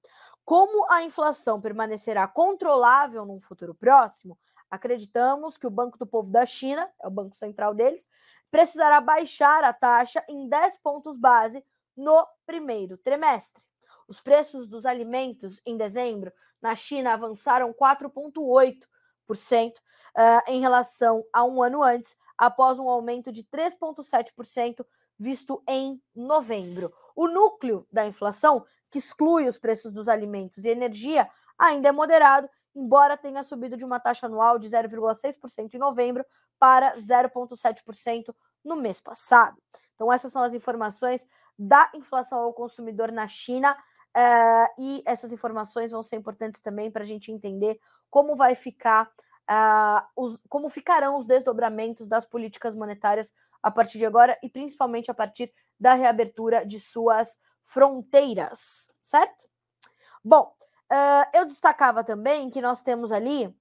Como 0.45 0.91
a 0.91 1.03
inflação 1.03 1.61
permanecerá 1.61 2.27
controlável 2.27 3.27
num 3.27 3.41
futuro 3.41 3.75
próximo, 3.75 4.39
acreditamos 4.71 5.59
que 5.59 5.67
o 5.67 5.71
Banco 5.71 5.99
do 5.99 6.07
Povo 6.07 6.31
da 6.31 6.47
China, 6.47 6.91
é 7.03 7.07
o 7.07 7.11
banco 7.11 7.37
central 7.37 7.75
deles, 7.75 8.09
precisará 8.53 9.01
baixar 9.01 9.65
a 9.65 9.73
taxa 9.73 10.23
em 10.29 10.47
10 10.47 10.77
pontos 10.77 11.17
base 11.17 11.65
no 11.97 12.25
primeiro 12.45 12.99
trimestre. 12.99 13.63
Os 14.07 14.21
preços 14.21 14.69
dos 14.69 14.85
alimentos 14.85 15.59
em 15.65 15.75
dezembro 15.75 16.31
na 16.61 16.75
China 16.75 17.15
avançaram 17.15 17.73
4,8% 17.73 19.79
uh, 19.79 19.81
em 20.47 20.61
relação 20.61 21.25
a 21.33 21.43
um 21.43 21.63
ano 21.63 21.83
antes, 21.83 22.15
após 22.37 22.79
um 22.79 22.91
aumento 22.91 23.33
de 23.33 23.43
3,7% 23.45 24.85
visto 25.19 25.63
em 25.67 26.01
novembro. 26.15 26.93
O 27.17 27.29
núcleo 27.29 27.87
da 27.91 28.05
inflação 28.05 28.67
que 28.91 28.99
exclui 28.99 29.47
os 29.47 29.57
preços 29.57 29.91
dos 29.91 30.09
alimentos 30.09 30.67
e 30.67 30.69
energia, 30.69 31.27
ainda 31.59 31.89
é 31.89 31.93
moderado, 31.93 32.51
embora 32.75 33.17
tenha 33.17 33.43
subido 33.43 33.79
de 33.79 33.85
uma 33.85 33.99
taxa 33.99 34.27
anual 34.27 34.59
de 34.59 34.69
0,6% 34.69 35.73
em 35.73 35.79
novembro 35.79 36.23
para 36.59 36.95
0,7% 36.97 38.35
no 38.65 38.77
mês 38.77 39.01
passado. 39.01 39.57
Então, 39.95 40.13
essas 40.13 40.33
são 40.33 40.43
as 40.43 40.55
informações 40.55 41.27
da 41.59 41.91
inflação 41.95 42.41
ao 42.41 42.53
consumidor 42.53 43.13
na 43.13 43.27
China. 43.29 43.77
Uh, 44.17 44.83
e 44.83 45.03
essas 45.07 45.33
informações 45.33 45.91
vão 45.91 46.03
ser 46.03 46.17
importantes 46.17 46.61
também 46.61 46.91
para 46.91 47.03
a 47.03 47.07
gente 47.07 47.33
entender 47.33 47.81
como 48.11 48.37
vai 48.37 48.55
ficar, 48.55 49.11
uh, 49.51 50.07
os, 50.15 50.39
como 50.49 50.69
ficarão 50.69 51.17
os 51.17 51.25
desdobramentos 51.25 52.07
das 52.07 52.27
políticas 52.27 52.75
monetárias 52.75 53.33
a 53.63 53.71
partir 53.71 53.99
de 53.99 54.05
agora 54.05 54.39
e 54.43 54.51
principalmente 54.51 55.11
a 55.11 55.15
partir 55.15 55.53
da 55.81 55.95
reabertura 55.95 56.67
de 56.67 56.79
suas 56.79 57.39
fronteiras, 57.65 58.93
certo? 59.01 59.47
Bom, 60.23 60.55
uh, 60.93 61.27
eu 61.33 61.47
destacava 61.47 62.05
também 62.05 62.51
que 62.51 62.61
nós 62.61 62.83
temos 62.83 63.13
ali 63.13 63.55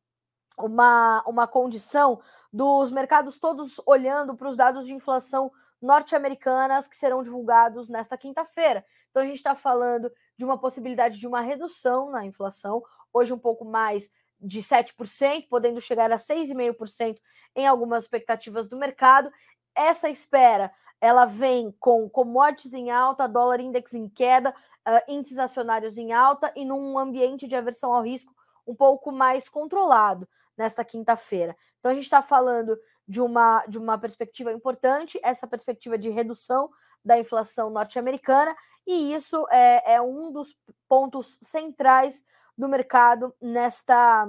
uma, 0.58 1.24
uma 1.26 1.48
condição 1.48 2.22
dos 2.52 2.92
mercados 2.92 3.40
todos 3.40 3.80
olhando 3.86 4.36
para 4.36 4.50
os 4.50 4.58
dados 4.58 4.86
de 4.86 4.94
inflação 4.94 5.52
norte-americanas 5.82 6.88
que 6.88 6.96
serão 6.96 7.24
divulgados 7.24 7.90
nesta 7.90 8.18
quinta-feira. 8.18 8.86
Então, 9.10 9.24
a 9.24 9.26
gente 9.26 9.38
está 9.38 9.56
falando 9.56 10.12
de 10.38 10.46
uma 10.46 10.58
possibilidade 10.58 11.20
de 11.20 11.28
uma 11.28 11.42
redução 11.42 12.12
na 12.12 12.26
inflação, 12.26 12.84
hoje 13.14 13.34
um 13.34 13.40
pouco 13.40 13.66
mais 13.66 14.10
de 14.40 14.62
7%, 14.62 15.48
podendo 15.50 15.80
chegar 15.80 16.12
a 16.12 16.18
6,5% 16.18 17.20
em 17.56 17.68
algumas 17.68 18.04
expectativas 18.04 18.68
do 18.68 18.78
mercado. 18.78 19.32
Essa 19.76 20.10
espera 20.10 20.72
ela 21.00 21.26
vem 21.26 21.72
com 21.80 22.08
commodities 22.08 22.74
em 22.74 22.92
alta, 22.92 23.28
dólar 23.28 23.60
index 23.60 23.94
em 23.94 24.08
queda, 24.08 24.52
uh, 24.88 25.12
índices 25.12 25.40
acionários 25.40 25.98
em 25.98 26.14
alta 26.14 26.54
e 26.56 26.64
num 26.64 26.98
ambiente 26.98 27.48
de 27.48 27.56
aversão 27.56 27.92
ao 27.92 28.04
risco 28.04 28.36
um 28.68 28.76
pouco 28.76 29.12
mais 29.12 29.50
controlado 29.50 30.28
nesta 30.62 30.86
quinta-feira. 30.86 31.56
Então 31.80 31.92
a 31.92 31.94
gente 31.94 32.04
está 32.04 32.22
falando 32.22 32.78
de 33.08 33.20
uma, 33.20 33.66
de 33.68 33.78
uma 33.78 33.98
perspectiva 33.98 34.52
importante, 34.52 35.20
essa 35.24 35.48
perspectiva 35.48 35.98
de 35.98 36.10
redução 36.10 36.70
da 37.04 37.18
inflação 37.18 37.70
norte-americana, 37.70 38.56
e 38.86 39.14
isso 39.14 39.46
é, 39.52 39.96
é 39.96 40.02
um 40.02 40.32
dos 40.32 40.56
pontos 40.88 41.38
centrais 41.42 42.24
do 42.58 42.70
mercado 42.70 43.34
nesta, 43.42 44.28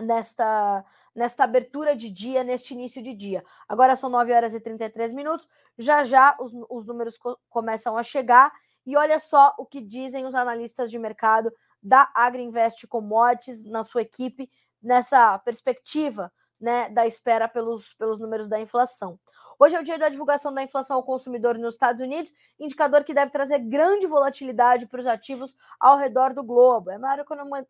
nesta, 0.00 0.84
nesta 1.14 1.44
abertura 1.44 1.96
de 1.96 2.08
dia, 2.08 2.44
neste 2.44 2.74
início 2.74 3.02
de 3.02 3.12
dia. 3.12 3.44
Agora 3.68 3.96
são 3.96 4.08
9 4.08 4.32
horas 4.32 4.54
e 4.54 4.60
33 4.60 5.12
minutos, 5.12 5.48
já 5.76 6.04
já 6.04 6.36
os, 6.38 6.52
os 6.68 6.86
números 6.86 7.18
co 7.18 7.36
começam 7.48 7.96
a 7.96 8.02
chegar, 8.02 8.52
e 8.86 8.96
olha 8.96 9.18
só 9.18 9.54
o 9.58 9.66
que 9.66 9.80
dizem 9.80 10.24
os 10.24 10.34
analistas 10.34 10.90
de 10.90 10.98
mercado 10.98 11.52
da 11.82 12.10
Agriinvest 12.14 12.86
Commodities 12.86 13.64
na 13.64 13.82
sua 13.82 14.02
equipe 14.02 14.50
nessa 14.82 15.38
perspectiva 15.38 16.32
né, 16.60 16.90
da 16.90 17.06
espera 17.06 17.48
pelos, 17.48 17.94
pelos 17.94 18.20
números 18.20 18.46
da 18.48 18.60
inflação. 18.60 19.18
Hoje 19.58 19.76
é 19.76 19.80
o 19.80 19.84
dia 19.84 19.98
da 19.98 20.08
divulgação 20.08 20.52
da 20.52 20.62
inflação 20.62 20.96
ao 20.96 21.02
consumidor 21.02 21.56
nos 21.56 21.74
Estados 21.74 22.02
Unidos, 22.02 22.32
indicador 22.58 23.02
que 23.02 23.14
deve 23.14 23.32
trazer 23.32 23.58
grande 23.60 24.06
volatilidade 24.06 24.86
para 24.86 25.00
os 25.00 25.06
ativos 25.06 25.56
ao 25.78 25.96
redor 25.96 26.34
do 26.34 26.42
globo. 26.42 26.90
É 26.90 26.96
a 26.96 26.98
maior 26.98 27.24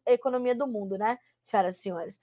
economia 0.06 0.54
do 0.54 0.66
mundo, 0.66 0.98
né, 0.98 1.18
senhoras 1.40 1.76
e 1.76 1.82
senhores? 1.82 2.20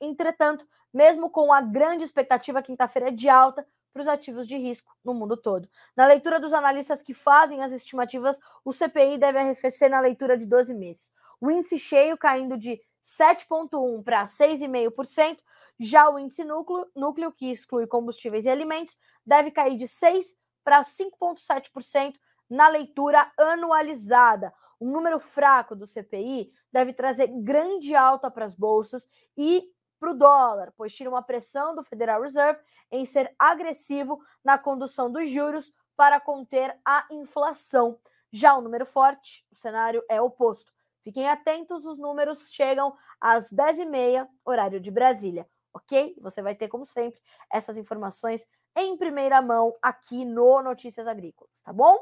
Entretanto, 0.00 0.66
mesmo 0.92 1.30
com 1.30 1.52
a 1.52 1.60
grande 1.60 2.04
expectativa, 2.04 2.62
quinta-feira 2.62 3.08
é 3.08 3.12
de 3.12 3.28
alta 3.28 3.66
para 3.92 4.02
os 4.02 4.08
ativos 4.08 4.46
de 4.46 4.58
risco 4.58 4.94
no 5.02 5.14
mundo 5.14 5.36
todo. 5.36 5.68
Na 5.96 6.06
leitura 6.06 6.38
dos 6.38 6.52
analistas 6.52 7.02
que 7.02 7.14
fazem 7.14 7.62
as 7.62 7.72
estimativas, 7.72 8.38
o 8.64 8.72
CPI 8.72 9.16
deve 9.16 9.38
arrefecer 9.38 9.88
na 9.88 10.00
leitura 10.00 10.36
de 10.36 10.44
12 10.44 10.74
meses. 10.74 11.12
O 11.40 11.50
índice 11.50 11.78
cheio 11.78 12.16
caindo 12.18 12.58
de 12.58 12.80
7,1% 13.06 14.02
para 14.02 14.24
6,5%, 14.24 15.38
já 15.78 16.10
o 16.10 16.18
índice 16.18 16.42
núcleo, 16.42 16.90
núcleo, 16.94 17.32
que 17.32 17.50
exclui 17.50 17.86
combustíveis 17.86 18.44
e 18.44 18.50
alimentos, 18.50 18.98
deve 19.24 19.52
cair 19.52 19.76
de 19.76 19.86
6% 19.86 20.34
para 20.64 20.80
5,7% 20.82 22.16
na 22.50 22.66
leitura 22.66 23.30
anualizada. 23.38 24.52
Um 24.80 24.90
número 24.90 25.20
fraco 25.20 25.76
do 25.76 25.86
CPI 25.86 26.50
deve 26.72 26.92
trazer 26.92 27.28
grande 27.28 27.94
alta 27.94 28.30
para 28.30 28.44
as 28.44 28.54
bolsas 28.54 29.08
e 29.36 29.72
para 29.98 30.10
o 30.10 30.14
dólar, 30.14 30.72
pois 30.76 30.94
tira 30.94 31.08
uma 31.08 31.22
pressão 31.22 31.74
do 31.74 31.84
Federal 31.84 32.20
Reserve 32.20 32.60
em 32.90 33.04
ser 33.04 33.34
agressivo 33.38 34.20
na 34.44 34.58
condução 34.58 35.10
dos 35.10 35.30
juros 35.30 35.72
para 35.96 36.20
conter 36.20 36.78
a 36.84 37.06
inflação. 37.10 37.98
Já 38.30 38.54
o 38.54 38.60
número 38.60 38.84
forte, 38.84 39.46
o 39.50 39.54
cenário 39.54 40.02
é 40.10 40.20
oposto. 40.20 40.72
Fiquem 41.06 41.28
atentos, 41.28 41.86
os 41.86 41.98
números 41.98 42.50
chegam 42.50 42.92
às 43.20 43.48
10h30, 43.52 44.26
horário 44.44 44.80
de 44.80 44.90
Brasília 44.90 45.46
ok? 45.76 46.14
Você 46.20 46.40
vai 46.42 46.54
ter, 46.54 46.68
como 46.68 46.84
sempre, 46.84 47.20
essas 47.52 47.76
informações 47.76 48.46
em 48.74 48.96
primeira 48.96 49.40
mão 49.42 49.74
aqui 49.82 50.24
no 50.24 50.62
Notícias 50.62 51.06
Agrícolas, 51.06 51.60
tá 51.62 51.72
bom? 51.72 51.98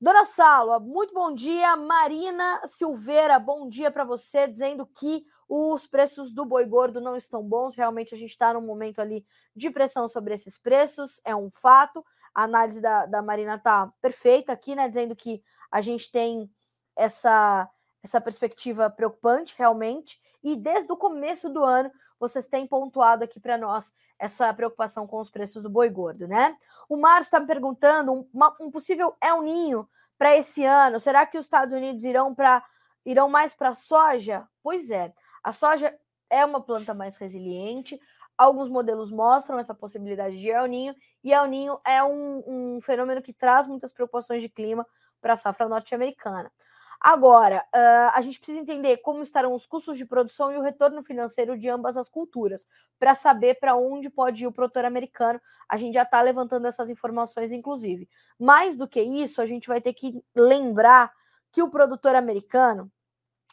Dona 0.00 0.24
Salva, 0.24 0.78
muito 0.78 1.12
bom 1.12 1.34
dia. 1.34 1.76
Marina 1.76 2.60
Silveira, 2.66 3.38
bom 3.38 3.68
dia 3.68 3.90
para 3.90 4.04
você, 4.04 4.46
dizendo 4.46 4.86
que 4.86 5.24
os 5.48 5.86
preços 5.86 6.32
do 6.32 6.44
boi 6.44 6.64
gordo 6.64 7.00
não 7.00 7.16
estão 7.16 7.42
bons. 7.42 7.74
Realmente 7.74 8.14
a 8.14 8.18
gente 8.18 8.30
está 8.30 8.54
num 8.54 8.60
momento 8.60 9.00
ali 9.00 9.26
de 9.56 9.70
pressão 9.70 10.08
sobre 10.08 10.34
esses 10.34 10.56
preços, 10.56 11.20
é 11.24 11.34
um 11.34 11.50
fato. 11.50 12.04
A 12.34 12.44
análise 12.44 12.80
da, 12.80 13.06
da 13.06 13.20
Marina 13.20 13.56
está 13.56 13.92
perfeita 14.00 14.52
aqui, 14.52 14.74
né? 14.76 14.88
Dizendo 14.88 15.16
que 15.16 15.42
a 15.70 15.80
gente 15.80 16.10
tem 16.12 16.48
essa, 16.94 17.68
essa 18.02 18.20
perspectiva 18.20 18.88
preocupante, 18.90 19.54
realmente. 19.56 20.20
E 20.42 20.56
desde 20.56 20.90
o 20.92 20.96
começo 20.96 21.48
do 21.48 21.64
ano, 21.64 21.90
vocês 22.18 22.46
têm 22.46 22.66
pontuado 22.66 23.24
aqui 23.24 23.40
para 23.40 23.56
nós 23.58 23.92
essa 24.18 24.52
preocupação 24.52 25.06
com 25.06 25.20
os 25.20 25.30
preços 25.30 25.62
do 25.62 25.70
boi 25.70 25.88
gordo, 25.88 26.26
né? 26.26 26.56
O 26.88 26.96
Márcio 26.96 27.28
está 27.28 27.40
me 27.40 27.46
perguntando 27.46 28.12
um, 28.12 28.28
uma, 28.32 28.56
um 28.60 28.70
possível 28.70 29.16
El 29.22 29.42
Ninho 29.42 29.88
para 30.16 30.36
esse 30.36 30.64
ano. 30.64 30.98
Será 30.98 31.24
que 31.24 31.38
os 31.38 31.44
Estados 31.44 31.72
Unidos 31.72 32.04
irão 32.04 32.34
para 32.34 32.64
irão 33.06 33.28
mais 33.28 33.54
para 33.54 33.72
soja? 33.74 34.46
Pois 34.62 34.90
é, 34.90 35.12
a 35.42 35.52
soja 35.52 35.96
é 36.28 36.44
uma 36.44 36.60
planta 36.60 36.92
mais 36.92 37.16
resiliente. 37.16 38.00
Alguns 38.36 38.68
modelos 38.68 39.10
mostram 39.10 39.58
essa 39.58 39.74
possibilidade 39.74 40.38
de 40.38 40.50
El 40.50 40.66
Ninho, 40.66 40.94
e 41.24 41.32
El 41.32 41.46
Ninho 41.46 41.80
é 41.84 42.02
um, 42.02 42.44
um 42.46 42.80
fenômeno 42.80 43.20
que 43.20 43.32
traz 43.32 43.66
muitas 43.66 43.92
preocupações 43.92 44.42
de 44.42 44.48
clima 44.48 44.86
para 45.20 45.32
a 45.32 45.36
safra 45.36 45.68
norte-americana. 45.68 46.50
Agora, 47.00 47.64
uh, 47.74 48.10
a 48.12 48.20
gente 48.20 48.38
precisa 48.38 48.58
entender 48.58 48.96
como 48.98 49.22
estarão 49.22 49.54
os 49.54 49.64
custos 49.64 49.96
de 49.96 50.04
produção 50.04 50.52
e 50.52 50.56
o 50.56 50.62
retorno 50.62 51.02
financeiro 51.02 51.56
de 51.56 51.68
ambas 51.68 51.96
as 51.96 52.08
culturas, 52.08 52.66
para 52.98 53.14
saber 53.14 53.54
para 53.60 53.76
onde 53.76 54.10
pode 54.10 54.42
ir 54.42 54.46
o 54.48 54.52
produtor 54.52 54.84
americano. 54.84 55.40
A 55.68 55.76
gente 55.76 55.94
já 55.94 56.02
está 56.02 56.20
levantando 56.20 56.66
essas 56.66 56.90
informações, 56.90 57.52
inclusive. 57.52 58.08
Mais 58.38 58.76
do 58.76 58.88
que 58.88 59.00
isso, 59.00 59.40
a 59.40 59.46
gente 59.46 59.68
vai 59.68 59.80
ter 59.80 59.92
que 59.92 60.20
lembrar 60.34 61.12
que 61.52 61.62
o 61.62 61.70
produtor 61.70 62.16
americano, 62.16 62.90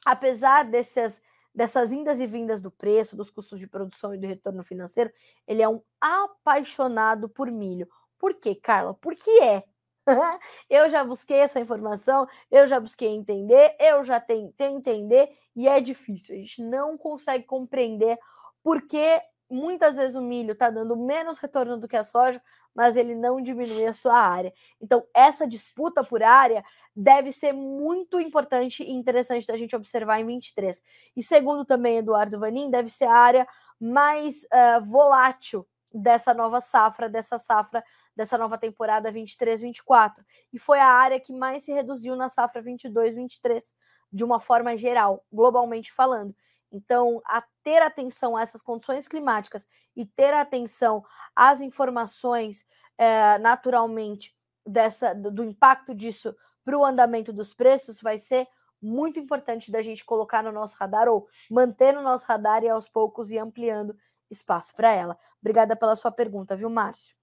apesar 0.04 0.66
dessas, 0.66 1.22
dessas 1.54 1.92
indas 1.92 2.20
e 2.20 2.26
vindas 2.26 2.62
do 2.62 2.72
preço, 2.72 3.16
dos 3.16 3.30
custos 3.30 3.60
de 3.60 3.68
produção 3.68 4.14
e 4.14 4.18
do 4.18 4.26
retorno 4.26 4.64
financeiro, 4.64 5.12
ele 5.48 5.62
é 5.62 5.70
um 5.70 5.82
apaixonado 6.02 7.30
por 7.30 7.52
milho. 7.52 7.88
Por 8.18 8.34
quê, 8.34 8.56
Carla? 8.56 8.96
Porque 8.96 9.30
é. 9.44 9.64
eu 10.70 10.90
já 10.90 11.04
busquei 11.04 11.38
essa 11.38 11.60
informação, 11.60 12.28
eu 12.52 12.68
já 12.68 12.80
busquei 12.80 13.10
entender, 13.10 13.76
eu 13.80 14.04
já 14.04 14.20
tentei 14.20 14.68
entender 14.68 15.30
e 15.56 15.68
é 15.68 15.80
difícil. 15.80 16.36
A 16.36 16.38
gente 16.38 16.62
não 16.62 16.98
consegue 16.98 17.46
compreender 17.46 18.18
porque 18.64 19.22
muitas 19.50 19.96
vezes 19.96 20.16
o 20.16 20.22
milho 20.22 20.54
está 20.54 20.70
dando 20.70 20.96
menos 20.96 21.38
retorno 21.38 21.78
do 21.78 21.88
que 21.88 21.96
a 21.96 22.04
soja, 22.04 22.42
mas 22.74 22.98
ele 22.98 23.16
não 23.16 23.42
diminui 23.42 23.86
a 23.86 23.94
sua 23.94 24.18
área. 24.18 24.54
Então, 24.82 25.06
essa 25.14 25.48
disputa 25.48 26.04
por 26.04 26.22
área 26.22 26.64
deve 26.96 27.32
ser 27.32 27.54
muito 27.54 28.20
importante 28.20 28.84
e 28.84 28.92
interessante 28.92 29.48
da 29.48 29.56
gente 29.56 29.76
observar 29.76 30.20
em 30.20 30.26
23. 30.26 30.84
E 31.16 31.24
segundo 31.24 31.64
também 31.64 31.98
Eduardo 31.98 32.40
Vanin, 32.40 32.70
deve 32.70 32.90
ser 32.90 33.06
a 33.06 33.14
área 33.14 33.48
mais 33.80 34.44
uh, 34.44 34.84
volátil 34.84 35.66
dessa 35.96 36.34
nova 36.34 36.60
safra, 36.60 37.08
dessa 37.08 37.38
safra, 37.38 37.84
dessa 38.16 38.38
nova 38.38 38.58
temporada 38.58 39.12
23-24. 39.12 40.24
E 40.52 40.60
foi 40.60 40.80
a 40.80 40.88
área 40.88 41.20
que 41.20 41.32
mais 41.32 41.64
se 41.64 41.72
reduziu 41.72 42.16
na 42.16 42.28
safra 42.28 42.62
22-23, 42.62 43.74
de 44.12 44.24
uma 44.24 44.40
forma 44.40 44.76
geral, 44.76 45.24
globalmente 45.32 45.94
falando. 45.94 46.36
Então, 46.72 47.22
a 47.26 47.42
ter 47.64 47.82
atenção 47.82 48.36
a 48.36 48.42
essas 48.42 48.62
condições 48.62 49.08
climáticas 49.08 49.68
e 49.96 50.06
ter 50.06 50.34
atenção 50.34 51.04
às 51.34 51.62
informações 51.62 52.66
é, 52.98 53.38
naturalmente 53.38 54.36
dessa 54.66 55.14
do, 55.14 55.44
impacto 55.44 55.94
disso 55.94 56.36
para 56.64 56.78
o 56.78 56.84
andamento 56.84 57.32
dos 57.32 57.54
preços 57.54 58.02
vai 58.02 58.18
ser 58.18 58.48
muito 58.82 59.20
importante 59.20 59.72
da 59.72 59.82
gente 59.82 60.04
colocar 60.04 60.44
no 60.44 60.52
nosso 60.52 60.76
radar 60.78 61.08
ou 61.08 61.28
manter 61.50 61.94
no 61.94 62.02
nosso 62.02 62.26
radar 62.26 62.64
e 62.64 62.70
aos 62.70 62.88
poucos 62.88 63.32
ir 63.32 63.38
ampliando 63.38 63.96
espaço 64.30 64.76
para 64.76 64.92
ela. 64.92 65.18
Obrigada 65.40 65.76
pela 65.76 65.96
sua 65.96 66.12
pergunta, 66.12 66.56
viu, 66.56 66.70
Márcio? 66.70 67.16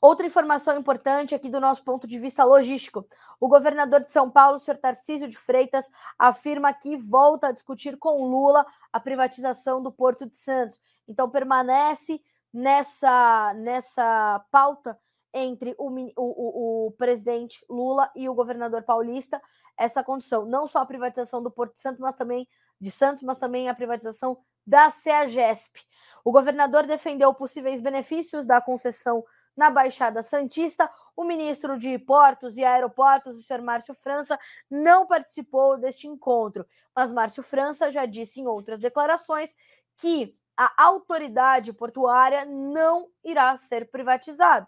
Outra 0.00 0.26
informação 0.26 0.78
importante 0.78 1.34
aqui 1.34 1.48
do 1.48 1.60
nosso 1.60 1.82
ponto 1.82 2.06
de 2.06 2.18
vista 2.18 2.44
logístico. 2.44 3.06
O 3.40 3.48
governador 3.48 4.02
de 4.02 4.12
São 4.12 4.30
Paulo, 4.30 4.58
senhor 4.58 4.78
Tarcísio 4.78 5.28
de 5.28 5.36
Freitas, 5.38 5.90
afirma 6.18 6.72
que 6.72 6.96
volta 6.96 7.48
a 7.48 7.52
discutir 7.52 7.96
com 7.96 8.26
Lula 8.26 8.66
a 8.92 9.00
privatização 9.00 9.82
do 9.82 9.90
Porto 9.90 10.26
de 10.26 10.36
Santos. 10.36 10.80
Então, 11.08 11.30
permanece 11.30 12.20
nessa, 12.52 13.54
nessa 13.54 14.44
pauta 14.50 14.98
entre 15.32 15.74
o, 15.78 15.90
o, 16.16 16.86
o 16.86 16.90
presidente 16.92 17.64
Lula 17.68 18.10
e 18.14 18.28
o 18.28 18.34
governador 18.34 18.82
paulista 18.82 19.40
essa 19.76 20.02
condição. 20.02 20.46
Não 20.46 20.66
só 20.66 20.78
a 20.78 20.86
privatização 20.86 21.42
do 21.42 21.50
Porto 21.50 21.74
de 21.74 21.80
Santos, 21.80 22.00
mas 22.00 22.14
também 22.14 22.48
de 22.80 22.90
Santos, 22.90 23.22
mas 23.22 23.38
também 23.38 23.68
a 23.68 23.74
privatização 23.74 24.38
da 24.66 24.90
CEAGESP. 24.90 25.80
O 26.24 26.32
governador 26.32 26.86
defendeu 26.86 27.32
possíveis 27.32 27.80
benefícios 27.80 28.44
da 28.44 28.60
concessão 28.60 29.24
na 29.56 29.70
Baixada 29.70 30.22
Santista. 30.22 30.90
O 31.16 31.24
ministro 31.24 31.78
de 31.78 31.98
Portos 31.98 32.58
e 32.58 32.64
Aeroportos, 32.64 33.36
o 33.36 33.42
senhor 33.42 33.62
Márcio 33.62 33.94
França, 33.94 34.38
não 34.70 35.06
participou 35.06 35.78
deste 35.78 36.06
encontro, 36.06 36.66
mas 36.94 37.12
Márcio 37.12 37.42
França 37.42 37.90
já 37.90 38.04
disse 38.04 38.40
em 38.40 38.46
outras 38.46 38.78
declarações 38.78 39.54
que 39.96 40.36
a 40.56 40.72
autoridade 40.82 41.72
portuária 41.72 42.44
não 42.44 43.08
irá 43.22 43.56
ser 43.56 43.90
privatizada. 43.90 44.66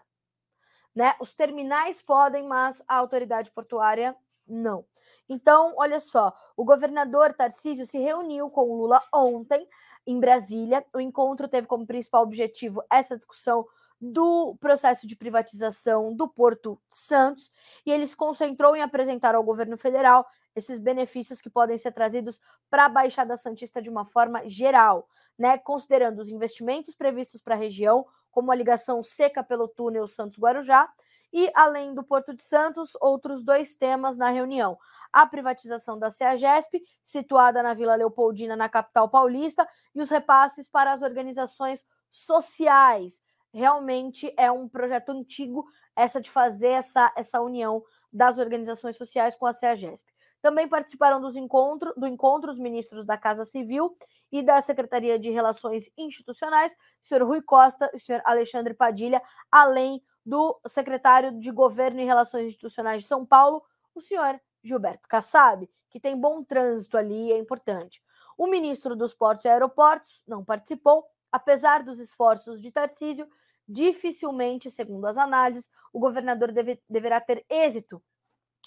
Né? 0.95 1.15
Os 1.19 1.33
terminais 1.33 2.01
podem, 2.01 2.43
mas 2.43 2.83
a 2.87 2.95
autoridade 2.95 3.51
portuária 3.51 4.15
não. 4.47 4.85
Então, 5.29 5.75
olha 5.77 5.99
só, 5.99 6.33
o 6.57 6.65
governador 6.65 7.33
Tarcísio 7.33 7.85
se 7.85 7.99
reuniu 7.99 8.49
com 8.49 8.61
o 8.69 8.75
Lula 8.75 9.01
ontem 9.13 9.67
em 10.05 10.19
Brasília. 10.19 10.83
O 10.93 10.99
encontro 10.99 11.47
teve 11.47 11.67
como 11.67 11.85
principal 11.85 12.23
objetivo 12.23 12.83
essa 12.89 13.15
discussão 13.15 13.65
do 14.01 14.55
processo 14.59 15.05
de 15.05 15.15
privatização 15.15 16.15
do 16.15 16.27
Porto 16.27 16.81
Santos 16.89 17.49
e 17.85 17.91
ele 17.91 18.07
se 18.07 18.15
concentrou 18.15 18.75
em 18.75 18.81
apresentar 18.81 19.35
ao 19.35 19.43
governo 19.43 19.77
federal 19.77 20.25
esses 20.55 20.79
benefícios 20.79 21.41
que 21.41 21.49
podem 21.49 21.77
ser 21.77 21.91
trazidos 21.91 22.39
para 22.69 22.85
a 22.85 22.89
Baixada 22.89 23.35
Santista 23.37 23.81
de 23.81 23.89
uma 23.89 24.05
forma 24.05 24.47
geral, 24.49 25.07
né, 25.37 25.57
considerando 25.57 26.19
os 26.19 26.29
investimentos 26.29 26.95
previstos 26.95 27.41
para 27.41 27.55
a 27.55 27.57
região, 27.57 28.05
como 28.31 28.51
a 28.51 28.55
ligação 28.55 29.03
seca 29.03 29.43
pelo 29.43 29.67
túnel 29.67 30.07
Santos-Guarujá, 30.07 30.89
e 31.31 31.51
além 31.55 31.93
do 31.93 32.03
Porto 32.03 32.33
de 32.33 32.41
Santos, 32.41 32.91
outros 32.99 33.43
dois 33.43 33.75
temas 33.75 34.17
na 34.17 34.29
reunião: 34.29 34.77
a 35.13 35.25
privatização 35.25 35.97
da 35.97 36.09
CEAGESP, 36.09 36.81
situada 37.03 37.61
na 37.61 37.73
Vila 37.73 37.95
Leopoldina, 37.95 38.55
na 38.55 38.69
capital 38.69 39.09
paulista, 39.09 39.67
e 39.93 40.01
os 40.01 40.09
repasses 40.09 40.69
para 40.69 40.91
as 40.91 41.01
organizações 41.01 41.85
sociais, 42.09 43.21
realmente 43.53 44.33
é 44.37 44.51
um 44.51 44.67
projeto 44.67 45.09
antigo 45.09 45.65
essa 45.95 46.21
de 46.21 46.29
fazer 46.29 46.69
essa, 46.69 47.11
essa 47.15 47.41
união 47.41 47.83
das 48.11 48.39
organizações 48.39 48.95
sociais 48.95 49.35
com 49.35 49.45
a 49.45 49.53
CEAGESP. 49.53 50.07
Também 50.41 50.67
participaram 50.67 51.19
dos 51.19 51.35
encontro, 51.35 51.93
do 51.97 52.07
encontro 52.07 52.49
os 52.49 52.57
ministros 52.57 53.05
da 53.05 53.17
Casa 53.17 53.43
Civil 53.43 53.95
e 54.31 54.41
da 54.41 54.61
Secretaria 54.61 55.19
de 55.19 55.29
Relações 55.29 55.91
Institucionais, 55.97 56.73
o 56.73 57.07
senhor 57.07 57.27
Rui 57.27 57.41
Costa 57.41 57.89
e 57.93 57.97
o 57.97 57.99
senhor 57.99 58.21
Alexandre 58.23 58.73
Padilha, 58.73 59.21
além 59.51 60.01
do 60.29 60.59
secretário 60.67 61.39
de 61.39 61.51
Governo 61.51 61.99
e 62.01 62.05
Relações 62.05 62.47
Institucionais 62.47 63.01
de 63.01 63.07
São 63.07 63.25
Paulo, 63.25 63.63
o 63.95 64.01
senhor 64.01 64.39
Gilberto 64.63 65.07
Kassab, 65.07 65.69
que 65.89 65.99
tem 65.99 66.15
bom 66.15 66.43
trânsito 66.43 66.97
ali, 66.97 67.31
é 67.31 67.37
importante. 67.37 68.01
O 68.37 68.47
ministro 68.47 68.95
dos 68.95 69.13
Portos 69.13 69.45
e 69.45 69.49
Aeroportos 69.49 70.23
não 70.27 70.45
participou, 70.45 71.05
Apesar 71.31 71.83
dos 71.83 71.99
esforços 71.99 72.61
de 72.61 72.71
Tarcísio, 72.71 73.27
dificilmente, 73.67 74.71
segundo 74.71 75.05
as 75.05 75.17
análises, 75.17 75.69
o 75.93 75.99
governador 75.99 76.51
deve, 76.51 76.81
deverá 76.89 77.21
ter 77.21 77.45
êxito 77.49 78.01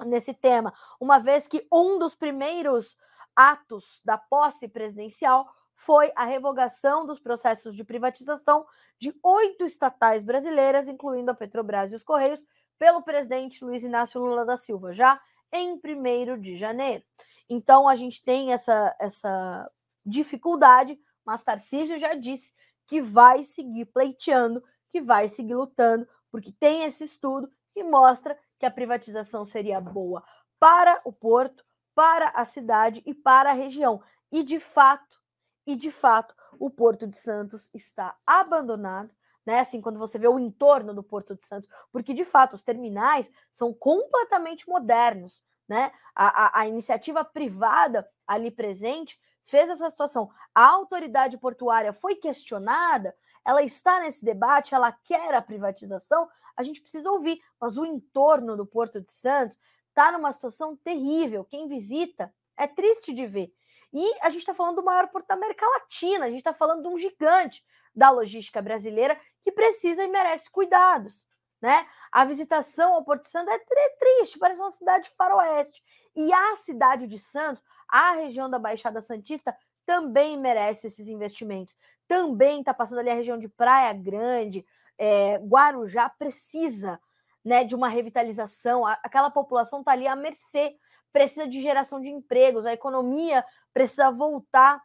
nesse 0.06 0.32
tema, 0.32 0.72
uma 1.00 1.18
vez 1.18 1.48
que 1.48 1.66
um 1.70 1.98
dos 1.98 2.14
primeiros 2.14 2.96
atos 3.34 4.00
da 4.04 4.16
posse 4.16 4.68
presidencial 4.68 5.52
foi 5.84 6.12
a 6.14 6.24
revogação 6.24 7.04
dos 7.06 7.18
processos 7.18 7.74
de 7.74 7.84
privatização 7.84 8.66
de 8.98 9.14
oito 9.22 9.64
estatais 9.64 10.22
brasileiras, 10.22 10.88
incluindo 10.88 11.30
a 11.30 11.34
Petrobras 11.34 11.92
e 11.92 11.96
os 11.96 12.02
Correios, 12.02 12.44
pelo 12.78 13.02
presidente 13.02 13.64
Luiz 13.64 13.84
Inácio 13.84 14.20
Lula 14.20 14.44
da 14.44 14.56
Silva, 14.56 14.92
já 14.92 15.20
em 15.52 15.74
1 15.74 16.40
de 16.40 16.56
janeiro. 16.56 17.04
Então, 17.48 17.88
a 17.88 17.94
gente 17.94 18.24
tem 18.24 18.52
essa, 18.52 18.94
essa 18.98 19.70
dificuldade 20.04 20.98
mas 21.24 21.42
Tarcísio 21.42 21.98
já 21.98 22.14
disse 22.14 22.52
que 22.86 23.00
vai 23.00 23.44
seguir 23.44 23.86
pleiteando, 23.86 24.62
que 24.90 25.00
vai 25.00 25.28
seguir 25.28 25.54
lutando, 25.54 26.06
porque 26.30 26.52
tem 26.52 26.84
esse 26.84 27.04
estudo 27.04 27.50
que 27.72 27.82
mostra 27.82 28.38
que 28.58 28.66
a 28.66 28.70
privatização 28.70 29.44
seria 29.44 29.80
boa 29.80 30.22
para 30.58 31.00
o 31.04 31.12
porto, 31.12 31.64
para 31.94 32.28
a 32.30 32.44
cidade 32.44 33.02
e 33.06 33.14
para 33.14 33.50
a 33.50 33.54
região. 33.54 34.02
E 34.30 34.42
de 34.42 34.58
fato, 34.58 35.20
e 35.66 35.76
de 35.76 35.90
fato, 35.90 36.34
o 36.58 36.70
Porto 36.70 37.06
de 37.06 37.16
Santos 37.16 37.68
está 37.72 38.16
abandonado, 38.26 39.10
né? 39.44 39.60
Assim, 39.60 39.80
quando 39.80 39.98
você 39.98 40.18
vê 40.18 40.28
o 40.28 40.38
entorno 40.38 40.94
do 40.94 41.02
Porto 41.02 41.34
de 41.34 41.44
Santos, 41.44 41.68
porque 41.90 42.14
de 42.14 42.24
fato 42.24 42.54
os 42.54 42.62
terminais 42.62 43.30
são 43.50 43.72
completamente 43.72 44.68
modernos, 44.68 45.42
né? 45.68 45.92
A, 46.14 46.46
a, 46.46 46.60
a 46.60 46.68
iniciativa 46.68 47.24
privada 47.24 48.08
ali 48.26 48.50
presente 48.50 49.18
fez 49.44 49.68
essa 49.68 49.88
situação. 49.90 50.30
A 50.54 50.66
autoridade 50.66 51.38
portuária 51.38 51.92
foi 51.92 52.14
questionada, 52.14 53.14
ela 53.44 53.62
está 53.62 54.00
nesse 54.00 54.24
debate, 54.24 54.74
ela 54.74 54.92
quer 54.92 55.34
a 55.34 55.42
privatização, 55.42 56.28
a 56.56 56.62
gente 56.62 56.80
precisa 56.80 57.10
ouvir, 57.10 57.40
mas 57.60 57.76
o 57.76 57.84
entorno 57.84 58.56
do 58.56 58.66
Porto 58.66 59.00
de 59.00 59.10
Santos 59.10 59.58
está 59.88 60.12
numa 60.12 60.32
situação 60.32 60.76
terrível. 60.76 61.44
Quem 61.44 61.66
visita 61.66 62.32
é 62.56 62.66
triste 62.66 63.12
de 63.12 63.26
ver. 63.26 63.52
E 63.92 64.18
a 64.22 64.30
gente 64.30 64.40
está 64.40 64.54
falando 64.54 64.76
do 64.76 64.84
maior 64.84 65.08
porto 65.08 65.26
da 65.26 65.34
América 65.34 65.66
Latina, 65.66 66.24
a 66.24 66.28
gente 66.28 66.38
está 66.38 66.52
falando 66.52 66.82
de 66.82 66.88
um 66.88 66.96
gigante 66.96 67.62
da 67.94 68.10
logística 68.10 68.62
brasileira 68.62 69.18
que 69.42 69.52
precisa 69.52 70.02
e 70.02 70.08
merece 70.08 70.50
cuidados. 70.50 71.26
Né? 71.60 71.86
A 72.10 72.24
visitação 72.24 72.94
ao 72.94 73.04
Porto 73.04 73.22
de 73.22 73.28
Santos 73.28 73.54
é 73.54 73.58
triste, 73.98 74.38
parece 74.38 74.60
uma 74.60 74.70
cidade 74.70 75.10
faroeste. 75.16 75.82
E 76.16 76.32
a 76.32 76.56
cidade 76.56 77.06
de 77.06 77.18
Santos, 77.18 77.62
a 77.88 78.12
região 78.12 78.50
da 78.50 78.58
Baixada 78.58 79.00
Santista, 79.00 79.56
também 79.86 80.38
merece 80.38 80.86
esses 80.86 81.08
investimentos. 81.08 81.76
Também 82.08 82.60
está 82.60 82.74
passando 82.74 82.98
ali 82.98 83.10
a 83.10 83.14
região 83.14 83.38
de 83.38 83.48
Praia 83.48 83.92
Grande, 83.92 84.64
é, 84.98 85.38
Guarujá 85.38 86.08
precisa 86.08 87.00
né, 87.44 87.64
de 87.64 87.74
uma 87.74 87.88
revitalização. 87.88 88.86
Aquela 88.86 89.30
população 89.30 89.80
está 89.80 89.92
ali 89.92 90.06
à 90.06 90.16
mercê, 90.16 90.76
precisa 91.12 91.46
de 91.46 91.60
geração 91.60 92.00
de 92.00 92.08
empregos, 92.08 92.66
a 92.66 92.72
economia 92.72 93.44
precisa 93.72 94.10
voltar 94.10 94.82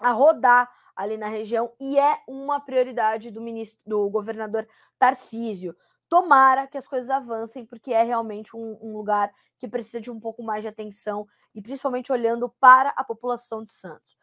a 0.00 0.12
rodar 0.12 0.70
ali 0.96 1.16
na 1.16 1.28
região 1.28 1.72
e 1.78 1.98
é 1.98 2.18
uma 2.26 2.60
prioridade 2.60 3.30
do 3.30 3.40
ministro, 3.40 3.80
do 3.86 4.08
governador 4.10 4.66
Tarcísio. 4.98 5.76
Tomara 6.08 6.66
que 6.66 6.78
as 6.78 6.88
coisas 6.88 7.10
avancem, 7.10 7.64
porque 7.64 7.92
é 7.92 8.02
realmente 8.02 8.56
um, 8.56 8.78
um, 8.80 8.96
lugar 8.96 9.32
que 9.58 9.68
precisa 9.68 10.00
de 10.00 10.10
um 10.10 10.18
pouco 10.18 10.42
mais 10.42 10.62
de 10.62 10.68
atenção 10.68 11.26
e 11.54 11.60
principalmente 11.60 12.10
olhando 12.10 12.48
para 12.60 12.90
a 12.90 13.04
população 13.04 13.62
de 13.62 13.72
Santos. 13.72 14.16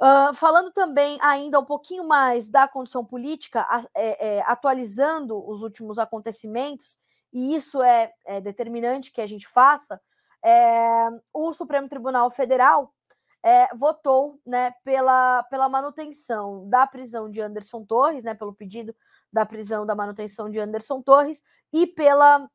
Uh, 0.00 0.34
falando 0.34 0.72
também 0.72 1.18
ainda 1.22 1.60
um 1.60 1.64
pouquinho 1.64 2.04
mais 2.04 2.48
da 2.48 2.66
condição 2.66 3.04
política, 3.04 3.66
é, 3.94 4.38
é, 4.38 4.42
atualizando 4.42 5.38
os 5.48 5.62
últimos 5.62 5.98
acontecimentos 5.98 6.98
e 7.32 7.54
isso 7.54 7.82
é, 7.82 8.12
é 8.24 8.40
determinante 8.40 9.12
que 9.12 9.20
a 9.20 9.26
gente 9.26 9.48
faça, 9.48 10.00
é, 10.44 11.08
o 11.32 11.52
Supremo 11.52 11.88
Tribunal 11.88 12.30
Federal 12.30 12.92
é, 13.42 13.68
votou 13.74 14.38
né, 14.46 14.72
pela, 14.84 15.42
pela 15.44 15.68
manutenção 15.68 16.68
da 16.68 16.86
prisão 16.86 17.30
de 17.30 17.40
Anderson 17.40 17.84
Torres, 17.84 18.24
né, 18.24 18.34
pelo 18.34 18.54
pedido 18.54 18.94
da 19.32 19.44
prisão 19.44 19.84
da 19.84 19.94
manutenção 19.94 20.50
de 20.50 20.58
Anderson 20.60 21.02
Torres 21.02 21.42
e 21.72 21.86
pela 21.86 22.48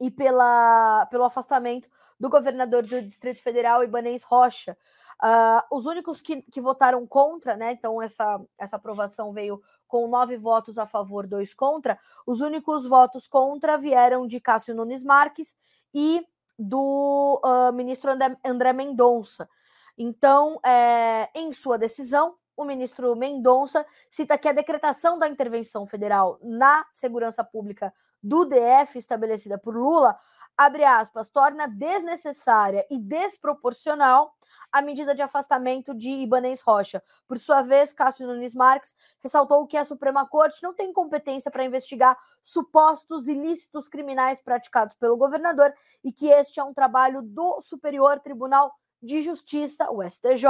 e 0.00 0.10
pela, 0.10 1.04
pelo 1.10 1.24
afastamento 1.24 1.86
do 2.18 2.30
governador 2.30 2.82
do 2.82 3.02
Distrito 3.02 3.42
Federal, 3.42 3.84
Ibanez 3.84 4.22
Rocha. 4.22 4.74
Uh, 5.22 5.76
os 5.76 5.84
únicos 5.84 6.22
que, 6.22 6.40
que 6.40 6.58
votaram 6.58 7.06
contra, 7.06 7.54
né? 7.54 7.72
Então, 7.72 8.00
essa, 8.00 8.40
essa 8.56 8.76
aprovação 8.76 9.30
veio 9.30 9.60
com 9.86 10.08
nove 10.08 10.38
votos 10.38 10.78
a 10.78 10.86
favor, 10.86 11.26
dois 11.26 11.52
contra. 11.52 11.98
Os 12.26 12.40
únicos 12.40 12.86
votos 12.86 13.28
contra 13.28 13.76
vieram 13.76 14.26
de 14.26 14.40
Cássio 14.40 14.74
Nunes 14.74 15.04
Marques 15.04 15.54
e 15.92 16.26
do 16.60 17.40
uh, 17.42 17.72
ministro 17.72 18.12
André, 18.12 18.36
André 18.44 18.72
Mendonça. 18.74 19.48
Então, 19.96 20.60
é, 20.64 21.30
em 21.34 21.52
sua 21.52 21.78
decisão, 21.78 22.34
o 22.54 22.64
ministro 22.64 23.16
Mendonça 23.16 23.86
cita 24.10 24.36
que 24.36 24.48
a 24.48 24.52
decretação 24.52 25.18
da 25.18 25.26
intervenção 25.26 25.86
federal 25.86 26.38
na 26.42 26.86
segurança 26.90 27.42
pública 27.42 27.92
do 28.22 28.44
DF 28.44 28.98
estabelecida 28.98 29.56
por 29.56 29.74
Lula, 29.74 30.18
abre 30.56 30.84
aspas, 30.84 31.30
torna 31.30 31.66
desnecessária 31.66 32.86
e 32.90 32.98
desproporcional 32.98 34.34
a 34.72 34.80
medida 34.82 35.14
de 35.14 35.22
afastamento 35.22 35.94
de 35.94 36.08
Ibanez 36.10 36.60
Rocha. 36.60 37.02
Por 37.26 37.38
sua 37.38 37.62
vez, 37.62 37.92
Cássio 37.92 38.26
Nunes 38.26 38.54
Marques 38.54 38.94
ressaltou 39.20 39.66
que 39.66 39.76
a 39.76 39.84
Suprema 39.84 40.26
Corte 40.26 40.62
não 40.62 40.74
tem 40.74 40.92
competência 40.92 41.50
para 41.50 41.64
investigar 41.64 42.18
supostos 42.42 43.28
ilícitos 43.28 43.88
criminais 43.88 44.40
praticados 44.40 44.94
pelo 44.94 45.16
governador 45.16 45.74
e 46.04 46.12
que 46.12 46.28
este 46.28 46.60
é 46.60 46.64
um 46.64 46.74
trabalho 46.74 47.22
do 47.22 47.60
Superior 47.60 48.20
Tribunal 48.20 48.74
de 49.02 49.22
Justiça, 49.22 49.90
o 49.90 50.02
STJ. 50.02 50.44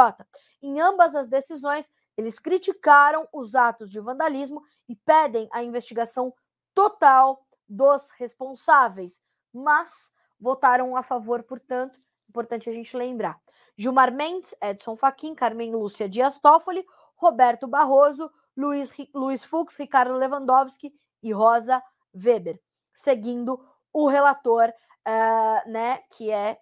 Em 0.62 0.80
ambas 0.80 1.14
as 1.14 1.28
decisões, 1.28 1.90
eles 2.16 2.38
criticaram 2.38 3.28
os 3.32 3.54
atos 3.54 3.90
de 3.90 4.00
vandalismo 4.00 4.62
e 4.88 4.96
pedem 4.96 5.48
a 5.52 5.62
investigação 5.62 6.34
total 6.74 7.46
dos 7.68 8.10
responsáveis, 8.10 9.20
mas 9.52 10.10
votaram 10.38 10.96
a 10.96 11.02
favor, 11.02 11.42
portanto, 11.42 12.00
importante 12.30 12.70
a 12.70 12.72
gente 12.72 12.96
lembrar. 12.96 13.38
Gilmar 13.76 14.12
Mendes, 14.12 14.54
Edson 14.62 14.96
Fachin, 14.96 15.34
Carmen 15.34 15.72
Lúcia 15.72 16.08
Dias 16.08 16.38
Toffoli, 16.38 16.84
Roberto 17.16 17.66
Barroso, 17.66 18.30
Luiz, 18.56 18.92
Luiz 19.14 19.44
Fux, 19.44 19.76
Ricardo 19.76 20.14
Lewandowski 20.14 20.94
e 21.22 21.32
Rosa 21.32 21.82
Weber, 22.14 22.60
seguindo 22.94 23.60
o 23.92 24.08
relator, 24.08 24.68
uh, 24.68 25.70
né, 25.70 26.02
que 26.10 26.30
é 26.30 26.58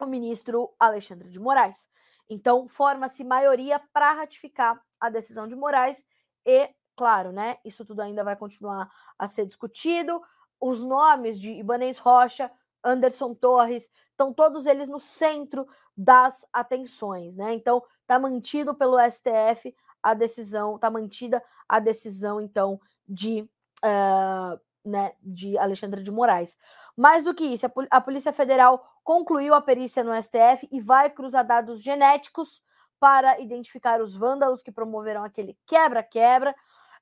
o 0.00 0.06
ministro 0.06 0.74
Alexandre 0.78 1.28
de 1.28 1.38
Moraes. 1.38 1.86
Então, 2.28 2.68
forma-se 2.68 3.24
maioria 3.24 3.80
para 3.92 4.12
ratificar 4.12 4.80
a 5.00 5.08
decisão 5.08 5.46
de 5.46 5.56
Moraes 5.56 6.04
e, 6.46 6.68
claro, 6.96 7.32
né, 7.32 7.58
isso 7.64 7.84
tudo 7.84 8.00
ainda 8.00 8.22
vai 8.24 8.36
continuar 8.36 8.90
a 9.18 9.26
ser 9.26 9.46
discutido. 9.46 10.20
Os 10.60 10.80
nomes 10.80 11.40
de 11.40 11.52
Ibanez 11.52 11.98
Rocha, 11.98 12.50
Anderson 12.84 13.34
Torres, 13.34 13.90
estão 14.10 14.32
todos 14.32 14.66
eles 14.66 14.88
no 14.88 14.98
centro 14.98 15.66
das 15.96 16.46
atenções, 16.52 17.36
né? 17.36 17.52
Então, 17.54 17.82
está 18.02 18.18
mantido 18.18 18.74
pelo 18.74 18.98
STF 18.98 19.74
a 20.02 20.14
decisão, 20.14 20.76
está 20.76 20.90
mantida 20.90 21.42
a 21.68 21.78
decisão, 21.78 22.40
então, 22.40 22.80
de, 23.06 23.48
uh, 23.84 24.60
né, 24.84 25.12
de 25.22 25.58
Alexandre 25.58 26.02
de 26.02 26.10
Moraes. 26.10 26.56
Mais 26.96 27.24
do 27.24 27.34
que 27.34 27.44
isso, 27.44 27.66
a, 27.90 28.00
Polícia 28.00 28.32
Federal 28.32 28.84
concluiu 29.04 29.54
a 29.54 29.60
perícia 29.60 30.02
no 30.02 30.14
STF 30.20 30.68
e 30.70 30.80
vai 30.80 31.10
cruzar 31.10 31.46
dados 31.46 31.82
genéticos 31.82 32.62
para 32.98 33.40
identificar 33.40 34.00
os 34.00 34.14
vândalos 34.14 34.62
que 34.62 34.72
promoveram 34.72 35.22
aquele 35.22 35.56
quebra-quebra. 35.66 36.54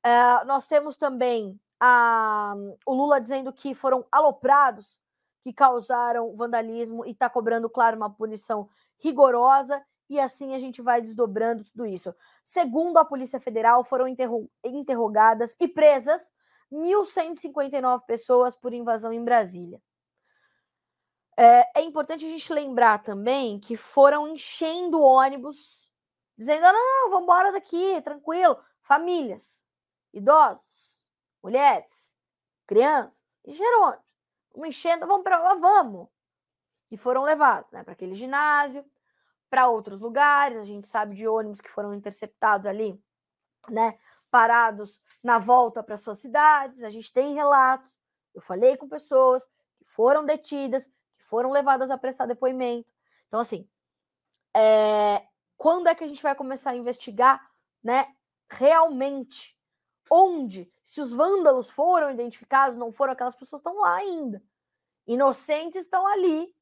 Uh, 0.05 0.47
nós 0.47 0.67
temos 0.67 0.97
também 0.97 1.59
a, 1.81 2.55
o 2.85 2.95
Lula 2.95 3.21
dizendo 3.21 3.53
que 3.53 3.75
foram 3.75 4.05
aloprados, 4.13 5.01
que 5.47 5.53
causaram 5.53 6.35
vandalismo 6.35 7.07
e 7.07 7.13
está 7.13 7.31
cobrando, 7.31 7.71
claro, 7.71 7.97
uma 7.97 8.11
punição 8.11 8.69
rigorosa. 8.99 9.81
E 10.11 10.19
assim 10.19 10.57
a 10.57 10.59
gente 10.59 10.83
vai 10.83 11.01
desdobrando 11.01 11.63
tudo 11.63 11.87
isso. 11.87 12.13
Segundo 12.43 12.97
a 12.97 13.05
Polícia 13.05 13.39
Federal, 13.39 13.85
foram 13.85 14.09
interro 14.09 14.51
interrogadas 14.65 15.55
e 15.61 15.69
presas 15.69 16.33
1.159 16.73 18.05
pessoas 18.07 18.57
por 18.57 18.75
invasão 18.75 19.13
em 19.13 19.23
Brasília. 19.23 19.81
É, 21.37 21.79
é, 21.79 21.83
importante 21.83 22.27
a 22.27 22.29
gente 22.29 22.53
lembrar 22.53 23.05
também 23.05 23.61
que 23.61 23.77
foram 23.77 24.27
enchendo 24.27 25.01
ônibus, 25.01 25.89
dizendo: 26.37 26.63
não, 26.63 26.73
não, 26.73 27.11
vamos 27.11 27.23
embora 27.23 27.53
daqui, 27.53 28.03
tranquilo. 28.03 28.59
Famílias, 28.81 29.63
idosos, 30.13 31.05
mulheres, 31.41 32.17
crianças, 32.67 33.23
encheram 33.47 33.83
ônibus. 33.85 34.06
Vamos 34.57 34.71
enchendo, 34.71 35.07
vamos 35.07 35.23
para 35.23 35.39
lá, 35.39 35.55
vamos. 35.55 36.09
E 36.91 36.97
foram 36.97 37.23
levados 37.25 37.71
né, 37.73 37.85
para 37.85 37.93
aquele 37.93 38.15
ginásio, 38.15 38.83
para 39.51 39.69
outros 39.69 40.01
lugares. 40.01 40.57
A 40.57 40.65
gente 40.65 40.87
sabe 40.87 41.15
de 41.15 41.29
ônibus 41.29 41.61
que 41.61 41.71
foram 41.71 41.93
interceptados 41.93 42.67
ali, 42.67 42.99
né? 43.69 43.99
Parados 44.31 45.01
na 45.23 45.39
volta 45.39 45.83
para 45.83 45.99
suas 45.99 46.19
cidades. 46.19 46.83
A 46.83 46.91
gente 46.91 47.13
tem 47.13 47.35
relatos. 47.35 47.99
Eu 48.35 48.41
falei 48.41 48.79
com 48.79 48.89
pessoas 48.89 49.45
que 49.79 49.85
foram 49.85 50.25
detidas, 50.25 50.91
foram 51.19 51.51
levadas 51.51 51.91
a 51.91 51.99
prestar 51.99 52.25
depoimento. 52.25 52.91
Então, 53.29 53.41
assim, 53.41 53.69
é, 54.57 55.27
quando 55.59 55.89
é 55.89 55.95
que 55.95 56.05
a 56.05 56.09
gente 56.09 56.23
vai 56.23 56.35
começar 56.35 56.71
a 56.71 56.77
investigar, 56.77 57.47
né, 57.83 58.15
realmente 58.51 59.56
onde, 60.11 60.71
se 60.83 61.01
os 61.01 61.13
vândalos 61.13 61.69
foram 61.69 62.11
identificados, 62.11 62.77
não 62.77 62.93
foram, 62.93 63.13
aquelas 63.13 63.35
pessoas 63.35 63.61
estão 63.61 63.81
lá 63.81 63.97
ainda. 63.97 64.43
Inocentes 65.07 65.83
estão 65.83 66.07
ali, 66.07 66.55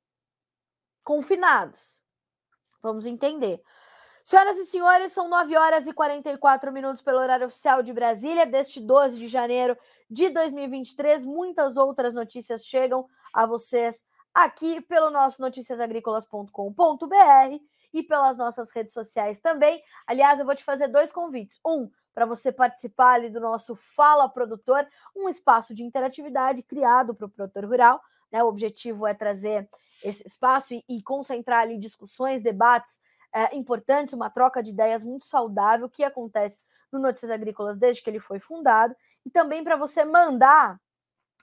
confinados. 1.03 2.03
Vamos 2.83 3.07
entender. 3.07 3.63
Senhoras 4.25 4.57
e 4.57 4.65
senhores, 4.65 5.13
são 5.13 5.29
9 5.29 5.57
horas 5.57 5.87
e 5.87 5.93
44 5.93 6.73
minutos 6.73 7.03
pelo 7.03 7.19
horário 7.19 7.47
oficial 7.47 7.83
de 7.83 7.93
Brasília, 7.93 8.47
deste 8.47 8.81
12 8.81 9.19
de 9.19 9.29
janeiro 9.29 9.77
de 10.09 10.31
2023. 10.31 11.27
Muitas 11.27 11.77
outras 11.77 12.15
notícias 12.15 12.65
chegam 12.65 13.07
a 13.35 13.45
vocês 13.45 14.03
aqui 14.33 14.81
pelo 14.81 15.11
nosso 15.11 15.43
noticiasagricolas.com.br 15.43 17.65
e 17.93 18.03
pelas 18.03 18.37
nossas 18.37 18.71
redes 18.71 18.93
sociais 18.93 19.39
também. 19.39 19.83
Aliás, 20.07 20.41
eu 20.41 20.47
vou 20.47 20.55
te 20.55 20.65
fazer 20.65 20.89
dois 20.89 21.13
convites. 21.13 21.61
Um, 21.65 21.91
para 22.15 22.25
você 22.25 22.53
participar 22.53 23.15
ali 23.15 23.29
do 23.29 23.41
nosso 23.41 23.75
Fala 23.75 24.29
Produtor, 24.29 24.87
um 25.17 25.29
espaço 25.29 25.75
de 25.75 25.83
interatividade 25.83 26.63
criado 26.63 27.15
para 27.15 27.27
o 27.27 27.29
produtor 27.29 27.65
rural. 27.65 28.01
Né? 28.31 28.43
O 28.43 28.47
objetivo 28.47 29.07
é 29.07 29.13
trazer 29.13 29.69
esse 30.03 30.27
espaço 30.27 30.75
e, 30.75 30.85
e 30.89 31.03
concentrar 31.03 31.61
ali 31.61 31.77
discussões, 31.77 32.41
debates 32.41 33.01
é, 33.33 33.57
importantes, 33.57 34.15
uma 34.15 34.31
troca 34.31 34.63
de 34.63 34.71
ideias 34.71 35.03
muito 35.03 35.25
saudável 35.25 35.89
que 35.89 36.05
acontece 36.05 36.61
no 36.93 37.01
Notícias 37.01 37.31
Agrícolas 37.31 37.77
desde 37.77 38.01
que 38.01 38.09
ele 38.09 38.21
foi 38.21 38.39
fundado. 38.39 38.95
E 39.27 39.31
também 39.31 39.65
para 39.65 39.77
você 39.77 40.05
mandar 40.05 40.81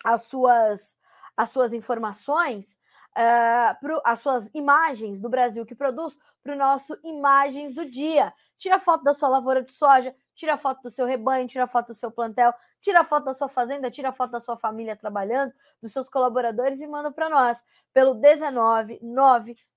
as 0.03 0.24
suas, 0.24 0.97
as 1.36 1.49
suas 1.49 1.74
informações 1.74 2.80
uh, 3.11 3.80
pro, 3.80 4.01
as 4.05 4.19
suas 4.19 4.49
imagens 4.53 5.19
do 5.19 5.30
Brasil 5.30 5.65
que 5.65 5.76
produz 5.76 6.17
para 6.41 6.53
o 6.53 6.57
nosso 6.57 6.97
Imagens 7.03 7.74
do 7.74 7.86
Dia. 7.86 8.34
Tira 8.57 8.80
foto 8.80 9.03
da 9.03 9.13
sua 9.13 9.30
lavoura 9.30 9.61
de 9.61 9.72
soja, 9.72 10.15
tira 10.36 10.58
foto 10.58 10.82
do 10.84 10.90
seu 10.90 11.06
rebanho, 11.06 11.48
tira 11.48 11.68
foto 11.68 11.88
do 11.88 11.94
seu 11.94 12.12
plantel, 12.12 12.54
tira 12.82 13.04
foto 13.04 13.26
da 13.26 13.34
sua 13.34 13.50
fazenda, 13.50 13.92
tira 13.92 14.12
foto 14.12 14.32
da 14.32 14.40
sua 14.40 14.58
família 14.58 14.96
trabalhando, 14.96 15.54
dos 15.82 15.92
seus 15.92 16.08
colaboradores 16.10 16.82
e 16.82 16.88
manda 16.88 17.12
para 17.12 17.30
nós 17.30 17.64
pelo 17.94 18.14
19 18.14 19.00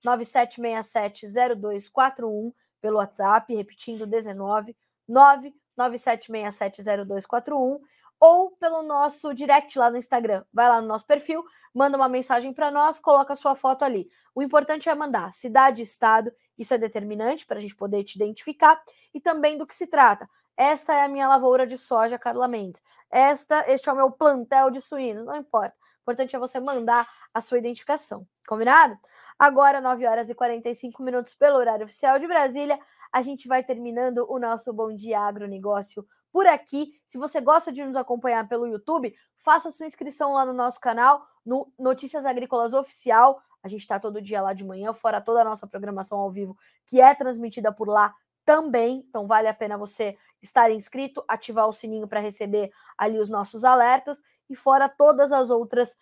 997670241 0.05 2.53
pelo 2.81 2.99
WhatsApp, 2.99 3.55
repetindo 3.55 4.07
19 4.07 4.77
997670241 5.09 7.81
ou 8.21 8.51
pelo 8.53 8.83
nosso 8.83 9.35
direct 9.35 9.79
lá 9.79 9.91
no 9.91 9.99
Instagram. 9.99 10.45
Vai 10.53 10.69
lá 10.69 10.81
no 10.81 10.89
nosso 10.89 11.07
perfil, 11.07 11.45
manda 11.75 11.97
uma 11.97 12.09
mensagem 12.09 12.53
para 12.53 12.71
nós, 12.71 12.99
coloca 12.99 13.33
a 13.33 13.37
sua 13.37 13.55
foto 13.55 13.85
ali. 13.85 14.11
O 14.35 14.43
importante 14.43 14.89
é 14.89 14.95
mandar 14.95 15.33
cidade 15.33 15.83
estado, 15.83 16.33
isso 16.59 16.73
é 16.73 16.79
determinante 16.79 17.47
para 17.47 17.59
a 17.59 17.61
gente 17.61 17.77
poder 17.77 18.03
te 18.05 18.17
identificar 18.17 18.83
e 19.13 19.21
também 19.21 19.59
do 19.59 19.67
que 19.67 19.75
se 19.75 19.87
trata. 19.87 20.29
Esta 20.57 20.95
é 20.95 21.05
a 21.05 21.09
minha 21.09 21.27
lavoura 21.27 21.67
de 21.67 21.77
soja, 21.77 22.19
Carla 22.19 22.47
Mendes. 22.47 22.81
Esta, 23.11 23.65
este 23.71 23.89
é 23.89 23.93
o 23.93 23.97
meu 23.97 24.11
plantel 24.11 24.71
de 24.71 24.81
suínos, 24.81 25.27
não 25.27 25.37
importa. 25.37 25.75
O 25.99 26.03
importante 26.03 26.37
é 26.37 26.39
você 26.39 26.61
mandar 26.61 27.09
a 27.33 27.41
sua 27.41 27.59
identificação. 27.59 28.27
Combinado? 28.47 28.99
Agora, 29.39 29.81
9 29.81 30.07
horas 30.07 30.31
e 30.31 30.35
45 30.35 31.03
minutos 31.03 31.35
pelo 31.35 31.57
horário 31.57 31.85
oficial 31.85 32.19
de 32.19 32.27
Brasília, 32.27 32.79
a 33.13 33.23
gente 33.23 33.49
vai 33.49 33.65
terminando 33.65 34.27
o 34.29 34.39
nosso 34.39 34.73
Bom 34.73 34.95
Dia 34.95 35.21
Agronegócio 35.21 36.07
por 36.33 36.47
aqui. 36.47 37.01
Se 37.07 37.17
você 37.19 37.41
gosta 37.41 37.73
de 37.73 37.85
nos 37.85 37.97
acompanhar 37.97 38.49
pelo 38.49 38.67
YouTube, 38.67 39.15
faça 39.39 39.71
sua 39.71 39.87
inscrição 39.87 40.35
lá 40.35 40.45
no 40.45 40.53
nosso 40.53 40.81
canal, 40.81 41.25
no 41.45 41.73
Notícias 41.79 42.27
Agrícolas 42.27 42.75
Oficial. 42.75 43.41
A 43.63 43.69
gente 43.69 43.81
está 43.81 43.99
todo 43.99 44.21
dia 44.21 44.43
lá 44.43 44.53
de 44.53 44.65
manhã, 44.65 44.93
fora 44.93 45.21
toda 45.21 45.41
a 45.41 45.45
nossa 45.45 45.67
programação 45.67 46.19
ao 46.19 46.31
vivo, 46.31 46.57
que 46.87 47.01
é 47.01 47.15
transmitida 47.15 47.73
por 47.73 47.89
lá 47.89 48.15
também. 48.45 49.05
Então, 49.09 49.27
vale 49.27 49.49
a 49.49 49.55
pena 49.55 49.79
você 49.79 50.17
estar 50.43 50.71
inscrito, 50.71 51.25
ativar 51.29 51.69
o 51.69 51.73
sininho 51.73 52.07
para 52.07 52.21
receber 52.21 52.71
ali 52.97 53.19
os 53.19 53.29
nossos 53.29 53.65
alertas 53.65 54.23
e 54.49 54.55
fora 54.55 54.89
todas 54.89 55.33
as 55.33 55.51
outras. 55.51 55.97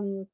Um, 0.00 0.26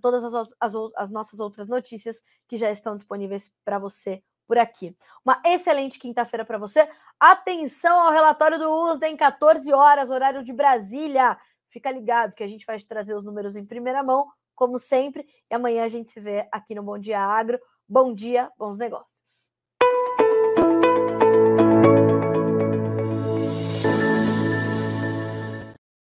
todas 0.00 0.24
as, 0.24 0.54
as, 0.60 0.72
as 0.96 1.10
nossas 1.10 1.40
outras 1.40 1.68
notícias 1.68 2.22
que 2.46 2.56
já 2.56 2.70
estão 2.70 2.94
disponíveis 2.94 3.50
para 3.64 3.78
você 3.78 4.22
por 4.46 4.58
aqui. 4.58 4.96
Uma 5.24 5.40
excelente 5.44 5.98
quinta-feira 5.98 6.44
para 6.44 6.58
você. 6.58 6.88
Atenção 7.18 8.00
ao 8.00 8.12
relatório 8.12 8.58
do 8.58 8.68
USDA 8.68 9.08
em 9.08 9.16
14 9.16 9.72
horas, 9.72 10.10
horário 10.10 10.42
de 10.42 10.52
Brasília. 10.52 11.38
Fica 11.68 11.90
ligado 11.90 12.34
que 12.34 12.42
a 12.42 12.48
gente 12.48 12.66
vai 12.66 12.76
te 12.76 12.86
trazer 12.86 13.14
os 13.14 13.24
números 13.24 13.54
em 13.54 13.64
primeira 13.64 14.02
mão, 14.02 14.26
como 14.54 14.78
sempre. 14.78 15.24
E 15.48 15.54
amanhã 15.54 15.84
a 15.84 15.88
gente 15.88 16.10
se 16.10 16.18
vê 16.18 16.48
aqui 16.50 16.74
no 16.74 16.82
Bom 16.82 16.98
Dia 16.98 17.20
Agro. 17.20 17.60
Bom 17.88 18.12
dia, 18.12 18.50
bons 18.58 18.76
negócios. 18.76 19.59